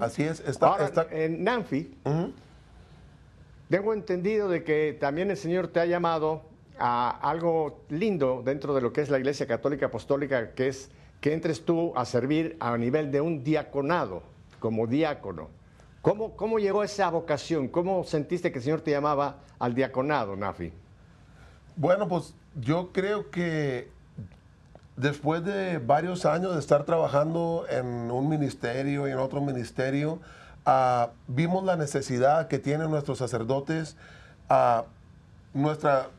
Así 0.00 0.22
es, 0.22 0.40
está, 0.40 0.68
Ahora, 0.68 0.84
está- 0.86 1.06
en 1.10 1.44
Nanfi, 1.44 1.90
tengo 3.68 3.92
entendido 3.92 4.48
de 4.48 4.62
que 4.64 4.96
también 4.98 5.30
el 5.30 5.36
Señor 5.36 5.68
te 5.68 5.80
ha 5.80 5.86
llamado 5.86 6.42
a 6.78 7.10
algo 7.22 7.80
lindo 7.88 8.42
dentro 8.44 8.74
de 8.74 8.80
lo 8.80 8.92
que 8.92 9.00
es 9.00 9.10
la 9.10 9.18
Iglesia 9.18 9.46
Católica 9.46 9.86
Apostólica, 9.86 10.52
que 10.52 10.68
es 10.68 10.90
que 11.20 11.32
entres 11.32 11.64
tú 11.64 11.92
a 11.96 12.04
servir 12.04 12.56
a 12.60 12.76
nivel 12.76 13.10
de 13.10 13.20
un 13.20 13.42
diaconado, 13.42 14.22
como 14.60 14.86
diácono. 14.86 15.48
¿Cómo, 16.02 16.36
cómo 16.36 16.58
llegó 16.58 16.84
esa 16.84 17.10
vocación? 17.10 17.68
¿Cómo 17.68 18.04
sentiste 18.04 18.52
que 18.52 18.58
el 18.58 18.64
Señor 18.64 18.80
te 18.80 18.92
llamaba 18.92 19.38
al 19.58 19.74
diaconado, 19.74 20.36
Nafi? 20.36 20.72
Bueno, 21.74 22.06
pues 22.06 22.34
yo 22.54 22.92
creo 22.92 23.30
que 23.30 23.90
después 24.96 25.44
de 25.44 25.78
varios 25.78 26.24
años 26.24 26.54
de 26.54 26.60
estar 26.60 26.84
trabajando 26.84 27.66
en 27.68 28.10
un 28.10 28.28
ministerio 28.28 29.08
y 29.08 29.10
en 29.10 29.18
otro 29.18 29.40
ministerio, 29.40 30.20
ah, 30.64 31.10
vimos 31.26 31.64
la 31.64 31.76
necesidad 31.76 32.48
que 32.48 32.58
tienen 32.58 32.90
nuestros 32.90 33.18
sacerdotes. 33.18 33.96
ah, 34.48 34.84
nuestra, 35.54 36.10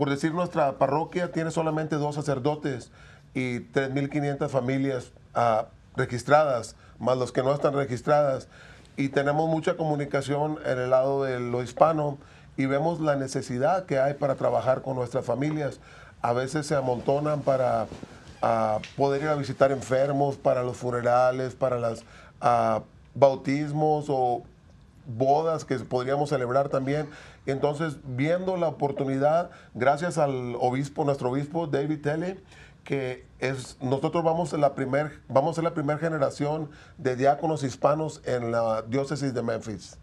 por 0.00 0.08
decir, 0.08 0.32
nuestra 0.32 0.78
parroquia 0.78 1.30
tiene 1.30 1.50
solamente 1.50 1.96
dos 1.96 2.14
sacerdotes 2.14 2.90
y 3.34 3.60
3.500 3.60 4.48
familias 4.48 5.12
ah, 5.34 5.66
registradas, 5.94 6.74
más 6.98 7.18
los 7.18 7.32
que 7.32 7.42
no 7.42 7.52
están 7.52 7.74
registradas. 7.74 8.48
Y 8.96 9.10
tenemos 9.10 9.50
mucha 9.50 9.76
comunicación 9.76 10.56
en 10.64 10.78
el 10.78 10.88
lado 10.88 11.24
de 11.24 11.38
lo 11.38 11.62
hispano 11.62 12.16
y 12.56 12.64
vemos 12.64 12.98
la 13.00 13.16
necesidad 13.16 13.84
que 13.84 13.98
hay 13.98 14.14
para 14.14 14.36
trabajar 14.36 14.80
con 14.80 14.96
nuestras 14.96 15.26
familias. 15.26 15.80
A 16.22 16.32
veces 16.32 16.66
se 16.66 16.74
amontonan 16.74 17.42
para 17.42 17.86
ah, 18.40 18.78
poder 18.96 19.20
ir 19.20 19.28
a 19.28 19.34
visitar 19.34 19.70
enfermos, 19.70 20.38
para 20.38 20.62
los 20.62 20.78
funerales, 20.78 21.54
para 21.54 21.78
los 21.78 22.04
bautismos 23.14 24.06
o 24.08 24.44
bodas 25.16 25.64
que 25.64 25.76
podríamos 25.78 26.30
celebrar 26.30 26.68
también. 26.68 27.08
Entonces, 27.46 27.98
viendo 28.04 28.56
la 28.56 28.68
oportunidad, 28.68 29.50
gracias 29.74 30.18
al 30.18 30.56
obispo, 30.60 31.04
nuestro 31.04 31.30
obispo 31.30 31.66
David 31.66 32.00
Telle, 32.00 32.40
que 32.84 33.26
es, 33.38 33.76
nosotros 33.80 34.24
vamos 34.24 34.54
a, 34.54 34.58
la 34.58 34.74
primer, 34.74 35.20
vamos 35.28 35.58
la 35.58 35.74
primera 35.74 35.98
generación 35.98 36.70
de 36.98 37.16
diáconos 37.16 37.62
hispanos 37.62 38.22
en 38.24 38.50
la 38.50 38.82
diócesis 38.82 39.34
de 39.34 39.42
Memphis. 39.42 39.98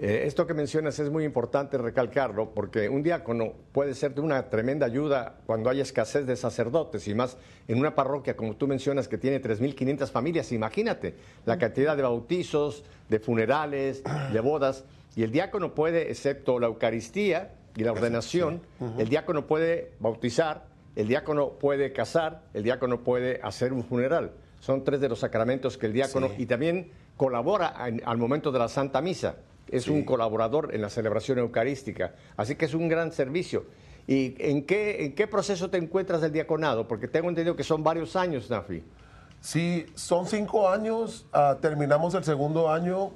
Eh, 0.00 0.22
esto 0.26 0.46
que 0.46 0.54
mencionas 0.54 0.96
es 1.00 1.10
muy 1.10 1.24
importante 1.24 1.76
recalcarlo 1.76 2.50
porque 2.54 2.88
un 2.88 3.02
diácono 3.02 3.52
puede 3.72 3.94
ser 3.94 4.14
de 4.14 4.20
una 4.20 4.48
tremenda 4.48 4.86
ayuda 4.86 5.38
cuando 5.44 5.70
hay 5.70 5.80
escasez 5.80 6.24
de 6.24 6.36
sacerdotes 6.36 7.08
y 7.08 7.14
más 7.16 7.36
en 7.66 7.80
una 7.80 7.96
parroquia 7.96 8.36
como 8.36 8.54
tú 8.54 8.68
mencionas 8.68 9.08
que 9.08 9.18
tiene 9.18 9.42
3.500 9.42 10.08
familias. 10.10 10.52
Imagínate 10.52 11.16
la 11.46 11.58
cantidad 11.58 11.96
de 11.96 12.02
bautizos, 12.02 12.84
de 13.08 13.18
funerales, 13.18 14.04
de 14.32 14.40
bodas 14.40 14.84
y 15.16 15.24
el 15.24 15.32
diácono 15.32 15.74
puede, 15.74 16.10
excepto 16.12 16.60
la 16.60 16.68
Eucaristía 16.68 17.50
y 17.76 17.82
la 17.82 17.90
ordenación, 17.92 18.60
el 18.98 19.08
diácono 19.08 19.46
puede 19.48 19.90
bautizar, 19.98 20.66
el 20.94 21.08
diácono 21.08 21.50
puede 21.58 21.92
casar, 21.92 22.42
el 22.54 22.62
diácono 22.62 23.00
puede 23.02 23.40
hacer 23.42 23.72
un 23.72 23.82
funeral. 23.82 24.30
Son 24.60 24.84
tres 24.84 25.00
de 25.00 25.08
los 25.08 25.18
sacramentos 25.20 25.76
que 25.76 25.86
el 25.86 25.92
diácono 25.92 26.28
Sí. 26.28 26.34
y 26.42 26.46
también 26.46 26.90
colabora 27.16 27.74
en- 27.88 28.00
al 28.04 28.16
momento 28.18 28.52
de 28.52 28.58
la 28.60 28.68
Santa 28.68 29.00
Misa. 29.00 29.36
Es 29.70 29.84
Sí. 29.84 29.90
un 29.90 30.04
colaborador 30.04 30.74
en 30.74 30.82
la 30.82 30.90
celebración 30.90 31.38
eucarística. 31.38 32.14
Así 32.36 32.54
que 32.56 32.64
es 32.64 32.74
un 32.74 32.88
gran 32.88 33.12
servicio. 33.12 33.66
¿Y 34.06 34.34
en 34.38 34.64
qué, 34.64 35.04
en 35.04 35.14
qué 35.14 35.26
proceso 35.26 35.68
te 35.70 35.76
encuentras 35.76 36.20
del 36.22 36.32
diaconado? 36.32 36.88
Porque 36.88 37.08
tengo 37.08 37.28
entendido 37.28 37.56
que 37.56 37.64
son 37.64 37.82
varios 37.84 38.16
años, 38.16 38.48
Nafi. 38.48 38.82
Sí, 39.40 39.86
son 39.94 40.26
cinco 40.26 40.68
años. 40.70 41.26
ah, 41.32 41.58
terminamos 41.60 42.14
el 42.14 42.24
segundo 42.24 42.70
año. 42.70 43.10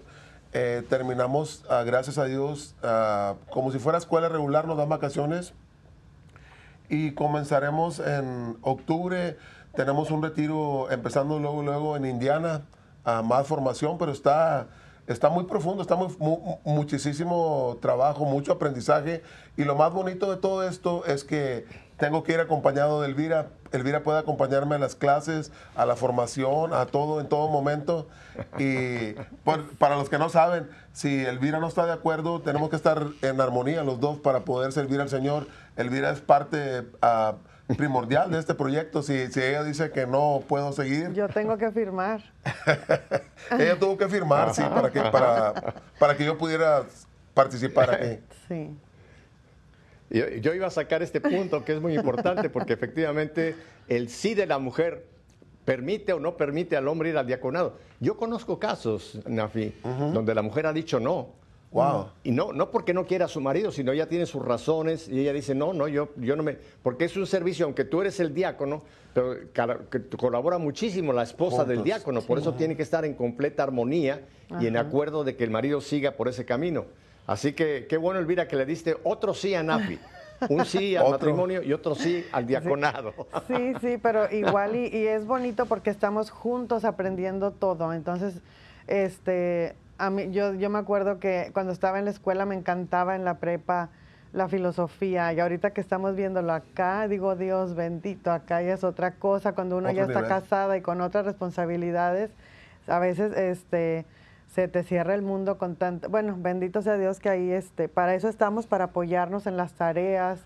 eh, 0.55 0.83
terminamos, 0.91 1.65
ah, 1.71 1.83
gracias 1.83 2.19
a 2.19 2.27
Dios, 2.27 2.75
ah, 2.83 3.37
como 3.49 3.73
si 3.73 3.79
fuera 3.79 3.97
escuela 3.97 4.29
regular, 4.29 4.67
nos 4.67 4.77
dan 4.77 4.91
vacaciones. 4.91 5.55
Y 6.91 7.13
comenzaremos 7.13 8.01
en 8.01 8.59
octubre. 8.61 9.39
Tenemos 9.75 10.11
un 10.11 10.23
retiro 10.23 10.91
empezando 10.91 11.39
luego, 11.39 11.63
luego 11.63 11.97
en 11.97 12.05
Indiana, 12.05 12.67
a 13.05 13.23
más 13.23 13.47
formación, 13.47 13.97
pero 13.97 14.13
está, 14.13 14.69
está 15.07 15.29
muy 15.29 15.45
profundo, 15.45 15.83
está 15.83 15.97
muy, 15.97 16.09
mu- 16.19 16.59
muchísimo 16.65 17.77
trabajo, 17.81 18.25
mucho 18.25 18.53
aprendizaje. 18.53 19.23
Y 19.57 19.65
lo 19.65 19.75
más 19.75 19.93
bonito 19.93 20.31
de 20.31 20.37
todo 20.37 20.67
esto 20.69 21.05
es 21.07 21.25
que 21.25 21.67
tengo 21.97 22.23
que 22.23 22.33
ir 22.33 22.41
acompañado 22.41 23.01
de 23.01 23.09
Elvira. 23.09 23.49
Elvira 23.73 24.03
puede 24.03 24.19
acompañarme 24.19 24.75
a 24.75 24.79
las 24.79 24.95
clases, 24.97 25.51
a 25.77 25.87
la 25.87 25.97
formación, 25.97 26.75
a 26.75 26.87
todo, 26.87 27.21
en 27.21 27.29
todo 27.29 27.49
momento. 27.49 28.09
Y 28.59 29.13
por- 29.45 29.77
para 29.79 29.97
los 29.97 30.09
que 30.09 30.19
no 30.19 30.29
saben, 30.29 30.69
si 30.93 31.25
Elvira 31.25 31.59
no 31.59 31.69
está 31.69 31.87
de 31.87 31.93
acuerdo, 31.93 32.41
tenemos 32.41 32.71
que 32.71 32.77
estar 32.77 33.07
en 33.23 33.41
armonía 33.41 33.83
los 33.83 34.01
dos 34.01 34.19
para 34.19 34.41
poder 34.41 34.73
servir 34.73 35.01
al 35.01 35.09
Señor. 35.09 35.47
Elvira 35.77 36.11
es 36.11 36.21
parte 36.21 36.85
ah, 37.03 37.35
primordial 37.77 38.31
de 38.31 38.39
este 38.39 38.55
proyecto. 38.55 39.03
Si, 39.03 39.29
si 39.29 39.41
ella 39.41 39.63
dice 39.63 39.91
que 39.91 40.07
no 40.07 40.43
puedo 40.47 40.73
seguir, 40.73 41.13
Yo 41.13 41.29
tengo 41.29 41.57
que 41.57 41.71
firmar. 41.71 42.23
ella 43.59 43.79
tuvo 43.79 43.97
que 43.97 44.09
firmar, 44.09 44.55
sí, 44.55 44.63
para 44.63 44.91
que, 44.91 45.01
para, 45.01 45.75
para 45.99 46.17
que 46.17 46.25
yo 46.25 46.39
pudiera 46.39 46.85
participar 47.35 47.95
aquí. 47.95 48.19
Sí. 48.49 48.77
Yo, 50.11 50.29
yo 50.29 50.55
iba 50.55 50.67
a 50.67 50.71
sacar 50.71 51.03
este 51.03 51.21
punto 51.21 51.65
que 51.65 51.73
es 51.73 51.81
muy 51.81 51.95
importante 51.95 52.51
porque 52.51 52.75
efectivamente 52.75 53.57
el 53.89 54.09
sí 54.09 54.35
de 54.35 54.47
la 54.47 54.59
mujer 54.59 55.07
permite 55.65 56.13
o 56.13 56.21
no 56.21 56.37
permite 56.37 56.77
al 56.77 56.89
hombre 56.89 57.11
ir 57.11 57.17
al 57.17 57.27
diaconado. 57.27 57.79
Yo 58.01 58.17
conozco 58.17 58.59
casos, 58.59 59.19
Nafi, 59.27 59.75
donde 59.83 60.35
la 60.35 60.43
mujer 60.43 60.67
ha 60.67 60.73
dicho 60.73 60.99
no. 61.01 61.29
Wow. 61.73 62.09
Y 62.23 62.33
no, 62.33 62.53
no 62.53 62.71
porque 62.71 62.93
no 62.93 63.07
quiera 63.07 63.25
a 63.25 63.29
su 63.29 63.41
marido, 63.41 63.73
sino 63.73 63.93
ella 63.93 64.07
tiene 64.07 64.27
sus 64.27 64.45
razones 64.45 65.09
y 65.09 65.21
ella 65.21 65.33
dice, 65.33 65.55
no, 65.55 65.73
no, 65.73 65.89
yo, 65.89 66.11
yo 66.17 66.37
no 66.37 66.43
me... 66.43 66.59
Porque 66.83 67.07
es 67.07 67.17
un 67.17 67.27
servicio, 67.27 67.65
aunque 67.65 67.85
tú 67.85 68.03
eres 68.03 68.21
el 68.21 68.35
diácono, 68.35 68.83
pero 69.15 69.37
que 69.91 70.03
colabora 70.17 70.59
muchísimo 70.59 71.13
la 71.13 71.23
esposa 71.23 71.65
del 71.65 71.83
diácono, 71.83 72.21
por 72.23 72.39
eso 72.39 72.55
tiene 72.55 72.77
que 72.77 72.83
estar 72.83 73.05
en 73.05 73.15
completa 73.15 73.63
armonía 73.63 74.21
y 74.61 74.67
en 74.67 74.77
acuerdo 74.77 75.25
de 75.25 75.35
que 75.37 75.45
el 75.45 75.51
marido 75.51 75.81
siga 75.81 76.13
por 76.13 76.29
ese 76.29 76.45
camino. 76.45 76.85
Así 77.27 77.53
que 77.53 77.87
qué 77.89 77.97
bueno, 77.97 78.21
Elvira, 78.21 78.49
que 78.49 78.57
le 78.57 78.67
diste 78.67 78.97
otro 79.05 79.33
sí 79.33 79.55
a 79.55 79.63
Nafi. 79.63 79.99
Un 80.49 80.65
sí 80.65 80.97
al 80.97 81.05
Otro. 81.05 81.13
matrimonio 81.13 81.63
y 81.63 81.73
otro 81.73 81.95
sí 81.95 82.25
al 82.33 82.47
diaconado. 82.47 83.15
Sí, 83.47 83.73
sí, 83.81 83.99
pero 84.03 84.31
igual 84.31 84.75
y, 84.75 84.89
y 84.89 85.07
es 85.07 85.25
bonito 85.25 85.67
porque 85.67 85.91
estamos 85.91 86.31
juntos 86.31 86.85
aprendiendo 86.85 87.53
todo. 87.53 87.93
Entonces, 87.93 88.35
este, 88.89 89.77
a 90.03 90.11
mí, 90.11 90.33
yo, 90.33 90.55
yo 90.55 90.69
me 90.69 90.81
acuerdo 90.81 91.21
que 91.21 91.51
cuando 91.53 91.73
estaba 91.73 92.01
en 92.01 92.07
la 92.07 92.11
escuela 92.11 92.45
me 92.45 92.57
encantaba 92.57 93.15
en 93.15 93.25
la 93.25 93.39
prepa 93.39 93.91
la 94.33 94.49
filosofía 94.49 95.33
y 95.33 95.39
ahorita 95.39 95.71
que 95.71 95.81
estamos 95.81 96.17
viéndolo 96.17 96.53
acá, 96.53 97.07
digo, 97.07 97.37
Dios 97.37 97.77
bendito, 97.77 98.33
acá 98.33 98.61
ya 98.63 98.75
es 98.75 98.83
otra 98.83 99.13
cosa, 99.13 99.53
cuando 99.55 99.77
uno 99.77 99.91
ya 99.93 100.03
está 100.09 100.21
casada 100.29 100.77
y 100.77 100.81
con 100.81 101.01
otras 101.03 101.25
responsabilidades, 101.25 102.31
a 102.89 102.99
veces 102.99 103.37
este 103.37 104.05
se 104.49 104.67
te 104.67 104.83
cierra 104.83 105.15
el 105.15 105.23
mundo 105.23 105.57
con 105.57 105.77
tanto, 105.77 106.09
bueno, 106.09 106.35
bendito 106.37 106.83
sea 106.83 106.97
Dios 106.99 107.21
que 107.21 107.29
ahí 107.29 107.53
este, 107.53 107.89
para 107.89 108.15
eso 108.17 108.29
estamos 108.29 108.67
para 108.67 108.87
apoyarnos 108.87 109.47
en 109.47 109.57
las 109.57 109.73
tareas 109.75 110.41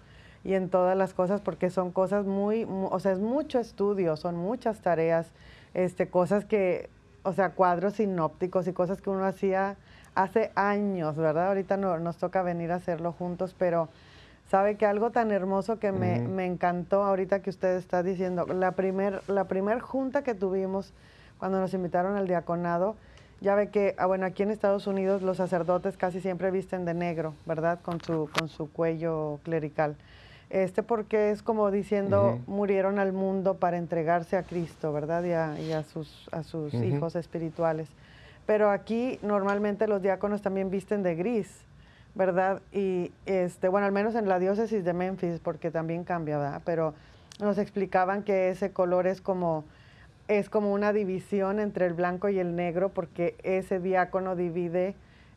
y 0.45 0.53
en 0.53 0.69
todas 0.69 0.97
las 0.99 1.15
cosas 1.15 1.41
porque 1.41 1.71
son 1.71 1.93
cosas 1.93 2.27
muy, 2.27 2.67
mu- 2.67 2.89
o 2.89 3.01
sea, 3.01 3.13
es 3.13 3.21
mucho 3.21 3.59
estudio, 3.59 4.17
son 4.17 4.37
muchas 4.37 4.81
tareas, 4.83 5.33
este 5.75 6.09
cosas 6.09 6.45
que, 6.45 6.91
o 7.27 7.33
sea, 7.33 7.51
cuadros 7.51 7.95
sinópticos 7.95 8.69
y 8.69 8.73
cosas 8.73 9.03
que 9.03 9.11
uno 9.11 9.25
hacía 9.25 9.77
hace 10.15 10.53
años, 10.55 11.17
¿verdad? 11.17 11.49
Ahorita 11.49 11.77
no, 11.77 11.99
nos 11.99 12.17
toca 12.19 12.43
venir 12.43 12.71
a 12.71 12.77
hacerlo 12.77 13.13
juntos, 13.13 13.55
pero 13.59 13.89
sabe 14.49 14.77
que 14.77 14.87
algo 14.87 15.11
tan 15.11 15.33
hermoso 15.33 15.81
que 15.81 15.91
me, 15.91 16.21
me 16.21 16.47
encantó 16.47 17.03
ahorita 17.03 17.43
que 17.43 17.51
usted 17.51 17.77
está 17.77 18.05
diciendo, 18.05 18.47
la 18.47 18.73
primer, 18.73 19.23
la 19.29 19.45
primer 19.45 19.81
junta 19.81 20.23
que 20.23 20.35
tuvimos 20.35 20.93
cuando 21.39 21.61
nos 21.61 21.75
invitaron 21.75 22.17
al 22.17 22.29
diaconado, 22.29 22.95
ya 23.41 23.57
ve 23.57 23.71
que, 23.71 23.97
ah, 23.99 24.07
bueno, 24.07 24.25
aquí 24.25 24.45
en 24.45 24.53
Estados 24.53 24.87
Unidos 24.87 25.21
los 25.23 25.37
sacerdotes 25.37 25.97
casi 25.97 26.21
siempre 26.21 26.53
visten 26.53 26.85
de 26.85 26.95
negro, 26.95 27.35
¿verdad? 27.45 27.81
Con 27.83 28.01
su, 28.01 28.31
con 28.39 28.49
su 28.49 28.71
cuello 28.71 29.41
clerical. 29.43 29.97
Este 30.49 30.83
porque 30.83 31.31
es 31.31 31.43
como 31.43 31.71
diciendo, 31.71 32.39
murieron 32.47 32.99
al 32.99 33.13
mundo 33.13 33.55
para 33.55 33.79
entregarse 33.79 34.37
a 34.37 34.45
Cristo, 34.45 34.93
¿verdad? 34.93 35.25
Y 35.25 35.33
a, 35.33 35.61
y 35.61 35.73
a 35.73 35.83
sus, 35.83 36.29
a 36.33 36.45
sus 36.45 36.73
hijos 36.75 37.17
espirituales. 37.17 37.89
Pero 38.47 38.71
aquí 38.71 39.19
normalmente 39.23 39.89
los 39.89 40.03
diáconos 40.03 40.43
también 40.43 40.71
visten 40.71 41.03
de 41.03 41.17
gris, 41.17 41.65
¿verdad? 42.15 42.63
Y 42.73 43.11
este, 43.27 43.69
bueno, 43.69 43.87
al 43.87 43.93
menos 43.93 44.15
en 44.15 44.29
la 44.29 44.39
diócesis 44.39 44.85
de 44.85 44.93
Memphis, 44.93 45.41
porque 45.41 45.73
también 45.73 46.05
cambia, 46.05 46.39
¿verdad? 46.39 46.63
Pero 46.65 46.95
nos 47.41 47.59
explicaban 47.59 48.23
que 48.23 48.51
ese 48.51 48.71
color 48.71 49.09
es 49.09 49.21
como 49.21 49.65
es 50.29 50.51
como 50.51 50.73
una 50.73 50.93
división 50.93 51.61
entre 51.61 51.87
el 51.87 51.95
blanco 51.95 52.29
y 52.29 52.39
el 52.39 52.57
negro, 52.57 52.89
porque 52.89 53.37
ese 53.43 53.79
diácono 53.79 54.35
divide, 54.35 54.95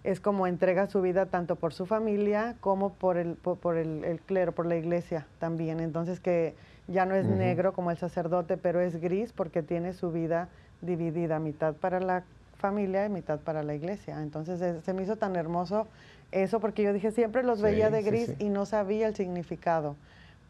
es 0.10 0.20
como 0.20 0.48
entrega 0.48 0.88
su 0.88 1.02
vida 1.02 1.28
tanto 1.28 1.56
por 1.56 1.74
su 1.74 1.86
familia 1.86 2.56
como 2.62 2.94
por 2.94 3.18
el, 3.18 3.36
por, 3.36 3.58
por 3.58 3.78
el, 3.78 4.04
el 4.04 4.20
clero, 4.20 4.52
por 4.54 4.66
la 4.66 4.76
iglesia 4.76 5.28
también. 5.40 5.80
Entonces 5.80 6.20
que 6.20 6.56
ya 6.88 7.06
no 7.06 7.16
es 7.16 7.28
negro 7.28 7.74
como 7.74 7.92
el 7.92 7.98
sacerdote, 7.98 8.58
pero 8.58 8.82
es 8.82 9.00
gris 9.00 9.32
porque 9.34 9.62
tiene 9.62 9.94
su 9.94 10.12
vida 10.12 10.50
dividida, 10.82 11.40
mitad 11.40 11.76
para 11.76 12.00
la 12.00 12.24
familia 12.58 13.06
y 13.06 13.10
mitad 13.10 13.40
para 13.40 13.62
la 13.64 13.76
iglesia. 13.76 14.22
Entonces 14.22 14.84
se 14.84 14.94
me 14.94 15.04
hizo 15.04 15.16
tan 15.16 15.36
hermoso 15.36 15.88
eso 16.32 16.60
porque 16.60 16.84
yo 16.84 16.94
dije, 16.94 17.12
siempre 17.12 17.44
los 17.44 17.60
Sí, 17.60 17.64
veía 17.66 17.90
de 17.92 18.02
sí, 18.02 18.10
gris 18.10 18.26
sí. 18.28 18.36
y 18.40 18.50
no 18.50 18.66
sabía 18.66 19.08
el 19.08 19.16
significado, 19.16 19.96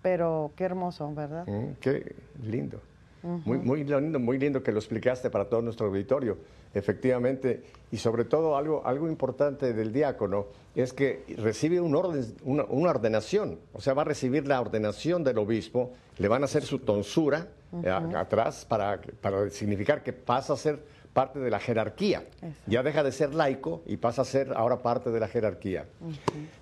pero 0.02 0.52
qué 0.56 0.64
hermoso, 0.66 1.14
¿verdad? 1.14 1.46
Mm, 1.48 1.74
qué 1.82 2.16
lindo. 2.42 2.82
Muy, 3.22 3.58
muy 3.58 3.84
lindo, 3.84 4.20
muy 4.20 4.38
lindo 4.38 4.64
que 4.64 4.72
lo 4.72 4.80
explicaste 4.80 5.30
para 5.30 5.46
todo 5.46 5.62
nuestro 5.62 5.88
auditorio. 5.88 6.38
Efectivamente, 6.74 7.64
y 7.92 7.98
sobre 7.98 8.26
todo 8.26 8.56
algo, 8.56 8.86
algo 8.86 9.10
importante 9.10 9.74
del 9.74 9.92
diácono 9.92 10.48
es 10.76 10.94
que 10.94 11.24
recibe 11.38 11.82
un 11.82 11.96
orden, 11.96 12.26
una, 12.44 12.64
una 12.66 12.92
ordenación, 12.92 13.60
o 13.74 13.82
sea, 13.82 13.94
va 13.94 14.04
a 14.04 14.06
recibir 14.06 14.48
la 14.48 14.62
ordenación 14.62 15.24
del 15.24 15.40
obispo, 15.40 15.92
le 16.18 16.28
van 16.28 16.44
a 16.44 16.46
hacer 16.46 16.64
su 16.64 16.80
tonsura 16.80 17.48
eh, 17.84 17.90
a- 17.90 18.20
atrás 18.20 18.66
para, 18.66 19.00
para 19.22 19.50
significar 19.50 20.04
que 20.04 20.14
pasa 20.14 20.54
a 20.54 20.58
ser 20.58 20.80
parte 21.14 21.40
de 21.40 21.50
la 21.50 21.60
jerarquía. 21.60 22.20
Exacto. 22.36 22.48
Ya 22.68 22.84
deja 22.84 23.04
de 23.04 23.12
ser 23.12 23.34
laico 23.34 23.82
y 23.88 23.98
pasa 23.98 24.22
a 24.22 24.26
ser 24.26 24.54
ahora 24.56 24.82
parte 24.82 25.10
de 25.10 25.20
la 25.20 25.28
jerarquía. 25.28 25.86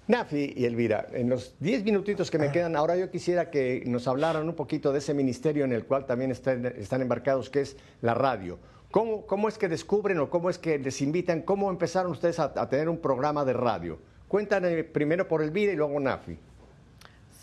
Nafi 0.07 0.53
y 0.55 0.65
Elvira, 0.65 1.07
en 1.11 1.29
los 1.29 1.55
10 1.59 1.83
minutitos 1.83 2.31
que 2.31 2.37
me 2.39 2.51
quedan, 2.51 2.75
ahora 2.75 2.95
yo 2.95 3.11
quisiera 3.11 3.49
que 3.51 3.83
nos 3.85 4.07
hablaran 4.07 4.47
un 4.47 4.55
poquito 4.55 4.91
de 4.93 4.99
ese 4.99 5.13
ministerio 5.13 5.65
en 5.65 5.73
el 5.73 5.83
cual 5.85 6.05
también 6.05 6.31
están, 6.31 6.65
están 6.65 7.01
embarcados, 7.01 7.49
que 7.49 7.61
es 7.61 7.75
la 8.01 8.13
radio. 8.13 8.57
¿Cómo, 8.89 9.25
¿Cómo 9.25 9.49
es 9.49 9.57
que 9.57 9.67
descubren 9.67 10.17
o 10.19 10.29
cómo 10.29 10.49
es 10.49 10.57
que 10.57 10.79
les 10.79 11.01
invitan? 11.01 11.41
¿Cómo 11.41 11.69
empezaron 11.69 12.11
ustedes 12.13 12.39
a, 12.39 12.53
a 12.55 12.69
tener 12.69 12.87
un 12.87 12.99
programa 12.99 13.43
de 13.43 13.51
radio? 13.53 13.99
Cuéntanos 14.29 14.71
primero 14.93 15.27
por 15.27 15.41
Elvira 15.41 15.73
y 15.73 15.75
luego 15.75 15.99
Nafi. 15.99 16.37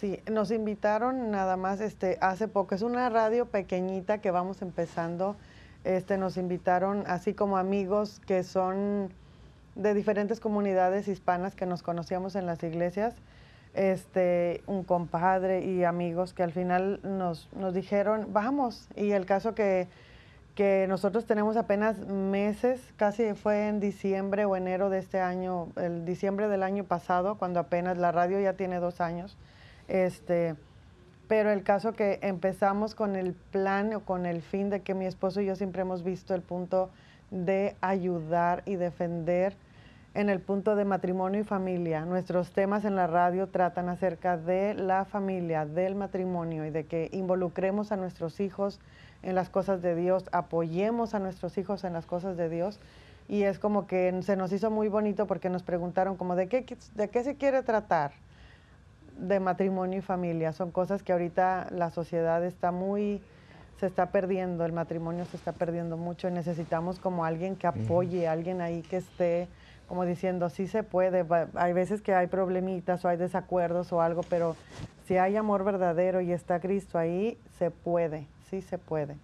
Sí, 0.04 0.20
nos 0.30 0.50
invitaron 0.50 1.30
nada 1.30 1.56
más 1.56 1.80
este 1.80 2.18
hace 2.20 2.46
poco. 2.46 2.74
Es 2.74 2.82
una 2.82 3.08
radio 3.08 3.46
pequeñita 3.46 4.18
que 4.18 4.30
vamos 4.30 4.60
empezando. 4.60 5.34
Este 5.82 6.18
nos 6.18 6.36
invitaron 6.36 7.04
así 7.06 7.32
como 7.32 7.56
amigos 7.56 8.20
que 8.26 8.42
son 8.42 9.08
de 9.76 9.94
diferentes 9.94 10.40
comunidades 10.40 11.08
hispanas 11.08 11.54
que 11.54 11.64
nos 11.64 11.82
conocíamos 11.82 12.36
en 12.36 12.44
las 12.44 12.62
iglesias. 12.62 13.14
Este, 13.72 14.62
un 14.66 14.84
compadre 14.84 15.64
y 15.64 15.84
amigos 15.84 16.34
que 16.34 16.42
al 16.42 16.52
final 16.52 17.00
nos, 17.02 17.48
nos 17.56 17.72
dijeron, 17.72 18.26
vamos. 18.30 18.88
Y 18.96 19.12
el 19.12 19.24
caso 19.24 19.54
que, 19.54 19.88
que 20.54 20.84
nosotros 20.86 21.24
tenemos 21.24 21.56
apenas 21.56 21.96
meses, 22.00 22.78
casi 22.98 23.32
fue 23.32 23.68
en 23.68 23.80
diciembre 23.80 24.44
o 24.44 24.54
enero 24.54 24.90
de 24.90 24.98
este 24.98 25.20
año, 25.20 25.68
el 25.76 26.04
diciembre 26.04 26.48
del 26.48 26.62
año 26.62 26.84
pasado, 26.84 27.38
cuando 27.38 27.58
apenas 27.58 27.96
la 27.96 28.12
radio 28.12 28.38
ya 28.38 28.52
tiene 28.52 28.80
dos 28.80 29.00
años. 29.00 29.38
Este, 29.88 30.56
pero 31.28 31.50
el 31.50 31.62
caso 31.62 31.92
que 31.92 32.18
empezamos 32.22 32.94
con 32.94 33.16
el 33.16 33.32
plan 33.32 33.94
o 33.94 34.00
con 34.00 34.26
el 34.26 34.42
fin 34.42 34.70
de 34.70 34.80
que 34.80 34.94
mi 34.94 35.06
esposo 35.06 35.40
y 35.40 35.46
yo 35.46 35.56
siempre 35.56 35.82
hemos 35.82 36.04
visto 36.04 36.34
el 36.34 36.42
punto 36.42 36.90
de 37.30 37.76
ayudar 37.80 38.62
y 38.66 38.76
defender 38.76 39.56
en 40.14 40.28
el 40.28 40.40
punto 40.40 40.76
de 40.76 40.84
matrimonio 40.84 41.40
y 41.40 41.44
familia. 41.44 42.04
Nuestros 42.04 42.52
temas 42.52 42.84
en 42.84 42.94
la 42.94 43.06
radio 43.06 43.48
tratan 43.48 43.88
acerca 43.88 44.36
de 44.36 44.74
la 44.74 45.04
familia, 45.04 45.66
del 45.66 45.96
matrimonio 45.96 46.64
y 46.64 46.70
de 46.70 46.84
que 46.84 47.08
involucremos 47.12 47.90
a 47.90 47.96
nuestros 47.96 48.38
hijos 48.38 48.80
en 49.22 49.34
las 49.34 49.48
cosas 49.48 49.82
de 49.82 49.96
Dios, 49.96 50.28
apoyemos 50.32 51.14
a 51.14 51.18
nuestros 51.18 51.58
hijos 51.58 51.82
en 51.84 51.94
las 51.94 52.06
cosas 52.06 52.36
de 52.36 52.48
Dios. 52.48 52.78
Y 53.26 53.44
es 53.44 53.58
como 53.58 53.86
que 53.86 54.22
se 54.22 54.36
nos 54.36 54.52
hizo 54.52 54.70
muy 54.70 54.88
bonito 54.88 55.26
porque 55.26 55.48
nos 55.48 55.62
preguntaron 55.62 56.16
como 56.16 56.36
de 56.36 56.46
qué, 56.46 56.64
de 56.94 57.08
qué 57.08 57.24
se 57.24 57.36
quiere 57.36 57.62
tratar 57.62 58.12
de 59.18 59.40
matrimonio 59.40 59.98
y 59.98 60.02
familia. 60.02 60.52
Son 60.52 60.70
cosas 60.70 61.02
que 61.02 61.12
ahorita 61.12 61.68
la 61.70 61.90
sociedad 61.90 62.44
está 62.44 62.72
muy, 62.72 63.20
se 63.78 63.86
está 63.86 64.06
perdiendo, 64.06 64.64
el 64.64 64.72
matrimonio 64.72 65.24
se 65.26 65.36
está 65.36 65.52
perdiendo 65.52 65.96
mucho 65.96 66.28
y 66.28 66.32
necesitamos 66.32 66.98
como 66.98 67.24
alguien 67.24 67.56
que 67.56 67.66
apoye, 67.66 68.28
alguien 68.28 68.60
ahí 68.60 68.82
que 68.82 68.98
esté 68.98 69.48
como 69.88 70.04
diciendo, 70.06 70.48
sí 70.48 70.66
se 70.66 70.82
puede, 70.82 71.26
hay 71.54 71.72
veces 71.72 72.00
que 72.00 72.14
hay 72.14 72.26
problemitas 72.26 73.04
o 73.04 73.08
hay 73.08 73.16
desacuerdos 73.16 73.92
o 73.92 74.00
algo, 74.00 74.22
pero 74.28 74.56
si 75.06 75.18
hay 75.18 75.36
amor 75.36 75.64
verdadero 75.64 76.20
y 76.20 76.32
está 76.32 76.60
Cristo 76.60 76.98
ahí, 76.98 77.38
se 77.58 77.70
puede, 77.70 78.26
sí 78.50 78.62
se 78.62 78.78
puede. 78.78 79.16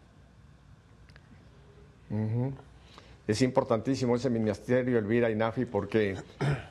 Es 3.27 3.41
importantísimo 3.43 4.17
ese 4.17 4.29
ministerio, 4.29 4.99
Elvira 4.99 5.31
y 5.31 5.37
Nafi, 5.37 5.65
porque 5.65 6.17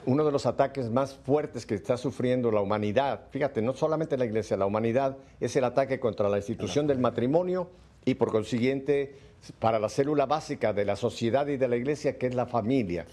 uno 0.06 0.24
de 0.26 0.32
los 0.32 0.46
ataques 0.46 0.90
más 0.90 1.16
fuertes 1.16 1.66
que 1.66 1.76
está 1.76 1.98
sufriendo 1.98 2.52
la 2.52 2.62
humanidad, 2.62 3.22
fíjate, 3.32 3.62
no 3.62 3.74
solamente 3.74 4.18
la 4.18 4.26
iglesia, 4.26 4.58
la 4.58 4.66
humanidad, 4.66 5.18
es 5.40 5.56
el 5.56 5.64
ataque 5.64 6.00
contra 6.00 6.30
la 6.30 6.38
institución 6.38 6.88
del 6.88 7.00
matrimonio 7.00 7.70
y 8.06 8.16
por 8.16 8.32
consiguiente 8.32 9.16
para 9.60 9.80
la 9.80 9.90
célula 9.90 10.26
básica 10.26 10.74
de 10.74 10.86
la 10.86 10.96
sociedad 10.96 11.48
y 11.48 11.58
de 11.58 11.68
la 11.68 11.78
iglesia, 11.78 12.18
que 12.18 12.28
es 12.28 12.36
la 12.36 12.46
familia. 12.46 13.06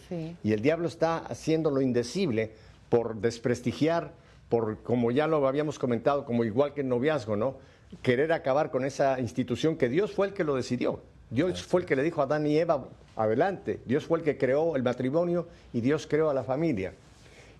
Y 0.43 0.53
el 0.53 0.61
diablo 0.61 0.89
está 0.89 1.18
haciendo 1.18 1.70
lo 1.70 1.80
indecible 1.80 2.53
por 2.89 3.16
desprestigiar, 3.16 4.12
por, 4.49 4.82
como 4.82 5.11
ya 5.11 5.26
lo 5.26 5.47
habíamos 5.47 5.78
comentado, 5.78 6.24
como 6.24 6.45
igual 6.45 6.72
que 6.72 6.82
el 6.82 6.89
noviazgo, 6.89 7.37
¿no? 7.37 7.57
Querer 8.03 8.32
acabar 8.32 8.70
con 8.70 8.84
esa 8.84 9.20
institución 9.20 9.76
que 9.76 9.89
Dios 9.89 10.12
fue 10.12 10.28
el 10.28 10.34
que 10.34 10.45
lo 10.45 10.55
decidió. 10.55 11.01
Dios 11.31 11.62
fue 11.62 11.81
el 11.81 11.87
que 11.87 11.97
le 11.97 12.03
dijo 12.03 12.20
a 12.20 12.24
Adán 12.24 12.47
y 12.47 12.57
Eva, 12.57 12.85
adelante. 13.16 13.81
Dios 13.85 14.05
fue 14.05 14.18
el 14.18 14.24
que 14.24 14.39
creó 14.39 14.77
el 14.77 14.83
matrimonio 14.83 15.49
y 15.72 15.81
Dios 15.81 16.07
creó 16.07 16.31
a 16.31 16.35
la 16.35 16.45
familia. 16.45 16.95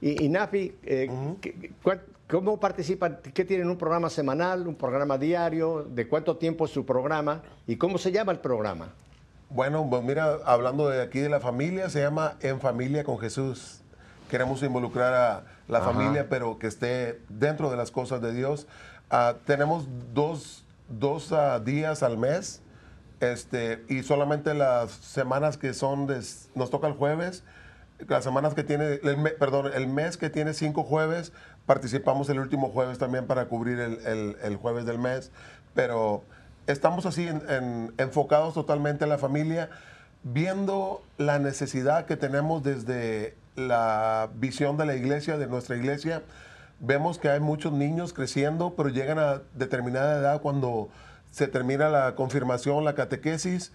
Y, 0.01 0.29
Nafi, 0.29 0.75
eh, 0.85 1.09
¿cómo 2.29 2.61
participan? 2.61 3.19
¿Qué 3.33 3.45
tienen? 3.47 3.69
¿Un 3.71 3.79
programa 3.79 4.11
semanal, 4.11 4.69
un 4.69 4.75
programa 4.75 5.17
diario? 5.17 5.85
¿De 5.85 6.07
cuánto 6.07 6.37
tiempo 6.37 6.67
es 6.67 6.71
su 6.71 6.85
programa? 6.85 7.43
¿Y 7.67 7.77
cómo 7.77 7.97
se 7.97 8.13
llama 8.13 8.33
el 8.33 8.39
programa? 8.41 8.91
Bueno, 9.49 9.87
pues 9.89 10.03
mira, 10.03 10.39
hablando 10.45 10.89
de 10.89 11.01
aquí 11.01 11.21
de 11.21 11.31
la 11.31 11.41
familia, 11.41 11.89
se 11.89 12.01
llama 12.01 12.37
En 12.41 12.61
Familia 12.61 13.05
con 13.05 13.19
Jesús. 13.19 13.81
Queremos 14.31 14.63
involucrar 14.63 15.15
a 15.15 15.45
la 15.67 15.81
familia, 15.81 16.29
pero 16.29 16.59
que 16.59 16.67
esté 16.67 17.21
dentro 17.29 17.71
de 17.71 17.77
las 17.77 17.91
cosas 17.91 18.21
de 18.21 18.35
Dios. 18.35 18.67
Ah, 19.09 19.37
tenemos 19.47 19.87
dos, 20.13 20.65
dos 20.89 21.33
ah, 21.33 21.61
días 21.61 22.03
al 22.03 22.19
mes 22.19 22.61
este, 23.21 23.85
y 23.89 24.03
solamente 24.03 24.55
las 24.55 24.91
semanas 24.91 25.57
que 25.57 25.73
son, 25.75 26.07
de, 26.07 26.21
nos 26.55 26.71
toca 26.71 26.87
el 26.87 26.95
jueves, 26.95 27.45
las 28.09 28.25
semanas 28.25 28.55
que 28.55 28.63
tiene, 28.63 29.01
el 29.03 29.35
perdón, 29.39 29.71
el 29.75 29.89
mes 29.89 30.17
que 30.17 30.29
tiene 30.29 30.53
cinco 30.53 30.83
jueves, 30.83 31.33
participamos 31.65 32.29
el 32.29 32.39
último 32.39 32.69
jueves 32.69 32.99
también 32.99 33.27
para 33.27 33.47
cubrir 33.47 33.79
el, 33.81 34.57
jueves 34.57 34.85
del 34.85 34.99
mes, 34.99 35.31
pero 35.75 36.23
estamos 36.67 37.07
así 37.07 37.29
enfocados 37.97 38.55
totalmente 38.55 39.05
en 39.05 39.11
la 39.11 39.19
familia, 39.19 39.71
viendo 40.23 41.03
la 41.17 41.39
necesidad 41.39 42.05
que 42.05 42.17
tenemos 42.17 42.63
desde 42.63 43.35
la 43.55 44.29
visión 44.35 44.77
de 44.77 44.85
la 44.85 44.95
iglesia, 44.95 45.39
de 45.39 45.47
nuestra 45.47 45.77
iglesia. 45.77 46.23
Vemos 46.79 47.19
que 47.19 47.31
hay 47.31 47.41
muchos 47.41 47.73
niños 47.73 48.13
creciendo, 48.13 48.75
pero 48.77 48.91
llegan 48.91 49.19
a 49.19 49.41
determinada 49.55 50.19
edad 50.19 50.43
cuando 50.43 50.91
se 51.37 51.49
termina 51.49 51.91
la 51.91 52.15
confirmación, 52.15 52.83
la 52.83 52.95
catequesis, 52.95 53.71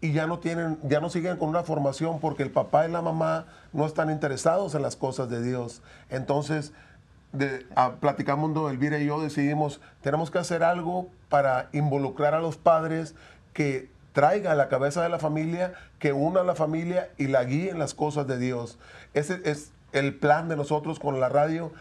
y 0.00 0.12
ya 0.12 0.28
no 0.28 0.38
tienen, 0.38 0.78
ya 0.84 1.00
no 1.00 1.10
siguen 1.10 1.36
con 1.36 1.48
una 1.48 1.64
formación 1.64 2.20
porque 2.20 2.44
el 2.44 2.52
papá 2.52 2.86
y 2.86 2.92
la 2.92 3.02
mamá 3.02 3.46
no 3.72 3.84
están 3.84 4.10
interesados 4.10 4.76
en 4.76 4.82
las 4.82 4.94
cosas 4.94 5.28
de 5.28 5.42
Dios. 5.42 5.82
Entonces, 6.08 6.72
de, 7.32 7.66
a, 7.74 7.94
platicamos 7.94 8.70
Elvira 8.70 9.00
y 9.00 9.06
yo 9.06 9.20
decidimos, 9.20 9.80
tenemos 10.02 10.30
que 10.30 10.38
hacer 10.38 10.62
algo 10.62 11.08
para 11.28 11.68
involucrar 11.72 12.34
a 12.34 12.38
los 12.38 12.56
padres 12.56 13.16
que 13.54 13.90
traiga 14.12 14.52
a 14.52 14.54
la 14.54 14.68
cabeza 14.68 15.02
de 15.02 15.08
la 15.08 15.18
familia, 15.18 15.72
que 15.98 16.12
una 16.12 16.42
a 16.42 16.44
la 16.44 16.54
familia 16.54 17.10
y 17.18 17.26
la 17.26 17.42
guíe 17.42 17.70
en 17.70 17.80
las 17.80 17.92
cosas 17.92 18.28
de 18.28 18.38
Dios. 18.38 18.78
Ese 19.14 19.40
es 19.44 19.72
el 19.90 20.14
plan 20.14 20.48
de 20.48 20.54
nosotros 20.54 21.00
con 21.00 21.18
la 21.18 21.28
radio, 21.28 21.72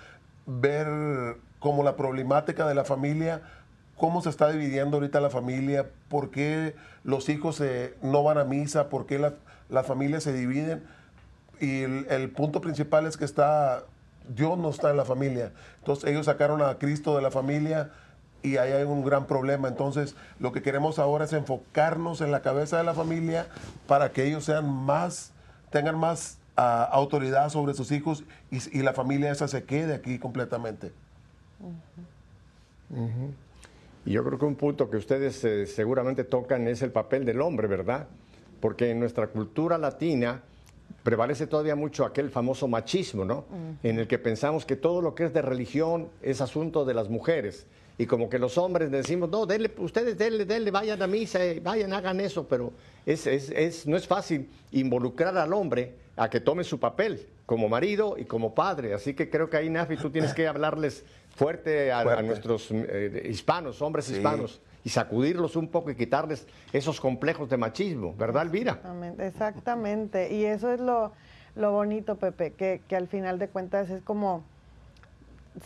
ver 0.48 1.38
cómo 1.60 1.84
la 1.84 1.96
problemática 1.96 2.66
de 2.66 2.74
la 2.74 2.84
familia 2.84 3.44
cómo 3.98 4.22
se 4.22 4.30
está 4.30 4.52
dividiendo 4.52 4.98
ahorita 4.98 5.20
la 5.20 5.30
familia, 5.30 5.88
por 6.08 6.30
qué 6.30 6.76
los 7.04 7.30
hijos 7.30 7.62
no 8.02 8.24
van 8.24 8.38
a 8.38 8.44
misa, 8.44 8.90
por 8.90 9.06
qué 9.06 9.20
las 9.70 9.86
familias 9.86 10.24
se 10.24 10.34
dividen. 10.34 10.84
Y 11.60 11.82
el, 11.82 12.30
punto 12.30 12.62
principal 12.62 13.08
es 13.08 13.18
que 13.18 13.26
está, 13.26 13.84
Dios 14.30 14.58
no 14.58 14.70
está 14.70 14.92
en 14.92 14.98
la 14.98 15.06
familia. 15.06 15.52
Entonces 15.80 16.10
ellos 16.10 16.28
sacaron 16.28 16.62
a 16.62 16.76
Cristo 16.76 17.16
de 17.16 17.24
la 17.24 17.32
familia 17.32 17.92
y 18.44 18.58
ahí 18.58 18.72
hay 18.72 18.84
un 18.84 19.04
gran 19.04 19.26
problema. 19.26 19.68
Entonces 19.68 20.16
lo 20.40 20.52
que 20.52 20.62
queremos 20.62 21.00
ahora 21.00 21.26
es 21.26 21.34
enfocarnos 21.34 22.22
en 22.22 22.32
la 22.32 22.42
cabeza 22.42 22.78
de 22.78 22.84
la 22.84 22.94
familia 22.94 23.48
para 23.88 24.12
que 24.12 24.26
ellos 24.26 24.46
sean 24.46 24.70
más, 24.70 25.32
tengan 25.72 25.98
más 25.98 26.38
ah, 26.56 26.88
autoridad 26.92 27.50
sobre 27.50 27.74
sus 27.74 27.92
hijos 27.92 28.24
y, 28.52 28.82
la 28.84 28.94
familia 28.94 29.32
esa 29.32 29.48
se 29.48 29.64
quede 29.64 29.96
aquí 29.96 30.20
completamente. 30.20 30.92
Y 34.08 34.12
yo 34.12 34.24
creo 34.24 34.40
que 34.40 34.46
un 34.46 34.56
punto 34.56 34.90
que 34.90 34.96
ustedes 34.96 35.44
eh, 35.44 35.66
seguramente 35.66 36.24
tocan 36.24 36.66
es 36.70 36.82
el 36.82 36.92
papel 36.92 37.26
del 37.26 37.42
hombre, 37.42 37.68
¿verdad? 37.68 38.08
Porque 38.62 38.90
en 38.90 39.02
nuestra 39.02 39.28
cultura 39.28 39.78
latina 39.78 40.44
prevalece 41.04 41.46
todavía 41.46 41.76
mucho 41.76 42.06
aquel 42.06 42.30
famoso 42.30 42.70
machismo, 42.70 43.26
¿no? 43.26 43.44
En 43.84 44.00
el 44.00 44.08
que 44.08 44.18
pensamos 44.18 44.66
que 44.66 44.78
todo 44.78 45.02
lo 45.02 45.14
que 45.14 45.26
es 45.26 45.34
de 45.34 45.42
religión 45.42 46.08
es 46.22 46.40
asunto 46.40 46.86
de 46.86 46.94
las 46.94 47.10
mujeres. 47.10 47.68
Y 47.98 48.06
como 48.06 48.30
que 48.30 48.40
los 48.40 48.58
hombres 48.58 48.92
decimos, 48.92 49.30
no, 49.30 49.46
denle, 49.46 49.74
ustedes 49.78 50.18
denle, 50.18 50.46
denle, 50.46 50.72
vayan 50.72 51.02
a 51.02 51.08
misa, 51.08 51.44
eh, 51.44 51.60
vayan, 51.60 51.92
hagan 51.92 52.22
eso, 52.22 52.48
pero 52.48 52.72
es, 53.06 53.28
es, 53.28 53.50
es, 53.50 53.86
no 53.88 53.98
es 53.98 54.08
fácil 54.08 54.50
involucrar 54.72 55.38
al 55.38 55.52
hombre 55.52 55.96
a 56.16 56.30
que 56.30 56.40
tome 56.40 56.64
su 56.64 56.80
papel 56.80 57.28
como 57.46 57.68
marido 57.68 58.16
y 58.18 58.24
como 58.24 58.56
padre. 58.56 58.94
Así 58.94 59.14
que 59.14 59.30
creo 59.30 59.50
que 59.50 59.58
ahí, 59.58 59.70
Nafi, 59.70 59.98
tú 59.98 60.10
tienes 60.10 60.34
que 60.34 60.48
hablarles 60.48 61.04
fuerte 61.38 61.92
a, 61.92 62.04
nuestros 62.24 62.70
eh, 62.72 63.28
hispanos, 63.30 63.80
hombres 63.84 64.10
hispanos, 64.10 64.60
y 64.84 64.90
sacudirlos 64.90 65.56
un 65.56 65.68
poco 65.68 65.92
y 65.92 65.96
quitarles 65.96 66.48
esos 66.74 67.00
complejos 67.00 67.48
de 67.48 67.58
machismo, 67.58 68.16
¿verdad, 68.18 68.42
Elvira? 68.44 68.80
Exactamente, 69.20 70.34
y 70.34 70.46
eso 70.46 70.72
es 70.72 70.80
lo, 70.80 71.12
bonito, 71.56 72.16
Pepe, 72.16 72.54
que, 72.54 72.96
al 72.96 73.08
final 73.08 73.38
de 73.38 73.50
cuentas 73.50 73.92
es 73.92 74.02
como 74.02 74.44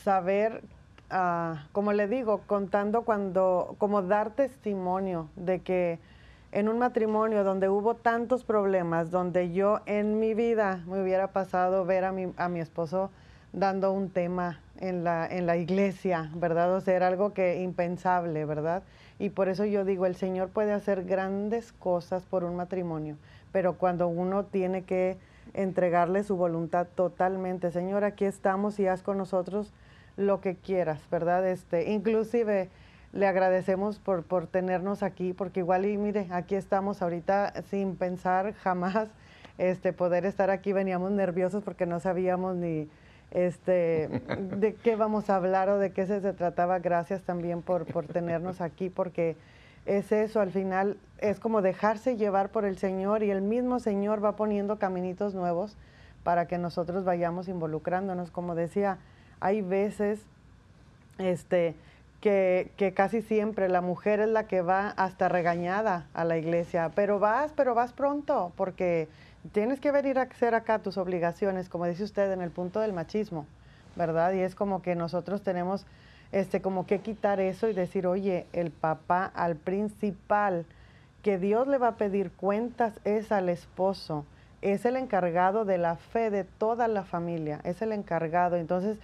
saber, 0.03 0.61
ah, 1.09 1.67
como 1.71 1.93
le 1.93 2.09
digo, 2.09 2.41
contando 2.47 3.03
cuando, 3.03 3.75
como 3.77 4.01
dar 4.01 4.31
testimonio 4.31 5.29
de 5.37 5.61
que 5.61 5.99
en 6.51 6.67
un 6.67 6.79
matrimonio 6.79 7.45
donde 7.45 7.69
hubo 7.69 7.95
tantos 7.95 8.43
problemas, 8.43 9.09
donde 9.09 9.53
yo 9.53 9.79
en 9.85 10.19
mi 10.19 10.33
vida 10.33 10.83
me 10.85 11.01
hubiera 11.01 11.27
pasado 11.27 11.85
ver 11.85 12.03
a 12.03 12.11
mi, 12.11 12.33
a 12.35 12.49
mi 12.49 12.59
esposo 12.59 13.09
dando 13.53 13.93
un 13.93 14.09
tema 14.09 14.59
en 14.81 15.03
la, 15.03 15.27
en 15.27 15.45
la 15.45 15.57
iglesia, 15.57 16.31
¿verdad? 16.33 16.75
O 16.75 16.81
sea, 16.81 16.95
era 16.95 17.07
algo 17.07 17.33
que 17.33 17.61
impensable, 17.61 18.43
¿verdad? 18.45 18.83
Y 19.19 19.29
por 19.29 19.47
eso 19.47 19.63
yo 19.63 19.85
digo, 19.85 20.07
el 20.07 20.15
Señor 20.15 20.49
puede 20.49 20.73
hacer 20.73 21.05
grandes 21.05 21.71
cosas 21.71 22.25
por 22.25 22.43
un 22.43 22.55
matrimonio, 22.55 23.17
pero 23.51 23.77
cuando 23.77 24.07
uno 24.07 24.45
tiene 24.45 24.83
que 24.83 25.17
entregarle 25.53 26.23
su 26.23 26.35
voluntad 26.35 26.87
totalmente, 26.95 27.71
Señor, 27.71 28.03
aquí 28.03 28.25
estamos 28.25 28.79
y 28.79 28.87
haz 28.87 29.03
con 29.03 29.19
nosotros 29.19 29.71
lo 30.17 30.41
que 30.41 30.55
quieras, 30.55 30.99
¿verdad? 31.11 31.47
Este, 31.47 31.91
inclusive 31.91 32.69
le 33.13 33.27
agradecemos 33.27 33.99
por, 33.99 34.23
por 34.23 34.47
tenernos 34.47 35.03
aquí, 35.03 35.33
porque 35.33 35.59
igual 35.59 35.85
y 35.85 35.97
mire, 35.97 36.27
aquí 36.31 36.55
estamos 36.55 37.03
ahorita 37.03 37.53
sin 37.69 37.95
pensar 37.95 38.53
jamás 38.53 39.09
este, 39.59 39.93
poder 39.93 40.25
estar 40.25 40.49
aquí, 40.49 40.73
veníamos 40.73 41.11
nerviosos 41.11 41.63
porque 41.63 41.85
no 41.85 41.99
sabíamos 41.99 42.55
ni, 42.55 42.89
este, 43.31 44.09
de 44.57 44.75
qué 44.75 44.95
vamos 44.95 45.29
a 45.29 45.37
hablar 45.37 45.69
o 45.69 45.79
de 45.79 45.91
qué 45.91 46.05
se, 46.05 46.21
trataba. 46.33 46.79
Gracias 46.79 47.21
también 47.23 47.61
por, 47.61 47.85
por 47.85 48.05
tenernos 48.05 48.61
aquí, 48.61 48.89
porque 48.89 49.35
es 49.85 50.11
eso, 50.11 50.39
al 50.41 50.51
final 50.51 50.97
es 51.17 51.39
como 51.39 51.61
dejarse 51.61 52.17
llevar 52.17 52.49
por 52.49 52.65
el 52.65 52.77
Señor 52.77 53.23
y 53.23 53.31
el 53.31 53.41
mismo 53.41 53.79
Señor 53.79 54.23
va 54.23 54.35
poniendo 54.35 54.77
caminitos 54.77 55.33
nuevos 55.33 55.75
para 56.23 56.47
que 56.47 56.57
nosotros 56.57 57.03
vayamos 57.03 57.47
involucrándonos. 57.47 58.29
Como 58.29 58.53
decía, 58.53 58.99
hay 59.39 59.61
veces 59.61 60.21
este, 61.17 61.75
que, 62.19 62.71
que, 62.77 62.93
casi 62.93 63.21
siempre 63.21 63.69
la 63.69 63.81
mujer 63.81 64.19
es 64.19 64.29
la 64.29 64.45
que 64.45 64.61
va 64.61 64.89
hasta 64.89 65.29
regañada 65.29 66.07
a 66.13 66.25
la 66.25 66.37
iglesia, 66.37 66.91
pero 66.93 67.17
vas, 67.19 67.51
pero 67.55 67.73
vas 67.73 67.93
pronto, 67.93 68.51
porque 68.55 69.07
tienes 69.51 69.79
que 69.79 69.91
venir 69.91 70.19
a 70.19 70.23
hacer 70.23 70.55
acá 70.55 70.79
tus 70.79 70.97
obligaciones, 70.97 71.69
como 71.69 71.85
dice 71.85 72.03
usted, 72.03 72.31
en 72.31 72.41
el 72.41 72.51
punto 72.51 72.79
del 72.79 72.93
machismo, 72.93 73.45
¿verdad? 73.95 74.33
Y 74.33 74.39
es 74.39 74.55
como 74.55 74.81
que 74.81 74.95
nosotros 74.95 75.41
tenemos 75.41 75.85
este 76.31 76.61
como 76.61 76.85
que 76.85 76.99
quitar 76.99 77.39
eso 77.39 77.67
y 77.67 77.73
decir, 77.73 78.07
oye, 78.07 78.45
el 78.53 78.71
papá 78.71 79.31
al 79.33 79.55
principal 79.55 80.65
que 81.23 81.37
Dios 81.37 81.67
le 81.67 81.77
va 81.77 81.89
a 81.89 81.95
pedir 81.97 82.31
cuentas 82.31 82.99
es 83.03 83.31
al 83.31 83.49
esposo, 83.49 84.25
es 84.61 84.85
el 84.85 84.95
encargado 84.95 85.65
de 85.65 85.77
la 85.77 85.95
fe 85.95 86.29
de 86.29 86.43
toda 86.43 86.87
la 86.87 87.03
familia, 87.03 87.59
es 87.63 87.81
el 87.81 87.91
encargado. 87.91 88.55
Entonces, 88.57 88.97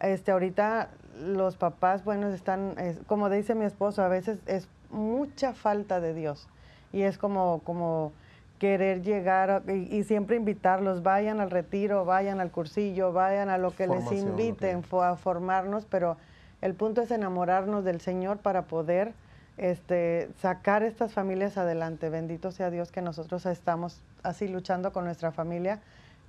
Este, 0.00 0.32
ahorita 0.32 0.88
los 1.18 1.56
papás, 1.56 2.04
bueno, 2.04 2.28
están, 2.28 2.74
como 3.06 3.28
dice 3.28 3.54
mi 3.54 3.66
esposo, 3.66 4.02
a 4.02 4.08
veces 4.08 4.38
es 4.46 4.66
mucha 4.88 5.52
falta 5.52 6.00
de 6.00 6.14
Dios. 6.14 6.48
Y 6.90 7.02
es 7.02 7.18
como, 7.18 7.60
como 7.64 8.12
querer 8.60 9.02
llegar 9.02 9.62
y, 9.68 10.04
siempre 10.04 10.36
invitarlos, 10.36 11.02
vayan 11.02 11.40
al 11.40 11.50
retiro, 11.50 12.04
vayan 12.04 12.40
al 12.40 12.50
cursillo, 12.50 13.10
vayan 13.10 13.48
a 13.48 13.56
lo 13.56 13.74
que 13.74 13.86
les 13.86 14.12
inviten 14.12 14.84
a 14.92 15.16
formarnos, 15.16 15.86
pero 15.86 16.18
el 16.60 16.74
punto 16.74 17.00
es 17.00 17.10
enamorarnos 17.10 17.84
del 17.84 18.02
Señor 18.02 18.36
para 18.36 18.62
poder 18.66 19.14
este, 19.56 20.28
sacar 20.40 20.82
estas 20.82 21.14
familias 21.14 21.56
adelante. 21.56 22.10
Bendito 22.10 22.52
sea 22.52 22.70
Dios 22.70 22.92
que 22.92 23.00
nosotros 23.00 23.46
estamos 23.46 24.02
así 24.22 24.46
luchando 24.46 24.92
con 24.92 25.06
nuestra 25.06 25.32
familia, 25.32 25.80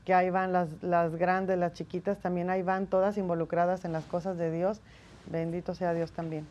que 0.05 0.13
ahí 0.13 0.29
van 0.29 0.53
las, 0.53 0.69
las 0.81 1.17
grandes, 1.17 1.57
las 1.57 1.73
chiquitas, 1.73 2.17
también 2.19 2.49
ahí 2.49 2.63
van 2.63 2.87
todas 2.87 3.17
involucradas 3.17 3.83
en 3.83 3.91
las 3.91 4.05
cosas 4.05 4.37
de 4.37 4.51
Dios. 4.51 4.79
Bendito 5.29 5.75
sea 5.75 5.93
Dios 5.93 6.13
también. 6.13 6.47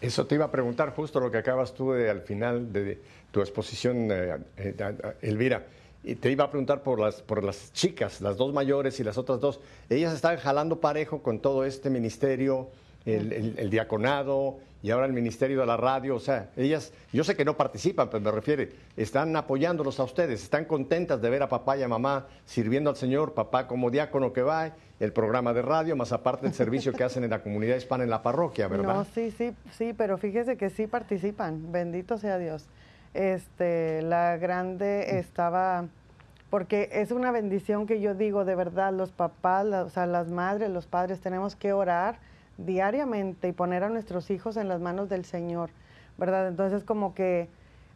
Eso 0.00 0.26
te 0.26 0.34
iba 0.34 0.44
a 0.44 0.50
preguntar 0.50 0.94
justo 0.94 1.20
lo 1.20 1.30
que 1.30 1.38
acabas 1.38 1.74
tú 1.74 1.92
de, 1.92 2.10
al 2.10 2.20
final 2.20 2.72
de 2.72 3.00
tu 3.30 3.40
exposición, 3.40 4.08
eh, 4.10 4.36
eh, 4.56 4.96
Elvira. 5.22 5.66
Y 6.04 6.16
te 6.16 6.30
iba 6.30 6.44
a 6.44 6.50
preguntar 6.50 6.82
por 6.82 7.00
las, 7.00 7.22
por 7.22 7.42
las 7.42 7.72
chicas, 7.72 8.20
las 8.20 8.36
dos 8.36 8.52
mayores 8.52 9.00
y 9.00 9.04
las 9.04 9.18
otras 9.18 9.40
dos. 9.40 9.60
Ellas 9.88 10.14
están 10.14 10.36
jalando 10.36 10.80
parejo 10.80 11.22
con 11.22 11.40
todo 11.40 11.64
este 11.64 11.90
ministerio, 11.90 12.68
el, 13.06 13.70
diaconado 13.70 14.58
y 14.86 14.92
ahora 14.92 15.06
el 15.06 15.12
ministerio 15.12 15.58
de 15.58 15.66
la 15.66 15.76
radio. 15.76 16.14
O 16.14 16.20
sea, 16.20 16.50
ellas, 16.56 16.92
yo 17.12 17.24
sé 17.24 17.34
que 17.34 17.44
no 17.44 17.56
participan, 17.56 18.08
pero 18.08 18.20
me 18.20 18.30
refiere, 18.30 18.70
están 18.96 19.34
apoyándolos 19.34 19.98
a 19.98 20.04
ustedes, 20.04 20.44
están 20.44 20.64
contentas 20.64 21.20
de 21.20 21.28
ver 21.28 21.42
a 21.42 21.48
papá 21.48 21.76
y 21.76 21.82
a 21.82 21.88
mamá 21.88 22.28
sirviendo 22.44 22.88
al 22.88 22.94
Señor, 22.94 23.34
papá 23.34 23.66
como 23.66 23.90
diácono 23.90 24.32
que 24.32 24.42
va, 24.42 24.76
el 25.00 25.12
programa 25.12 25.52
de 25.52 25.62
radio, 25.62 25.96
más 25.96 26.12
aparte 26.12 26.46
el 26.46 26.54
servicio 26.54 26.92
que 26.92 27.02
hacen 27.02 27.24
en 27.24 27.30
la 27.30 27.42
comunidad 27.42 27.74
hispana 27.74 28.04
en 28.04 28.10
la 28.10 28.22
parroquia, 28.22 28.68
¿verdad? 28.68 28.94
No, 28.94 29.04
sí, 29.06 29.32
sí, 29.32 29.56
sí, 29.72 29.92
pero 29.92 30.18
fíjese 30.18 30.56
que 30.56 30.70
sí 30.70 30.86
participan, 30.86 31.72
bendito 31.72 32.16
sea 32.16 32.38
Dios. 32.38 32.68
Este, 33.12 34.02
la 34.02 34.36
grande 34.36 35.18
estaba 35.18 35.86
porque 36.48 36.90
es 36.92 37.10
una 37.10 37.32
bendición 37.32 37.88
que 37.88 38.00
yo 38.00 38.14
digo 38.14 38.44
de 38.44 38.54
verdad, 38.54 38.92
los 38.92 39.10
papás, 39.10 39.66
o 39.66 39.90
sea, 39.90 40.06
las 40.06 40.28
madres, 40.28 40.70
los 40.70 40.86
padres, 40.86 41.20
tenemos 41.20 41.56
que 41.56 41.72
orar 41.72 42.20
diariamente 42.58 43.48
y 43.48 43.52
poner 43.52 43.84
a 43.84 43.88
nuestros 43.88 44.30
hijos 44.30 44.56
en 44.56 44.68
las 44.68 44.80
manos 44.80 45.08
del 45.08 45.24
Señor, 45.24 45.70
¿verdad? 46.18 46.48
Entonces 46.48 46.84
como 46.84 47.14
que 47.14 47.48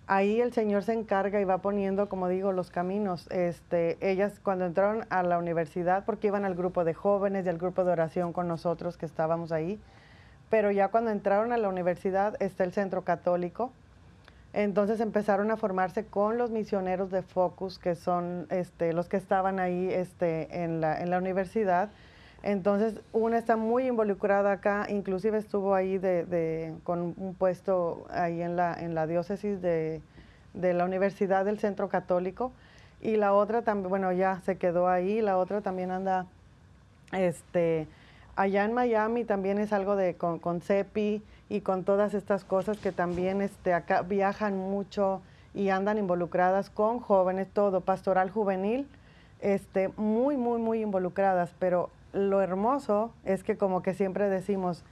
ahí 0.06 0.40
el 0.40 0.52
Señor 0.52 0.82
se 0.82 0.92
encarga 0.92 1.40
y 1.40 1.44
va 1.44 1.58
poniendo, 1.58 2.08
como 2.08 2.28
digo, 2.28 2.52
los 2.52 2.70
caminos. 2.70 3.28
Este, 3.30 3.96
ellas 4.00 4.40
cuando 4.42 4.66
entraron 4.66 5.06
a 5.08 5.22
la 5.22 5.38
universidad, 5.38 6.04
porque 6.04 6.26
iban 6.26 6.44
al 6.44 6.54
grupo 6.54 6.84
de 6.84 6.94
jóvenes 6.94 7.46
y 7.46 7.48
al 7.48 7.58
grupo 7.58 7.84
de 7.84 7.92
oración 7.92 8.32
con 8.32 8.48
nosotros 8.48 8.96
que 8.96 9.06
estábamos 9.06 9.52
ahí, 9.52 9.80
pero 10.50 10.70
ya 10.72 10.88
cuando 10.88 11.10
entraron 11.10 11.52
a 11.52 11.56
la 11.56 11.68
universidad 11.68 12.36
está 12.42 12.64
el 12.64 12.72
centro 12.72 13.02
católico. 13.02 13.72
Entonces 14.52 14.98
empezaron 14.98 15.52
a 15.52 15.56
formarse 15.56 16.04
con 16.06 16.36
los 16.36 16.50
misioneros 16.50 17.12
de 17.12 17.22
Focus, 17.22 17.78
que 17.78 17.94
son 17.94 18.48
este, 18.50 18.92
los 18.92 19.08
que 19.08 19.16
estaban 19.16 19.60
ahí 19.60 19.88
este, 19.92 20.64
en, 20.64 20.80
la, 20.80 21.00
en 21.00 21.10
la 21.10 21.18
universidad 21.18 21.90
entonces, 22.42 22.94
una 23.12 23.36
está 23.36 23.56
muy 23.56 23.86
involucrada 23.86 24.52
acá, 24.52 24.86
inclusive 24.88 25.36
estuvo 25.38 25.74
ahí 25.74 25.98
de, 25.98 26.74
con 26.84 27.14
un 27.16 27.34
puesto 27.34 28.06
ahí 28.10 28.40
en 28.40 28.56
la, 28.56 28.74
en 28.74 28.94
la 28.94 29.06
diócesis 29.06 29.60
de, 29.60 30.00
la 30.54 30.84
Universidad 30.84 31.44
del 31.44 31.58
Centro 31.58 31.88
Católico. 31.88 32.52
Y 33.02 33.16
la 33.16 33.34
otra 33.34 33.62
también, 33.62 33.90
bueno, 33.90 34.12
ya 34.12 34.40
se 34.44 34.56
quedó 34.56 34.88
ahí, 34.88 35.20
la 35.20 35.36
otra 35.36 35.60
también 35.60 35.90
anda, 35.90 36.26
este, 37.12 37.86
allá 38.36 38.64
en 38.64 38.72
Miami 38.72 39.24
también 39.24 39.58
es 39.58 39.72
algo 39.72 39.96
de 39.96 40.14
con, 40.14 40.38
con 40.38 40.60
CEPI 40.60 41.22
y 41.48 41.60
con 41.60 41.84
todas 41.84 42.14
estas 42.14 42.44
cosas 42.44 42.78
que 42.78 42.92
también 42.92 43.42
este, 43.42 43.72
acá 43.74 44.02
viajan 44.02 44.56
mucho 44.56 45.22
y 45.54 45.70
andan 45.70 45.98
involucradas 45.98 46.70
con 46.70 47.00
jóvenes, 47.00 47.48
todo, 47.52 47.80
pastoral 47.80 48.30
juvenil, 48.30 48.86
este, 49.40 49.88
muy, 49.96 50.36
muy, 50.36 50.60
muy 50.60 50.82
involucradas, 50.82 51.50
pero 51.58 51.90
lo 52.12 52.42
hermoso 52.42 53.12
es 53.24 53.42
que 53.44 53.56
como 53.56 53.82
que 53.82 53.94
siempre 53.94 54.28
decimos, 54.28 54.84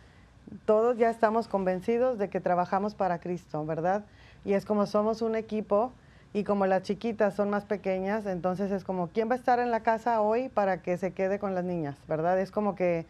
todos 0.65 0.97
ya 0.97 1.11
estamos 1.11 1.49
convencidos 1.49 2.19
de 2.19 2.29
que 2.29 2.41
trabajamos 2.41 2.95
para 2.95 3.19
Cristo, 3.19 3.65
¿verdad? 3.67 4.05
Y 4.45 4.55
es 4.55 4.65
como 4.65 4.87
somos 4.87 5.23
un 5.23 5.37
equipo 5.37 5.93
y 6.33 6.45
como 6.45 6.67
las 6.67 6.83
chiquitas 6.83 7.35
son 7.35 7.51
más 7.51 7.65
pequeñas, 7.65 8.27
entonces 8.27 8.71
es 8.71 8.85
como, 8.85 9.09
¿quién 9.09 9.29
va 9.29 9.35
a 9.35 9.39
estar 9.39 9.59
en 9.59 9.71
la 9.71 9.81
casa 9.81 10.21
hoy 10.21 10.49
para 10.49 10.83
que 10.83 10.97
se 10.97 11.13
quede 11.13 11.39
con 11.39 11.55
las 11.55 11.65
niñas, 11.65 11.97
¿verdad? 12.07 12.39
Es 12.39 12.51
como 12.51 12.75
que, 12.75 13.07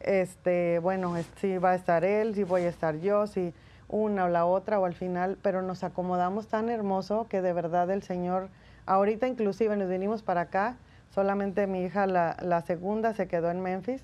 este, 0.00 0.78
bueno, 0.78 1.14
si 1.36 1.58
va 1.58 1.70
a 1.70 1.74
estar 1.74 2.04
él, 2.04 2.34
si 2.34 2.44
voy 2.44 2.62
a 2.62 2.68
estar 2.68 2.98
yo, 2.98 3.26
si 3.26 3.52
una 3.88 4.24
o 4.24 4.28
la 4.28 4.46
otra 4.46 4.80
o 4.80 4.86
al 4.86 4.94
final, 4.94 5.38
pero 5.42 5.62
nos 5.62 5.84
acomodamos 5.84 6.48
tan 6.48 6.70
hermoso 6.70 7.26
que 7.28 7.42
de 7.42 7.52
verdad 7.52 7.90
el 7.90 8.02
Señor, 8.02 8.48
ahorita 8.86 9.28
inclusive 9.28 9.76
nos 9.76 9.88
vinimos 9.88 10.22
para 10.22 10.42
acá 10.42 10.76
Solamente 11.14 11.66
mi 11.66 11.84
hija, 11.84 12.06
la, 12.06 12.62
segunda, 12.62 13.12
se 13.12 13.28
quedó 13.28 13.50
en 13.50 13.60
Memphis 13.60 14.02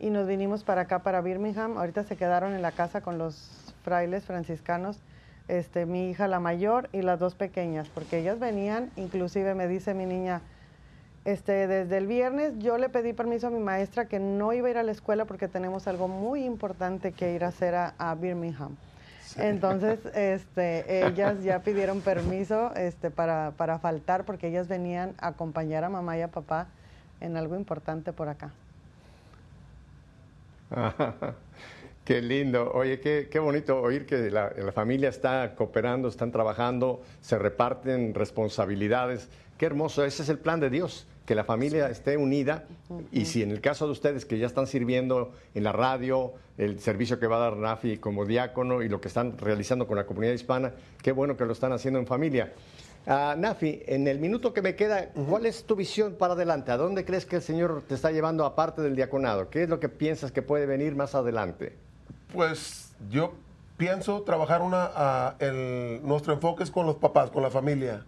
y 0.00 0.10
nos 0.10 0.26
vinimos 0.26 0.64
para 0.64 0.82
acá, 0.82 1.04
para 1.04 1.20
Birmingham. 1.20 1.78
Ahorita 1.78 2.02
se 2.02 2.16
quedaron 2.16 2.52
en 2.54 2.62
la 2.62 2.72
casa 2.72 3.00
con 3.00 3.16
los 3.16 3.72
frailes 3.84 4.24
franciscanos, 4.24 5.00
este, 5.46 5.86
mi 5.86 6.10
hija 6.10 6.26
la 6.26 6.40
mayor 6.40 6.88
y 6.92 7.02
las 7.02 7.20
dos 7.20 7.36
pequeñas, 7.36 7.88
porque 7.88 8.18
ellas 8.18 8.40
venían, 8.40 8.90
inclusive 8.96 9.54
me 9.54 9.68
dice 9.68 9.94
mi 9.94 10.04
niña, 10.04 10.42
este, 11.24 11.68
desde 11.68 11.96
el 11.96 12.08
viernes 12.08 12.58
yo 12.58 12.76
le 12.76 12.88
pedí 12.88 13.12
permiso 13.12 13.46
a 13.46 13.50
mi 13.50 13.60
maestra 13.60 14.06
que 14.06 14.18
no 14.18 14.52
iba 14.52 14.66
a 14.66 14.70
ir 14.72 14.78
a 14.78 14.82
la 14.82 14.92
escuela 14.92 15.26
porque 15.26 15.46
tenemos 15.46 15.86
algo 15.86 16.08
muy 16.08 16.44
importante 16.44 17.12
que 17.12 17.34
ir 17.34 17.44
a 17.44 17.48
hacer 17.48 17.74
a 17.76 18.16
Birmingham. 18.20 18.76
Entonces, 19.36 19.98
este, 20.14 21.06
ellas 21.06 21.42
ya 21.42 21.60
pidieron 21.62 22.00
permiso 22.00 22.74
este, 22.74 23.10
para, 23.10 23.52
para 23.56 23.78
faltar 23.78 24.24
porque 24.24 24.48
ellas 24.48 24.68
venían 24.68 25.14
a 25.18 25.28
acompañar 25.28 25.84
a 25.84 25.88
mamá 25.88 26.16
y 26.16 26.22
a 26.22 26.28
papá 26.28 26.68
en 27.20 27.36
algo 27.36 27.56
importante 27.56 28.12
por 28.12 28.28
acá. 28.28 28.50
qué 32.04 32.22
lindo. 32.22 32.70
Oye, 32.72 33.00
qué, 33.00 33.28
qué 33.30 33.38
bonito 33.38 33.80
oír 33.80 34.06
que 34.06 34.30
la, 34.30 34.52
la, 34.56 34.72
familia 34.72 35.08
está 35.08 35.54
cooperando, 35.54 36.08
están 36.08 36.30
trabajando, 36.30 37.02
se 37.20 37.38
reparten 37.38 38.14
responsabilidades. 38.14 39.28
Qué 39.56 39.66
hermoso, 39.66 40.04
ese 40.04 40.22
es 40.22 40.28
el 40.28 40.38
plan 40.38 40.60
de 40.60 40.70
Dios 40.70 41.06
que 41.28 41.34
la 41.34 41.44
familia 41.44 41.90
esté 41.90 42.16
unida 42.16 42.64
y 43.12 43.26
si 43.26 43.42
en 43.42 43.50
el 43.50 43.60
caso 43.60 43.84
de 43.84 43.92
ustedes 43.92 44.24
que 44.24 44.38
ya 44.38 44.46
están 44.46 44.66
sirviendo 44.66 45.32
en 45.54 45.62
la 45.62 45.72
radio, 45.72 46.32
el 46.56 46.80
servicio 46.80 47.20
que 47.20 47.26
va 47.26 47.36
a 47.36 47.40
dar 47.40 47.56
Nafi 47.58 47.98
como 47.98 48.24
diácono 48.24 48.80
y 48.80 48.88
lo 48.88 48.98
que 49.02 49.08
están 49.08 49.36
realizando 49.36 49.86
con 49.86 49.98
la 49.98 50.06
comunidad 50.06 50.32
hispana, 50.32 50.72
qué 51.02 51.12
bueno 51.12 51.36
que 51.36 51.44
lo 51.44 51.52
están 51.52 51.72
haciendo 51.72 52.00
en 52.00 52.06
familia. 52.06 52.54
Uh, 53.06 53.38
Nafi, 53.38 53.82
en 53.84 54.08
el 54.08 54.20
minuto 54.20 54.54
que 54.54 54.62
me 54.62 54.74
queda, 54.74 55.10
¿cuál 55.28 55.44
es 55.44 55.64
tu 55.64 55.76
visión 55.76 56.14
para 56.14 56.32
adelante? 56.32 56.72
¿A 56.72 56.78
dónde 56.78 57.04
crees 57.04 57.26
que 57.26 57.36
el 57.36 57.42
Señor 57.42 57.82
te 57.86 57.94
está 57.94 58.10
llevando 58.10 58.46
aparte 58.46 58.80
del 58.80 58.96
diaconado? 58.96 59.50
¿Qué 59.50 59.64
es 59.64 59.68
lo 59.68 59.78
que 59.80 59.90
piensas 59.90 60.32
que 60.32 60.40
puede 60.40 60.64
venir 60.64 60.96
más 60.96 61.14
adelante? 61.14 61.76
Pues 62.32 62.94
yo 63.10 63.34
pienso 63.76 64.22
trabajar 64.22 64.62
una, 64.62 65.36
el, 65.40 66.00
nuestro 66.04 66.32
enfoque 66.32 66.62
es 66.62 66.70
con 66.70 66.86
los 66.86 66.96
papás, 66.96 67.28
con 67.30 67.42
la 67.42 67.50
familia 67.50 68.06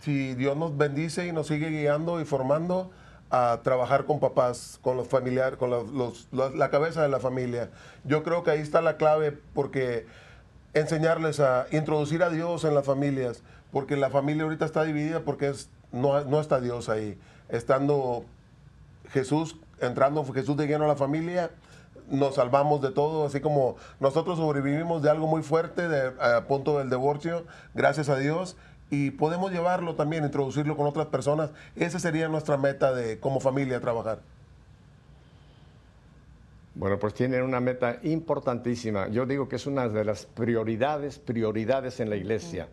si 0.00 0.34
Dios 0.34 0.56
nos 0.56 0.76
bendice 0.76 1.26
y 1.26 1.32
nos 1.32 1.46
sigue 1.46 1.70
guiando 1.70 2.20
y 2.20 2.24
formando 2.24 2.90
a 3.30 3.60
trabajar 3.62 4.06
con 4.06 4.18
papás, 4.18 4.78
con 4.82 4.96
los 4.96 5.06
familiares, 5.06 5.56
con 5.56 5.70
la 5.70 6.70
cabeza 6.70 7.02
de 7.02 7.08
la 7.08 7.20
familia. 7.20 7.70
Yo 8.04 8.24
creo 8.24 8.42
que 8.42 8.50
ahí 8.50 8.60
está 8.60 8.80
la 8.80 8.96
clave 8.96 9.38
porque 9.54 10.06
enseñarles 10.74 11.38
a 11.38 11.66
introducir 11.70 12.22
a 12.22 12.30
Dios 12.30 12.64
en 12.64 12.74
las 12.74 12.84
familias, 12.84 13.42
porque 13.72 13.96
la 13.96 14.10
familia 14.10 14.44
ahorita 14.44 14.64
está 14.64 14.82
dividida 14.82 15.20
porque 15.20 15.52
no, 15.92 16.24
no 16.24 16.40
está 16.40 16.60
Dios 16.60 16.88
ahí. 16.88 17.18
Estando 17.48 18.24
Jesús, 19.10 19.56
entrando 19.80 20.24
Jesús 20.24 20.56
de 20.56 20.66
lleno 20.66 20.84
a 20.84 20.88
la 20.88 20.96
familia, 20.96 21.50
nos 22.08 22.34
salvamos 22.34 22.80
de 22.80 22.90
todo, 22.90 23.26
así 23.26 23.40
como 23.40 23.76
nosotros 24.00 24.38
sobrevivimos 24.38 25.02
de 25.02 25.10
algo 25.10 25.26
muy 25.26 25.42
fuerte, 25.42 25.88
de, 25.88 26.12
a 26.20 26.46
punto 26.46 26.78
del 26.78 26.90
divorcio, 26.90 27.44
gracias 27.74 28.08
a 28.08 28.16
Dios, 28.16 28.56
y 28.90 29.12
podemos 29.12 29.52
llevarlo 29.52 29.94
también, 29.94 30.24
introducirlo 30.24 30.76
con 30.76 30.86
otras 30.86 31.06
personas. 31.06 31.50
Esa 31.76 31.98
sería 31.98 32.28
nuestra 32.28 32.56
meta 32.56 32.92
de 32.92 33.20
como 33.20 33.40
familia 33.40 33.80
trabajar. 33.80 34.20
Bueno, 36.74 36.98
pues 36.98 37.14
tienen 37.14 37.42
una 37.42 37.60
meta 37.60 37.98
importantísima. 38.02 39.08
Yo 39.08 39.26
digo 39.26 39.48
que 39.48 39.56
es 39.56 39.66
una 39.66 39.88
de 39.88 40.04
las 40.04 40.26
prioridades, 40.26 41.18
prioridades 41.18 42.00
en 42.00 42.10
la 42.10 42.16
iglesia. 42.16 42.68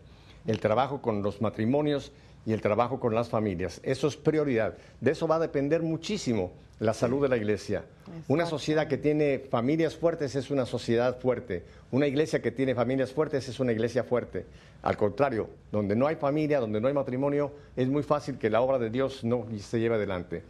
El 0.45 0.59
trabajo 0.59 1.01
con 1.01 1.21
los 1.21 1.41
matrimonios 1.41 2.11
y 2.47 2.53
el 2.53 2.61
trabajo 2.61 2.97
con 2.97 3.13
las 3.13 3.27
familias. 3.27 3.81
Eso 3.83 4.07
es 4.07 4.15
prioridad. 4.15 4.77
De 5.01 5.11
eso 5.11 5.27
va 5.27 5.35
a 5.35 5.39
depender 5.39 5.83
muchísimo 5.83 6.53
la 6.79 6.93
salud 6.93 7.21
de 7.21 7.27
la 7.27 7.35
iglesia. 7.35 7.83
Una 8.29 8.45
sociedad 8.45 8.87
que 8.87 8.97
tiene 8.97 9.39
familias 9.39 9.97
fuertes 9.97 10.33
es 10.33 10.49
una 10.49 10.65
sociedad 10.65 11.19
fuerte. 11.19 11.65
Una 11.91 12.07
iglesia 12.07 12.41
que 12.41 12.51
tiene 12.51 12.73
familias 12.73 13.11
fuertes 13.11 13.49
es 13.49 13.59
una 13.59 13.73
iglesia 13.73 14.05
fuerte. 14.05 14.45
Al 14.81 14.95
contrario, 14.95 15.49
donde 15.73 15.97
no 15.97 16.07
hay 16.07 16.15
familia, 16.15 16.61
donde 16.61 16.79
no 16.79 16.87
hay 16.87 16.93
matrimonio, 16.93 17.51
es 17.75 17.89
muy 17.89 18.03
fácil 18.03 18.37
que 18.37 18.49
la 18.49 18.61
obra 18.61 18.79
de 18.79 18.91
Dios 18.91 19.25
no 19.25 19.45
se 19.59 19.81
lleve 19.81 19.95
adelante. 19.95 20.41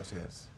Así 0.00 0.16
es. 0.26 0.48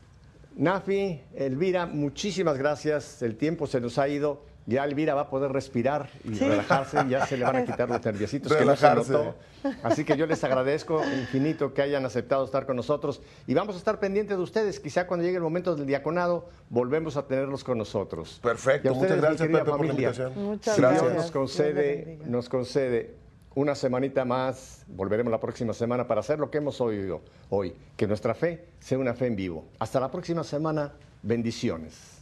Nafi, 0.56 1.20
Elvira, 1.34 1.84
muchísimas 1.84 2.56
gracias. 2.56 3.20
El 3.20 3.36
tiempo 3.36 3.66
se 3.66 3.82
nos 3.82 3.98
ha 3.98 4.08
ido. 4.08 4.40
Ya 4.66 4.84
Elvira 4.84 5.14
va 5.14 5.22
a 5.22 5.30
poder 5.30 5.52
respirar 5.52 6.10
y 6.24 6.38
relajarse, 6.38 6.98
ya 7.08 7.24
se 7.24 7.36
le 7.36 7.44
van 7.44 7.56
a 7.56 7.64
quitar 7.66 7.88
los 7.88 8.04
nerviositos 8.04 8.52
que 8.52 8.64
no 8.64 8.74
se 8.76 8.88
Relajarse. 8.88 9.12
notó. 9.12 9.34
Así 9.82 10.04
que 10.04 10.16
yo 10.16 10.26
les 10.26 10.42
agradezco 10.44 11.02
infinito 11.04 11.72
que 11.72 11.82
hayan 11.82 12.04
aceptado 12.04 12.44
estar 12.44 12.66
con 12.66 12.76
nosotros 12.76 13.20
y 13.46 13.54
vamos 13.54 13.76
a 13.76 13.78
estar 13.78 13.98
pendientes 14.00 14.36
de 14.36 14.42
ustedes. 14.42 14.80
Quizá 14.80 15.06
cuando 15.06 15.24
llegue 15.24 15.36
el 15.36 15.42
momento 15.42 15.74
del 15.76 15.86
diaconado 15.86 16.48
volvemos 16.68 17.16
a 17.16 17.26
tenerlos 17.26 17.62
con 17.62 17.78
nosotros. 17.78 18.40
Perfecto. 18.42 18.88
Y 18.88 18.90
a 18.90 18.94
Muchas 18.94 19.16
gracias, 19.16 19.48
Pepe, 19.48 19.58
por 19.58 19.66
la 19.68 19.76
familia, 19.76 19.92
invitación. 19.92 20.32
Muchas 20.36 20.74
si 20.74 20.80
gracias. 20.80 21.02
Dios 21.02 21.14
nos 21.14 21.30
concede, 21.30 22.18
nos 22.26 22.48
concede 22.48 23.14
una 23.54 23.74
semanita 23.74 24.24
más, 24.24 24.84
volveremos 24.88 25.30
la 25.30 25.40
próxima 25.40 25.72
semana 25.72 26.06
para 26.06 26.20
hacer 26.20 26.38
lo 26.38 26.50
que 26.50 26.58
hemos 26.58 26.80
oído 26.80 27.22
hoy, 27.48 27.72
que 27.96 28.06
nuestra 28.06 28.34
fe 28.34 28.66
sea 28.80 28.98
una 28.98 29.14
fe 29.14 29.26
en 29.28 29.36
vivo. 29.36 29.64
Hasta 29.78 29.98
la 30.00 30.10
próxima 30.10 30.44
semana, 30.44 30.92
bendiciones. 31.22 32.16